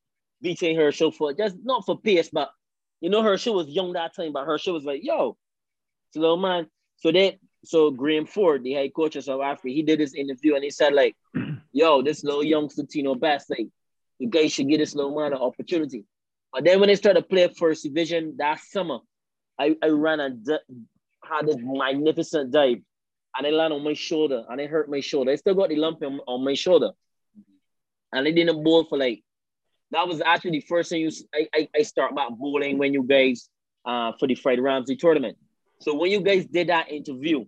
her 0.44 0.92
so 0.92 1.12
for 1.12 1.34
just 1.34 1.56
not 1.64 1.86
for 1.86 2.00
pace, 2.00 2.30
but 2.32 2.50
you 3.02 3.10
know, 3.10 3.22
her. 3.22 3.34
Herschelle 3.34 3.56
was 3.56 3.70
young 3.70 3.94
that 3.94 4.16
time, 4.16 4.34
but 4.34 4.48
Herschelle 4.48 4.74
was 4.74 4.86
like, 4.86 5.02
yo, 5.04 5.38
it's 6.10 6.18
a 6.18 6.20
little 6.20 6.38
man. 6.38 6.68
So 6.98 7.12
they, 7.12 7.38
so 7.64 7.92
Graham 7.92 8.26
Ford, 8.26 8.64
the 8.64 8.74
head 8.74 8.94
coach 8.96 9.16
of 9.16 9.24
South 9.24 9.42
Africa, 9.42 9.70
he 9.70 9.84
did 9.84 10.00
this 10.00 10.14
interview 10.14 10.56
and 10.56 10.64
he 10.64 10.70
said, 10.70 10.94
like, 10.94 11.16
yo, 11.72 12.02
this 12.02 12.24
little 12.24 12.44
youngster 12.44 12.84
Tino 12.86 13.16
Best, 13.16 13.50
like, 13.50 13.68
you 14.20 14.30
guys 14.30 14.52
should 14.52 14.68
give 14.68 14.80
this 14.80 14.96
little 14.96 15.16
man 15.16 15.34
an 15.34 15.40
opportunity. 15.40 16.06
But 16.52 16.64
then 16.64 16.80
when 16.80 16.88
they 16.88 16.96
started 16.96 17.22
to 17.22 17.28
play 17.28 17.48
first 17.50 17.84
division 17.84 18.36
that 18.38 18.60
summer, 18.60 19.00
I, 19.60 19.76
I 19.84 19.90
ran 19.90 20.20
and 20.20 20.48
had 21.24 21.46
this 21.46 21.58
magnificent 21.60 22.52
dive 22.52 22.78
and 23.38 23.46
it 23.46 23.54
landed 23.54 23.76
on 23.76 23.84
my 23.84 23.94
shoulder 23.94 24.44
and 24.50 24.60
it 24.60 24.70
hurt 24.70 24.90
my 24.90 25.00
shoulder. 25.00 25.32
I 25.32 25.36
still 25.36 25.56
got 25.56 25.70
the 25.70 25.76
lump 25.76 26.02
on, 26.04 26.20
on 26.28 26.44
my 26.44 26.54
shoulder. 26.54 26.92
And 28.12 28.28
I 28.28 28.32
didn't 28.32 28.64
bowl 28.64 28.86
for 28.86 28.98
like, 28.98 29.24
that 29.92 30.08
was 30.08 30.22
actually 30.22 30.52
the 30.52 30.62
first 30.62 30.90
thing 30.90 31.02
you, 31.02 31.12
I, 31.34 31.48
I, 31.54 31.70
I 31.76 31.82
start 31.84 32.16
back 32.16 32.30
bowling 32.32 32.78
when 32.78 32.94
you 32.94 33.04
guys, 33.04 33.50
uh, 33.86 34.14
for 34.20 34.28
the 34.28 34.36
Fred 34.36 34.60
Rumsey 34.60 34.96
tournament. 34.96 35.38
So 35.80 35.96
when 35.96 36.12
you 36.12 36.22
guys 36.22 36.46
did 36.46 36.68
that 36.70 36.92
interview, 36.92 37.46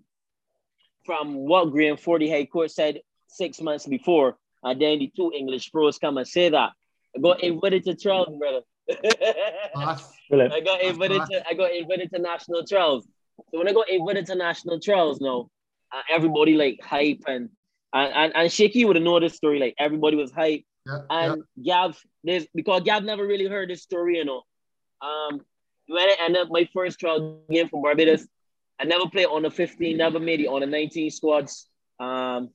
from 1.05 1.33
what 1.33 1.71
Graham 1.71 1.97
Forty 1.97 2.29
head 2.29 2.51
coach 2.51 2.69
said 2.69 2.99
six 3.27 3.59
months 3.61 3.87
before, 3.87 4.37
and 4.63 4.79
then 4.79 4.99
the 4.99 5.11
two 5.15 5.31
English 5.35 5.71
pros 5.71 5.97
come 5.97 6.17
and 6.17 6.27
say 6.27 6.49
that. 6.49 6.71
I 7.15 7.19
got 7.19 7.41
invited 7.43 7.83
to 7.85 7.95
trials, 7.95 8.37
brother. 8.37 8.61
I 10.51 10.59
got 10.59 10.81
invited 10.81 11.21
to 11.31 11.43
I 11.49 11.53
got 11.55 11.71
invited 11.73 12.11
to 12.13 12.19
national 12.19 12.63
trials. 12.65 13.07
So 13.51 13.57
when 13.57 13.67
I 13.67 13.73
got 13.73 13.89
invited 13.89 14.27
to 14.27 14.35
national 14.35 14.79
trials 14.79 15.19
now, 15.19 15.49
uh, 15.91 16.01
everybody 16.09 16.53
like 16.55 16.79
hype 16.83 17.23
and 17.27 17.49
and 17.93 18.13
and, 18.13 18.33
and 18.35 18.51
Shaky 18.51 18.85
would 18.85 18.95
have 18.95 19.03
known 19.03 19.21
this 19.21 19.35
story. 19.35 19.59
Like 19.59 19.75
everybody 19.79 20.15
was 20.15 20.31
hype. 20.31 20.63
Yeah, 20.85 20.99
and 21.09 21.43
yeah. 21.55 21.85
Gav, 21.87 22.01
this 22.23 22.47
because 22.53 22.81
Gav 22.83 23.03
never 23.03 23.25
really 23.25 23.47
heard 23.47 23.69
this 23.69 23.83
story, 23.83 24.17
you 24.17 24.25
know. 24.25 24.43
Um, 25.01 25.41
when 25.87 26.07
I 26.09 26.15
ended 26.21 26.41
up 26.41 26.49
my 26.51 26.67
first 26.73 26.99
trial 26.99 27.41
game 27.49 27.67
for 27.67 27.81
Barbados, 27.81 28.27
I 28.79 28.85
never 28.85 29.09
played 29.09 29.25
on 29.25 29.41
the 29.41 29.51
15, 29.51 29.97
never 29.97 30.19
made 30.19 30.39
it 30.39 30.47
on 30.47 30.61
the 30.61 30.67
19 30.67 31.09
squads. 31.09 31.67
Um, 31.99 32.49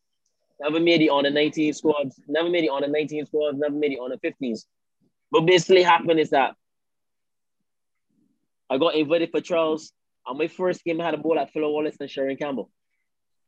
never 0.60 0.78
made 0.78 1.02
it 1.02 1.08
on 1.08 1.24
the 1.24 1.30
19 1.30 1.72
squads, 1.74 2.20
never 2.28 2.48
made 2.48 2.64
it 2.64 2.68
on 2.68 2.82
the 2.82 2.88
19 2.88 3.26
squads, 3.26 3.58
never 3.58 3.74
made 3.74 3.92
it 3.92 3.98
on 3.98 4.10
the 4.10 4.18
15s. 4.18 4.64
But 5.32 5.42
basically 5.46 5.82
happened 5.82 6.20
is 6.20 6.30
that 6.30 6.54
I 8.70 8.78
got 8.78 8.94
invited 8.94 9.30
for 9.30 9.40
trials. 9.40 9.92
and 10.26 10.38
my 10.38 10.46
first 10.46 10.84
game, 10.84 11.00
I 11.00 11.04
had 11.04 11.14
a 11.14 11.18
ball 11.18 11.38
at 11.38 11.52
Philo 11.52 11.70
Wallace 11.70 11.96
and 11.98 12.08
Sherwin 12.08 12.36
Campbell 12.36 12.70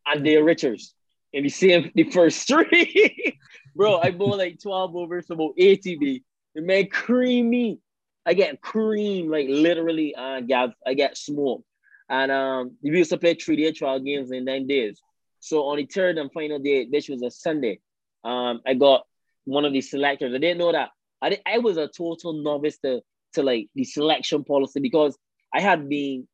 and 0.06 0.24
Dale 0.24 0.42
Richards. 0.42 0.94
And 1.34 1.50
see 1.52 1.72
him 1.72 1.90
the 1.94 2.04
first 2.04 2.46
three. 2.48 3.38
Bro, 3.74 3.98
I 3.98 4.10
bowled 4.10 4.38
like 4.38 4.60
12 4.62 4.96
overs, 4.96 5.26
about 5.30 5.56
ATV. 5.58 6.22
The 6.54 6.62
man 6.62 6.88
creamy. 6.88 7.78
I 8.24 8.34
get 8.34 8.60
cream, 8.60 9.30
like 9.30 9.46
literally, 9.48 10.14
uh, 10.14 10.40
get, 10.40 10.70
I 10.84 10.94
get 10.94 11.16
smoked. 11.16 11.64
And 12.08 12.32
um, 12.32 12.76
we 12.82 12.90
used 12.96 13.10
to 13.10 13.18
play 13.18 13.34
three 13.34 13.56
day 13.56 13.72
trial 13.72 14.00
games 14.00 14.30
in 14.30 14.44
nine 14.44 14.66
days. 14.66 15.00
So 15.40 15.64
on 15.64 15.76
the 15.76 15.86
third 15.86 16.18
and 16.18 16.32
final 16.32 16.58
day, 16.58 16.86
which 16.86 17.08
was 17.08 17.22
a 17.22 17.30
Sunday, 17.30 17.80
um, 18.24 18.60
I 18.66 18.74
got 18.74 19.06
one 19.44 19.64
of 19.64 19.72
the 19.72 19.80
selectors. 19.80 20.34
I 20.34 20.38
didn't 20.38 20.58
know 20.58 20.72
that. 20.72 20.90
I, 21.22 21.30
did, 21.30 21.40
I 21.46 21.58
was 21.58 21.76
a 21.76 21.88
total 21.88 22.42
novice 22.42 22.78
to, 22.78 23.00
to 23.34 23.42
like 23.42 23.68
the 23.74 23.84
selection 23.84 24.44
policy 24.44 24.80
because 24.80 25.16
I 25.54 25.60
had 25.60 25.88
been 25.88 26.26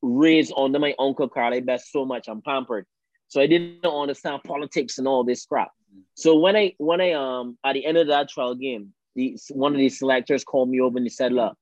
raised 0.00 0.52
under 0.56 0.78
my 0.78 0.94
uncle 0.98 1.28
Carlisle 1.28 1.62
Best 1.62 1.90
so 1.90 2.04
much. 2.04 2.28
I'm 2.28 2.42
pampered. 2.42 2.86
So 3.28 3.40
I 3.40 3.46
didn't 3.46 3.84
understand 3.86 4.42
politics 4.44 4.98
and 4.98 5.08
all 5.08 5.24
this 5.24 5.46
crap. 5.46 5.70
So 6.14 6.38
when 6.38 6.56
I 6.56 6.74
when 6.78 7.00
I 7.00 7.12
um 7.12 7.58
at 7.64 7.74
the 7.74 7.84
end 7.84 7.98
of 7.98 8.08
that 8.08 8.28
trial 8.28 8.54
game, 8.54 8.92
the 9.14 9.38
one 9.50 9.72
of 9.72 9.78
the 9.78 9.88
selectors 9.88 10.44
called 10.44 10.68
me 10.68 10.80
over 10.80 10.98
and 10.98 11.06
he 11.06 11.10
said, 11.10 11.32
"Look, 11.32 11.56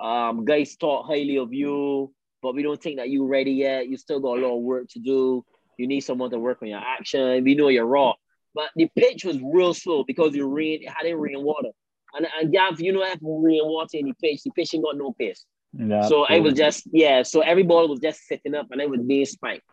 um, 0.00 0.44
guys 0.44 0.76
thought 0.78 1.06
highly 1.06 1.38
of 1.38 1.52
you, 1.52 2.12
but 2.42 2.54
we 2.54 2.62
don't 2.62 2.80
think 2.80 2.98
that 2.98 3.10
you're 3.10 3.26
ready 3.26 3.52
yet. 3.52 3.88
You 3.88 3.96
still 3.96 4.20
got 4.20 4.38
a 4.38 4.40
lot 4.40 4.56
of 4.56 4.62
work 4.62 4.88
to 4.90 4.98
do. 4.98 5.44
You 5.78 5.86
need 5.86 6.00
someone 6.00 6.30
to 6.30 6.38
work 6.38 6.58
on 6.62 6.68
your 6.68 6.80
action. 6.80 7.44
We 7.44 7.54
know 7.54 7.68
you're 7.68 7.86
raw, 7.86 8.14
but 8.54 8.70
the 8.76 8.88
pitch 8.96 9.24
was 9.24 9.38
real 9.42 9.74
slow 9.74 10.04
because 10.04 10.34
you 10.34 10.48
rain 10.48 10.82
it 10.82 10.90
had 10.90 11.06
it 11.06 11.14
rain 11.14 11.42
water, 11.42 11.70
and 12.14 12.26
and 12.40 12.52
Gav, 12.52 12.80
you 12.80 12.92
know, 12.92 13.04
have 13.04 13.18
rain 13.22 13.62
water 13.64 13.98
in 13.98 14.06
the 14.06 14.14
pitch. 14.14 14.42
The 14.44 14.50
pitch 14.50 14.74
ain't 14.74 14.84
got 14.84 14.96
no 14.96 15.12
pace. 15.12 15.44
Yeah, 15.76 16.08
so 16.08 16.24
I 16.24 16.40
was 16.40 16.54
just 16.54 16.88
yeah. 16.92 17.22
So 17.22 17.40
every 17.40 17.62
ball 17.62 17.88
was 17.88 18.00
just 18.00 18.26
sitting 18.26 18.54
up, 18.54 18.68
and 18.70 18.80
I 18.80 18.86
was 18.86 19.00
being 19.02 19.26
spiked. 19.26 19.64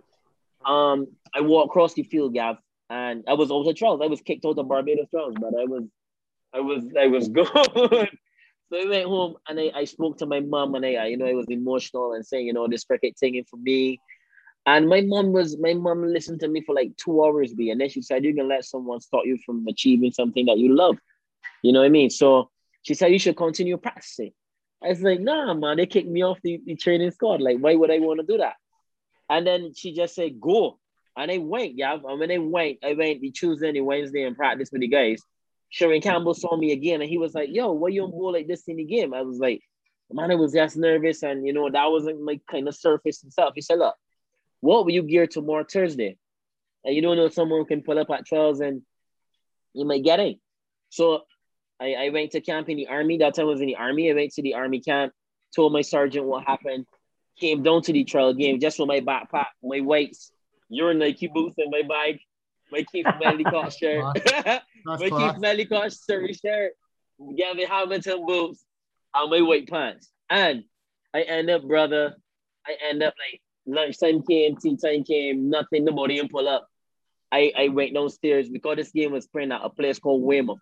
Um, 0.65 1.07
I 1.33 1.41
walked 1.41 1.69
across 1.69 1.93
the 1.93 2.03
field, 2.03 2.33
Gav, 2.33 2.57
and 2.89 3.23
I 3.27 3.33
was 3.33 3.51
out 3.51 3.67
of 3.67 3.75
trials. 3.75 4.01
I 4.03 4.07
was 4.07 4.21
kicked 4.21 4.45
out 4.45 4.57
of 4.57 4.67
Barbados 4.67 5.09
trials, 5.09 5.35
but 5.39 5.53
I 5.59 5.65
was 5.65 5.83
I 6.53 6.59
was 6.59 6.83
I 6.99 7.07
was 7.07 7.27
good. 7.29 7.47
so 7.47 8.07
I 8.73 8.85
went 8.85 9.07
home 9.07 9.35
and 9.47 9.59
I, 9.59 9.71
I 9.75 9.83
spoke 9.85 10.17
to 10.17 10.25
my 10.25 10.39
mom 10.39 10.75
and 10.75 10.85
I, 10.85 11.07
you 11.07 11.17
know 11.17 11.25
I 11.25 11.33
was 11.33 11.47
emotional 11.49 12.13
and 12.13 12.25
saying 12.25 12.47
you 12.47 12.53
know 12.53 12.67
this 12.67 12.83
cricket 12.83 13.17
thing 13.17 13.43
for 13.49 13.57
me. 13.57 13.99
And 14.67 14.89
my 14.89 15.01
mom 15.01 15.31
was 15.31 15.57
my 15.59 15.75
mom 15.75 16.03
listened 16.07 16.39
to 16.39 16.47
me 16.47 16.61
for 16.61 16.73
like 16.73 16.97
two 16.97 17.23
hours, 17.23 17.53
B, 17.53 17.69
and 17.69 17.79
then 17.79 17.89
she 17.89 18.01
said 18.01 18.25
you 18.25 18.33
can 18.33 18.47
let 18.47 18.65
someone 18.65 18.99
stop 18.99 19.21
you 19.25 19.37
from 19.45 19.65
achieving 19.67 20.11
something 20.11 20.47
that 20.47 20.57
you 20.57 20.75
love. 20.75 20.97
You 21.61 21.71
know 21.71 21.79
what 21.79 21.85
I 21.85 21.89
mean? 21.89 22.09
So 22.09 22.49
she 22.81 22.95
said 22.95 23.11
you 23.11 23.19
should 23.19 23.37
continue 23.37 23.77
practicing. 23.77 24.31
I 24.83 24.89
was 24.89 25.01
like, 25.01 25.19
nah, 25.19 25.53
man, 25.53 25.77
they 25.77 25.85
kicked 25.85 26.07
me 26.07 26.23
off 26.23 26.39
the, 26.43 26.61
the 26.65 26.75
training 26.75 27.11
squad. 27.11 27.41
Like, 27.41 27.57
why 27.57 27.75
would 27.75 27.91
I 27.91 27.99
want 27.99 28.19
to 28.19 28.25
do 28.25 28.37
that? 28.37 28.55
And 29.29 29.45
then 29.45 29.73
she 29.75 29.93
just 29.93 30.15
said, 30.15 30.39
go. 30.39 30.79
And 31.17 31.31
I 31.31 31.37
went, 31.37 31.77
yeah. 31.77 31.93
And 31.93 32.19
when 32.19 32.31
I 32.31 32.37
went, 32.37 32.79
I 32.83 32.93
went 32.93 33.21
the 33.21 33.31
Tuesday 33.31 33.67
and 33.67 33.77
the 33.77 33.81
Wednesday 33.81 34.23
and 34.23 34.35
practice 34.35 34.69
with 34.71 34.81
the 34.81 34.87
guys. 34.87 35.21
Sherwin 35.69 36.01
Campbell 36.01 36.33
saw 36.33 36.55
me 36.55 36.71
again 36.71 37.01
and 37.01 37.09
he 37.09 37.17
was 37.17 37.33
like, 37.33 37.49
yo, 37.51 37.71
why 37.71 37.89
you 37.89 38.03
on 38.03 38.11
board 38.11 38.35
like 38.35 38.47
this 38.47 38.67
in 38.67 38.77
the 38.77 38.83
game? 38.83 39.13
I 39.13 39.21
was 39.21 39.39
like, 39.39 39.61
man, 40.11 40.31
I 40.31 40.35
was 40.35 40.53
just 40.53 40.77
nervous 40.77 41.23
and 41.23 41.45
you 41.45 41.53
know, 41.53 41.69
that 41.69 41.91
wasn't 41.91 42.21
my 42.21 42.39
kind 42.49 42.67
of 42.67 42.75
surface 42.75 43.23
stuff. 43.29 43.53
He 43.55 43.61
said, 43.61 43.79
look, 43.79 43.95
what 44.61 44.85
will 44.85 44.91
you 44.91 45.03
gear 45.03 45.27
tomorrow 45.27 45.65
Thursday? 45.69 46.17
And 46.83 46.95
you 46.95 47.01
don't 47.01 47.17
know 47.17 47.29
someone 47.29 47.65
can 47.65 47.81
pull 47.81 47.97
up 47.97 48.09
at 48.11 48.25
trials 48.25 48.59
and 48.59 48.83
you 49.73 49.85
might 49.85 50.03
get 50.03 50.19
it. 50.19 50.37
So 50.89 51.23
I, 51.79 51.93
I 51.93 52.09
went 52.09 52.31
to 52.31 52.41
camp 52.41 52.69
in 52.69 52.77
the 52.77 52.87
army. 52.87 53.17
That 53.17 53.35
time 53.35 53.45
I 53.45 53.49
was 53.49 53.61
in 53.61 53.67
the 53.67 53.75
army. 53.75 54.09
I 54.09 54.13
went 54.13 54.33
to 54.33 54.41
the 54.41 54.53
army 54.53 54.79
camp, 54.79 55.13
told 55.55 55.73
my 55.73 55.81
sergeant 55.81 56.25
what 56.25 56.45
happened, 56.45 56.85
came 57.39 57.63
down 57.63 57.81
to 57.83 57.93
the 57.93 58.03
trial 58.03 58.33
game 58.33 58.59
just 58.59 58.79
with 58.79 58.87
my 58.87 59.01
backpack, 59.01 59.47
my 59.63 59.81
weights, 59.81 60.31
your 60.69 60.93
Nike 60.93 61.27
boots 61.27 61.55
and 61.57 61.71
my 61.71 61.81
bag, 61.81 62.19
my 62.71 62.83
Keith 62.91 63.05
Medlycott 63.05 63.77
shirt, 63.77 64.03
my 64.85 64.97
Keith 64.97 65.41
Medlycott 65.41 65.93
service 65.93 66.39
shirt, 66.39 66.73
Gavin 67.37 67.67
Hamilton 67.67 68.25
boots, 68.25 68.63
and 69.13 69.29
my 69.29 69.41
white 69.41 69.67
pants. 69.67 70.11
And 70.29 70.63
I 71.13 71.21
end 71.21 71.49
up, 71.49 71.63
brother, 71.63 72.15
I 72.65 72.75
end 72.89 73.03
up 73.03 73.13
like 73.19 73.41
lunchtime 73.65 74.23
came, 74.23 74.55
tea 74.57 74.77
time 74.77 75.03
came, 75.03 75.49
nothing, 75.49 75.85
nobody 75.85 76.19
can 76.19 76.29
pull 76.29 76.47
up. 76.47 76.67
I, 77.31 77.51
I 77.57 77.67
went 77.67 77.93
downstairs 77.93 78.49
because 78.49 78.77
this 78.77 78.91
game 78.91 79.11
was 79.11 79.27
playing 79.27 79.51
at 79.51 79.63
a 79.63 79.69
place 79.69 79.99
called 79.99 80.23
Weymouth. 80.23 80.59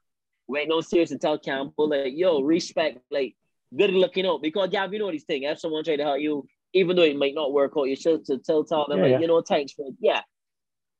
Went 0.48 0.70
downstairs 0.70 1.10
to 1.10 1.18
tell 1.18 1.40
Campbell, 1.40 1.90
like, 1.90 2.14
yo, 2.16 2.42
respect, 2.42 3.00
like, 3.12 3.36
good 3.76 3.92
looking 3.92 4.26
out. 4.26 4.42
Because, 4.42 4.70
Gav, 4.70 4.94
you 4.94 5.00
know 5.00 5.12
these 5.12 5.24
things. 5.24 5.46
If 5.48 5.60
someone 5.60 5.84
try 5.84 5.96
to 5.96 6.04
help 6.04 6.20
you, 6.20 6.46
even 6.74 6.96
though 6.96 7.04
it 7.04 7.18
might 7.18 7.36
not 7.36 7.54
work 7.54 7.74
out, 7.78 7.84
you 7.84 7.96
should 7.96 8.26
to 8.26 8.38
tell, 8.40 8.64
tell 8.64 8.88
them, 8.88 9.00
yeah, 9.00 9.04
like, 9.04 9.12
yeah. 9.14 9.20
you 9.20 9.28
know, 9.28 9.42
thanks 9.42 9.74
for, 9.74 9.88
yeah. 10.00 10.22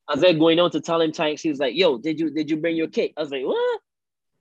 As 0.10 0.22
they're 0.22 0.34
going 0.34 0.60
on 0.60 0.72
to 0.72 0.82
tell 0.82 1.02
him 1.02 1.12
thanks, 1.12 1.42
he 1.42 1.50
was 1.50 1.60
like, 1.60 1.76
yo, 1.76 1.98
did 1.98 2.20
you 2.20 2.30
did 2.30 2.50
you 2.50 2.58
bring 2.58 2.76
your 2.76 2.90
cake? 2.90 3.14
I 3.16 3.22
was 3.22 3.32
like, 3.32 3.46
what? 3.46 3.80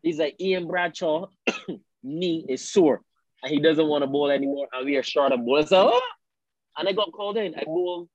He's 0.03 0.19
like, 0.19 0.35
Ian 0.41 0.67
Bradshaw, 0.67 1.27
knee 2.03 2.45
is 2.49 2.69
sore. 2.69 3.01
And 3.43 3.53
he 3.53 3.61
doesn't 3.61 3.87
want 3.87 4.03
to 4.03 4.09
bowl 4.09 4.31
anymore. 4.31 4.67
And 4.73 4.85
we 4.85 4.97
are 4.97 5.05
short 5.05 5.31
of 5.31 5.45
bowling. 5.45 5.67
So, 5.67 5.93
oh! 5.95 6.01
and 6.77 6.89
I 6.89 6.93
got 6.93 7.13
called 7.13 7.37
in. 7.37 7.55
I 7.55 7.63
bowled 7.65 8.09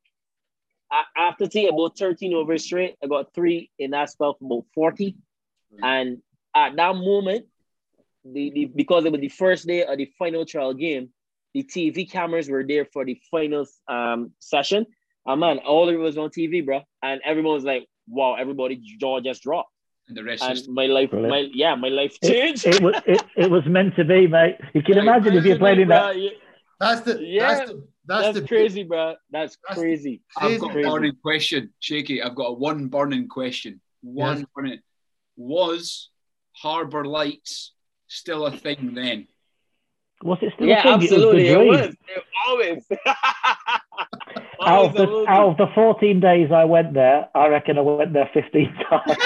after 1.18 1.48
tea, 1.48 1.68
I 1.68 1.72
bowled 1.72 1.98
13 1.98 2.34
over 2.34 2.58
straight. 2.58 2.96
I 3.04 3.08
got 3.08 3.34
three 3.34 3.70
in 3.80 3.92
that 3.92 4.10
spell 4.10 4.36
for 4.40 4.46
about 4.46 4.66
40. 4.74 5.12
Mm-hmm. 5.12 5.84
And 5.84 6.18
at 6.58 6.76
that 6.76 6.96
moment, 6.96 7.46
the, 8.26 8.52
the 8.52 8.66
because 8.66 9.06
it 9.06 9.12
was 9.12 9.22
the 9.22 9.30
first 9.30 9.68
day 9.68 9.86
of 9.86 9.98
the 9.98 10.12
final 10.18 10.46
trial 10.46 10.74
game, 10.74 11.10
the 11.54 11.64
TV 11.64 12.10
cameras 12.10 12.50
were 12.50 12.66
there 12.68 12.86
for 12.86 13.06
the 13.06 13.20
final 13.32 13.66
um, 13.88 14.32
session. 14.40 14.86
And 15.26 15.40
man, 15.40 15.60
all 15.60 15.88
of 15.88 15.96
it 15.96 16.00
was 16.00 16.18
on 16.18 16.30
TV, 16.30 16.66
bro. 16.66 16.82
And 17.04 17.22
everyone 17.24 17.54
was 17.54 17.64
like, 17.64 17.88
wow, 18.08 18.36
everybody 18.36 18.82
jaw 19.00 19.20
just 19.20 19.44
dropped. 19.44 19.70
And 20.08 20.16
the 20.16 20.24
rest 20.24 20.44
and 20.44 20.60
my 20.70 20.86
life, 20.86 21.12
my 21.12 21.50
yeah, 21.54 21.76
my 21.76 21.90
life 21.90 22.18
changed. 22.24 22.66
It, 22.66 22.76
it 22.76 22.82
was 22.82 22.96
it, 23.06 23.24
it, 23.36 23.52
was 23.52 23.66
meant 23.66 23.96
to 23.98 24.06
be, 24.06 24.26
mate. 24.26 24.56
You 24.74 24.82
can 24.82 24.98
imagine 24.98 25.34
if 25.36 25.46
you 25.46 25.58
played 25.58 25.80
in 25.80 25.90
that. 25.90 26.16
That's 26.80 27.02
the 27.02 27.20
yeah. 27.22 27.56
That's, 27.56 27.72
the, 27.72 27.88
that's, 28.06 28.24
that's 28.24 28.40
the, 28.40 28.48
crazy, 28.48 28.84
bro. 28.84 29.16
That's, 29.32 29.58
that's 29.68 29.80
crazy. 29.80 30.22
I've 30.38 30.62
got 30.62 30.72
crazy. 30.72 30.88
a 30.88 30.92
burning 30.92 31.18
question, 31.22 31.74
Shaky. 31.80 32.24
I've 32.24 32.36
got 32.36 32.46
a 32.46 32.54
one 32.54 32.88
burning 32.88 33.28
question. 33.28 33.82
One 34.02 34.38
yes. 34.38 34.48
burning. 34.56 34.80
Was 35.36 36.10
Harbour 36.62 37.06
Lights 37.06 37.74
still 38.08 38.46
a 38.46 38.52
thing 38.52 38.94
then? 38.96 39.28
Was 40.24 40.40
it 40.42 40.54
still 40.56 40.68
yeah, 40.68 40.80
a 40.80 40.84
thing? 40.84 40.94
absolutely. 40.94 41.48
It 41.50 41.58
was. 41.58 41.80
It 42.08 42.24
always. 42.48 42.86
out, 44.66 44.86
of 44.86 44.94
the, 44.96 45.26
out 45.28 45.50
of 45.52 45.58
the 45.58 45.68
14 45.76 46.20
days 46.20 46.52
I 46.52 46.66
went 46.66 46.94
there, 46.94 47.28
I 47.36 47.48
reckon 47.48 47.78
I 47.78 47.82
went 47.82 48.14
there 48.14 48.30
15 48.34 48.74
times. 48.90 49.18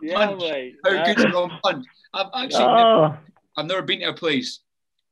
yeah, 0.00 0.26
punch. 0.26 0.40
mate. 0.40 0.74
How 0.84 1.04
good 1.04 1.18
is 1.18 1.32
rum 1.32 1.50
punch? 1.62 1.86
I've 2.14 2.26
actually 2.34 2.64
Oh, 2.64 2.74
never, 3.02 3.18
I've 3.56 3.66
never 3.66 3.82
been 3.82 4.00
to 4.00 4.10
a 4.10 4.14
place 4.14 4.60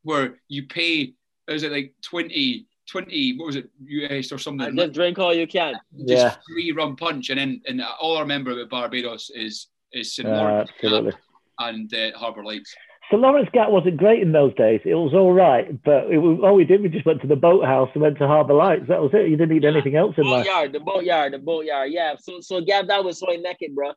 where 0.03 0.39
you 0.49 0.67
pay. 0.67 1.15
Is 1.49 1.63
it 1.65 1.73
like 1.73 1.95
20, 2.05 2.67
20 2.91 3.37
What 3.39 3.47
was 3.47 3.57
it? 3.57 3.71
US 3.87 4.33
or 4.33 4.39
something? 4.39 4.67
And 4.69 4.77
just 4.79 4.93
drink 4.93 5.19
all 5.19 5.35
you 5.35 5.47
can. 5.47 5.75
just 6.07 6.25
Yeah. 6.25 6.37
free 6.49 6.73
rum 6.73 6.97
punch, 6.97 7.31
and 7.31 7.39
then 7.39 7.61
and 7.67 7.83
all 8.01 8.17
I 8.19 8.21
remember 8.21 8.51
about 8.53 8.69
Barbados 8.71 9.31
is 9.35 9.69
is 9.93 10.15
St 10.15 10.29
uh, 10.29 10.33
Lawrence 10.33 10.71
absolutely. 10.75 11.13
and 11.59 11.93
uh, 11.95 12.19
Harbour 12.19 12.45
Lights. 12.45 12.75
So 13.11 13.17
Lawrence 13.17 13.49
Gap 13.53 13.71
wasn't 13.71 13.97
great 13.97 14.23
in 14.23 14.31
those 14.31 14.55
days. 14.55 14.81
It 14.85 14.95
was 14.95 15.13
all 15.15 15.33
right, 15.33 15.67
but 15.83 16.13
it 16.13 16.19
was, 16.19 16.39
all 16.45 16.55
we 16.55 16.65
did, 16.65 16.81
we 16.81 16.89
just 16.89 17.05
went 17.05 17.21
to 17.23 17.27
the 17.27 17.35
boathouse 17.35 17.91
and 17.95 18.03
went 18.03 18.19
to 18.19 18.27
Harbour 18.29 18.55
Lights. 18.55 18.85
That 18.87 19.03
was 19.03 19.11
it. 19.15 19.29
You 19.29 19.37
didn't 19.37 19.53
need 19.53 19.65
anything 19.65 19.97
else 19.97 20.15
in 20.17 20.25
life. 20.31 20.47
Boatyard, 20.47 20.73
the 20.73 20.79
boatyard, 20.81 21.33
the 21.33 21.39
boatyard. 21.39 21.91
Yeah. 21.91 22.15
So 22.21 22.41
so 22.41 22.61
Gav, 22.61 22.87
that 22.87 23.03
was 23.05 23.19
so 23.19 23.27
naked, 23.27 23.75
bro. 23.75 23.93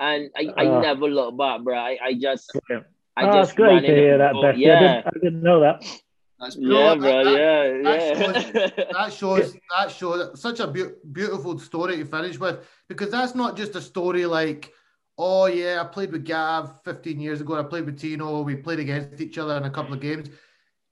And 0.00 0.30
I, 0.36 0.48
I 0.56 0.66
Uh. 0.66 0.80
never 0.80 1.06
looked 1.08 1.38
back, 1.38 1.62
bro. 1.62 1.76
I, 1.78 1.96
I 2.02 2.14
just 2.14 2.50
Brilliant. 2.66 2.86
I 3.16 3.28
oh, 3.28 3.32
just 3.34 3.50
it's 3.52 3.56
great 3.56 3.80
to 3.86 3.94
hear 3.94 4.18
that, 4.18 4.32
go- 4.34 4.42
Bessie. 4.42 4.66
I, 4.68 4.68
Yeah. 4.68 4.80
didn't, 4.80 5.06
I 5.06 5.18
didn't 5.24 5.42
know 5.42 5.60
that. 5.60 5.76
That's 6.38 6.56
No, 6.56 6.78
Yeah, 6.78 6.94
that- 6.94 7.00
bro. 7.00 7.24
that- 7.24 7.32
Yeah, 7.32 7.82
that 7.82 8.54
yeah. 8.78 8.84
that 8.92 9.12
shows 9.12 9.56
that 9.76 9.90
shows 9.90 10.40
such 10.40 10.60
a 10.60 10.66
beau- 10.66 10.94
beautiful 11.12 11.58
story 11.58 11.96
to 11.96 12.04
finish 12.04 12.38
with 12.38 12.58
because 12.88 13.10
that's 13.10 13.34
not 13.34 13.56
just 13.56 13.74
a 13.76 13.80
story 13.80 14.26
like 14.26 14.72
oh 15.18 15.46
yeah 15.46 15.80
i 15.80 15.84
played 15.84 16.12
with 16.12 16.24
gav 16.24 16.82
15 16.84 17.18
years 17.20 17.40
ago 17.40 17.58
i 17.58 17.62
played 17.62 17.86
with 17.86 17.98
tino 17.98 18.42
we 18.42 18.54
played 18.54 18.78
against 18.80 19.18
each 19.20 19.38
other 19.38 19.56
in 19.56 19.64
a 19.64 19.70
couple 19.70 19.94
of 19.94 20.00
games 20.00 20.28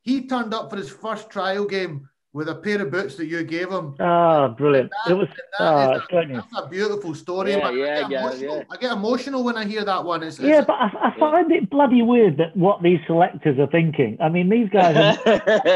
he 0.01 0.27
turned 0.27 0.55
up 0.55 0.71
for 0.71 0.77
his 0.77 0.89
first 0.89 1.29
trial 1.29 1.67
game 1.67 2.09
with 2.35 2.49
a 2.49 2.55
pair 2.57 2.83
of 2.83 2.91
boots 2.91 3.15
that 3.15 3.27
you 3.27 3.43
gave 3.45 3.71
him 3.71 3.95
Ah, 4.01 4.49
brilliant. 4.49 4.91
It 5.09 5.15
was. 5.15 5.29
That 5.59 5.65
Ah, 5.73 5.93
is 5.95 6.03
a, 6.13 6.27
that's 6.35 6.67
a 6.67 6.69
beautiful 6.69 7.15
story 7.15 7.53
Yeah, 7.53 7.59
man. 7.59 7.67
I, 7.67 7.71
yeah, 7.71 8.01
get 8.01 8.11
Gav, 8.11 8.21
emotional. 8.25 8.57
yeah. 8.57 8.63
I 8.71 8.77
get 8.77 8.93
emotional 8.93 9.45
when 9.45 9.57
i 9.57 9.65
hear 9.65 9.85
that 9.85 10.05
one 10.05 10.23
it's, 10.25 10.41
Yeah, 10.41 10.49
it's- 10.61 10.67
but 10.67 10.75
I, 10.75 11.11
I 11.15 11.19
find 11.19 11.51
it 11.53 11.71
bloody 11.71 12.03
weird 12.03 12.37
that 12.39 12.57
what 12.57 12.83
these 12.83 12.99
selectors 13.07 13.57
are 13.61 13.69
thinking. 13.69 14.19
I 14.21 14.29
mean, 14.29 14.49
these 14.51 14.69
guys 14.69 14.97
are 14.97 15.17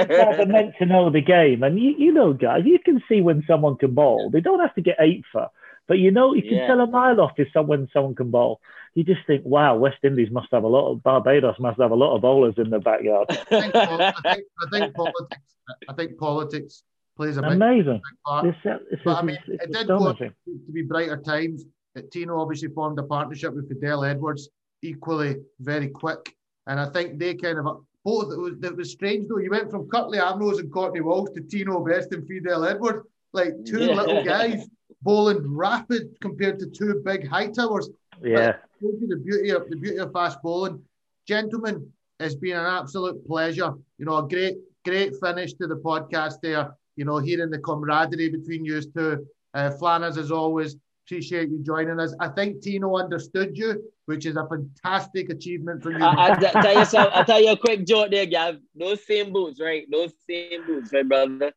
guys 0.05 0.41
are 0.41 0.47
meant 0.47 0.75
to 0.81 0.87
know 0.87 1.11
the 1.11 1.21
game, 1.23 1.63
and 1.63 1.79
you, 1.79 1.95
you 1.97 2.13
know, 2.13 2.33
guys, 2.33 2.63
you 2.67 2.79
can 2.85 3.01
see 3.09 3.21
when 3.21 3.45
someone 3.47 3.77
can 3.77 3.95
bowl. 3.95 4.29
They 4.31 4.41
don't 4.41 4.59
have 4.61 4.75
to 4.75 4.83
get 4.83 4.97
eight 5.01 5.25
for, 5.31 5.49
but 5.89 5.99
you 5.99 6.11
know, 6.11 6.35
you 6.35 6.43
can 6.43 6.53
Yeah. 6.55 6.67
tell 6.69 6.81
a 6.81 6.87
mile 6.87 7.21
off 7.21 7.33
if 7.39 7.49
someone 7.53 7.89
someone 7.93 8.15
can 8.15 8.31
bowl. 8.31 8.61
You 8.95 9.05
just 9.05 9.21
think, 9.27 9.45
wow, 9.45 9.77
West 9.77 9.99
Indies 10.05 10.31
must 10.31 10.49
have 10.53 10.63
a 10.65 10.69
lot 10.69 10.91
of 10.93 11.03
Barbados 11.03 11.57
must 11.59 11.81
have 11.81 11.91
a 11.91 11.95
lot 11.97 12.15
of 12.15 12.23
bowlers 12.23 12.55
in 12.59 12.71
the 12.71 12.79
backyard. 12.79 13.27
I, 13.31 13.35
think, 13.35 13.75
I, 13.75 14.13
think, 14.35 14.45
I 14.63 14.71
think 14.79 14.95
politics 14.95 15.41
i 15.89 15.93
think 15.93 16.19
politics 16.19 16.83
plays 17.17 17.37
a 17.37 17.43
big, 17.43 17.53
Amazing. 17.53 18.01
big 18.09 18.19
part 18.25 18.45
This, 18.47 18.57
this 18.91 19.01
But 19.05 19.17
I 19.19 19.23
mean, 19.23 19.37
it's 19.49 19.65
it 19.65 19.73
did 19.73 19.87
go 19.89 19.97
astonishing. 19.97 20.33
to 20.47 20.73
be 20.73 20.83
brighter 20.83 21.17
times. 21.19 21.65
Tino 22.13 22.41
obviously 22.41 22.69
formed 22.69 22.99
a 22.99 23.03
partnership 23.03 23.55
with 23.55 23.69
Fidel 23.69 24.05
Edwards, 24.05 24.49
equally 24.83 25.37
very 25.61 25.89
quick. 25.89 26.35
And 26.69 26.79
I 26.79 26.87
think 26.91 27.19
they 27.19 27.35
kind 27.35 27.59
of 27.59 27.65
both. 28.05 28.33
It 28.33 28.39
was, 28.39 28.55
it 28.63 28.77
was 28.77 28.93
strange 28.93 29.27
though. 29.29 29.39
You 29.39 29.51
went 29.51 29.71
from 29.71 29.89
Curtly 29.89 30.19
Ambrose 30.19 30.59
and 30.61 30.73
Courtney 30.73 31.01
Walsh 31.01 31.31
to 31.35 31.41
Tino 31.43 31.85
Best 31.85 32.13
and 32.13 32.27
Fidel 32.27 32.65
Edwards, 32.65 33.07
like 33.33 33.53
two 33.67 33.81
Yeah. 33.85 33.95
little 33.95 34.25
guys 34.25 34.67
bowling 35.03 35.55
rapid 35.55 36.17
compared 36.21 36.59
to 36.61 36.67
two 36.67 37.03
big 37.05 37.29
high 37.29 37.49
towers. 37.49 37.91
Yeah. 38.23 38.57
The 38.81 39.21
beauty 39.25 39.51
of 39.51 39.69
the 39.69 39.77
beauty 39.77 39.99
of 39.99 40.13
fast 40.13 40.43
bowling. 40.43 40.83
Gentlemen, 41.27 41.91
it's 42.21 42.35
been 42.35 42.57
an 42.57 42.67
absolute 42.67 43.27
pleasure. 43.27 43.73
You 43.99 44.07
know, 44.07 44.19
a 44.19 44.29
great, 44.29 44.57
great 44.85 45.15
finish 45.21 45.53
to 45.55 45.67
the 45.67 45.77
podcast 45.77 46.41
there. 46.43 46.75
You 46.97 47.05
know, 47.05 47.19
hearing 47.19 47.51
the 47.51 47.59
camaraderie 47.59 48.31
between 48.31 48.65
you 48.65 48.81
two. 48.83 49.27
Uh, 49.55 49.71
Flanners, 49.71 50.19
as 50.19 50.31
always, 50.31 50.77
appreciate 51.07 51.49
you 51.49 51.59
joining 51.65 51.99
us. 51.99 52.15
I 52.21 52.29
think 52.29 52.61
Tino 52.61 52.97
understood 52.97 53.57
you, 53.57 53.83
which 54.07 54.27
is 54.27 54.37
a 54.37 54.47
fantastic 54.47 55.31
achievement 55.31 55.83
for 55.83 55.91
you. 55.91 56.05
I, 56.05 56.33
I, 56.33 56.35
tell 56.37 56.79
you 56.79 56.85
some, 56.85 57.09
I 57.15 57.23
tell 57.23 57.41
you 57.43 57.53
a 57.53 57.57
quick 57.57 57.87
joke 57.87 58.11
there, 58.11 58.27
Gav. 58.27 58.59
Those 58.75 59.07
same 59.07 59.33
boots, 59.33 59.61
right? 59.61 59.87
Those 59.91 60.13
same 60.29 60.67
boots, 60.67 60.93
right, 60.93 61.09
brother? 61.09 61.53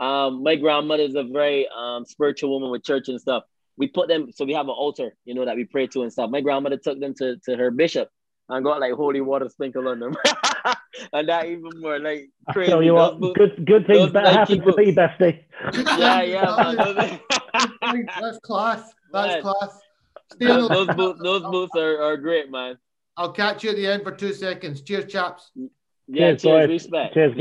Um, 0.00 0.42
my 0.42 0.56
grandmother's 0.56 1.14
a 1.14 1.22
very 1.24 1.68
um 1.68 2.04
spiritual 2.06 2.50
woman 2.50 2.70
with 2.70 2.82
church 2.84 3.08
and 3.08 3.20
stuff. 3.20 3.44
We 3.76 3.86
put 3.86 4.08
them, 4.08 4.30
so 4.34 4.44
we 4.44 4.52
have 4.54 4.66
an 4.66 4.70
altar, 4.76 5.14
you 5.24 5.34
know, 5.34 5.44
that 5.44 5.56
we 5.56 5.64
pray 5.64 5.86
to 5.88 6.02
and 6.02 6.12
stuff. 6.12 6.30
My 6.30 6.40
grandmother 6.40 6.76
took 6.76 6.98
them 7.00 7.14
to, 7.18 7.36
to 7.46 7.56
her 7.56 7.70
bishop 7.70 8.08
and 8.48 8.64
got 8.64 8.80
like 8.80 8.92
holy 8.94 9.20
water 9.20 9.48
sprinkled 9.48 9.86
on 9.86 10.00
them. 10.00 10.16
and 11.12 11.28
that 11.28 11.46
even 11.46 11.70
more 11.76 11.98
like 11.98 12.28
I 12.48 12.52
tell 12.66 12.82
you 12.82 12.92
Those 12.96 13.12
what, 13.12 13.20
boots- 13.20 13.38
good 13.38 13.66
good 13.66 13.86
things 13.86 13.98
those 14.00 14.12
better 14.12 14.32
Nike 14.34 14.56
happen 14.58 14.72
to 14.72 14.76
me, 14.76 14.94
bestie. 14.94 15.44
yeah, 15.98 16.22
yeah, 16.22 16.74
man. 17.82 18.06
That's 18.20 18.38
class. 18.42 18.92
That's 19.12 19.34
Right. 19.34 19.42
class. 19.42 19.80
Stay 20.32 20.46
those, 20.46 20.68
the- 20.68 20.74
those 20.74 20.96
boots, 20.96 21.20
those 21.22 21.42
boots 21.42 21.72
are, 21.76 22.02
are 22.02 22.16
great, 22.16 22.50
man. 22.50 22.76
I'll 23.16 23.32
catch 23.32 23.64
you 23.64 23.70
at 23.70 23.76
the 23.76 23.86
end 23.86 24.02
for 24.02 24.12
two 24.12 24.32
seconds. 24.32 24.82
Cheers, 24.82 25.10
chaps. 25.12 25.50
Yeah, 26.08 26.34
Cheers, 26.34 26.42
cheers, 26.42 26.68
respect. 26.68 27.14
Cheers, 27.14 27.30
guys. 27.30 27.38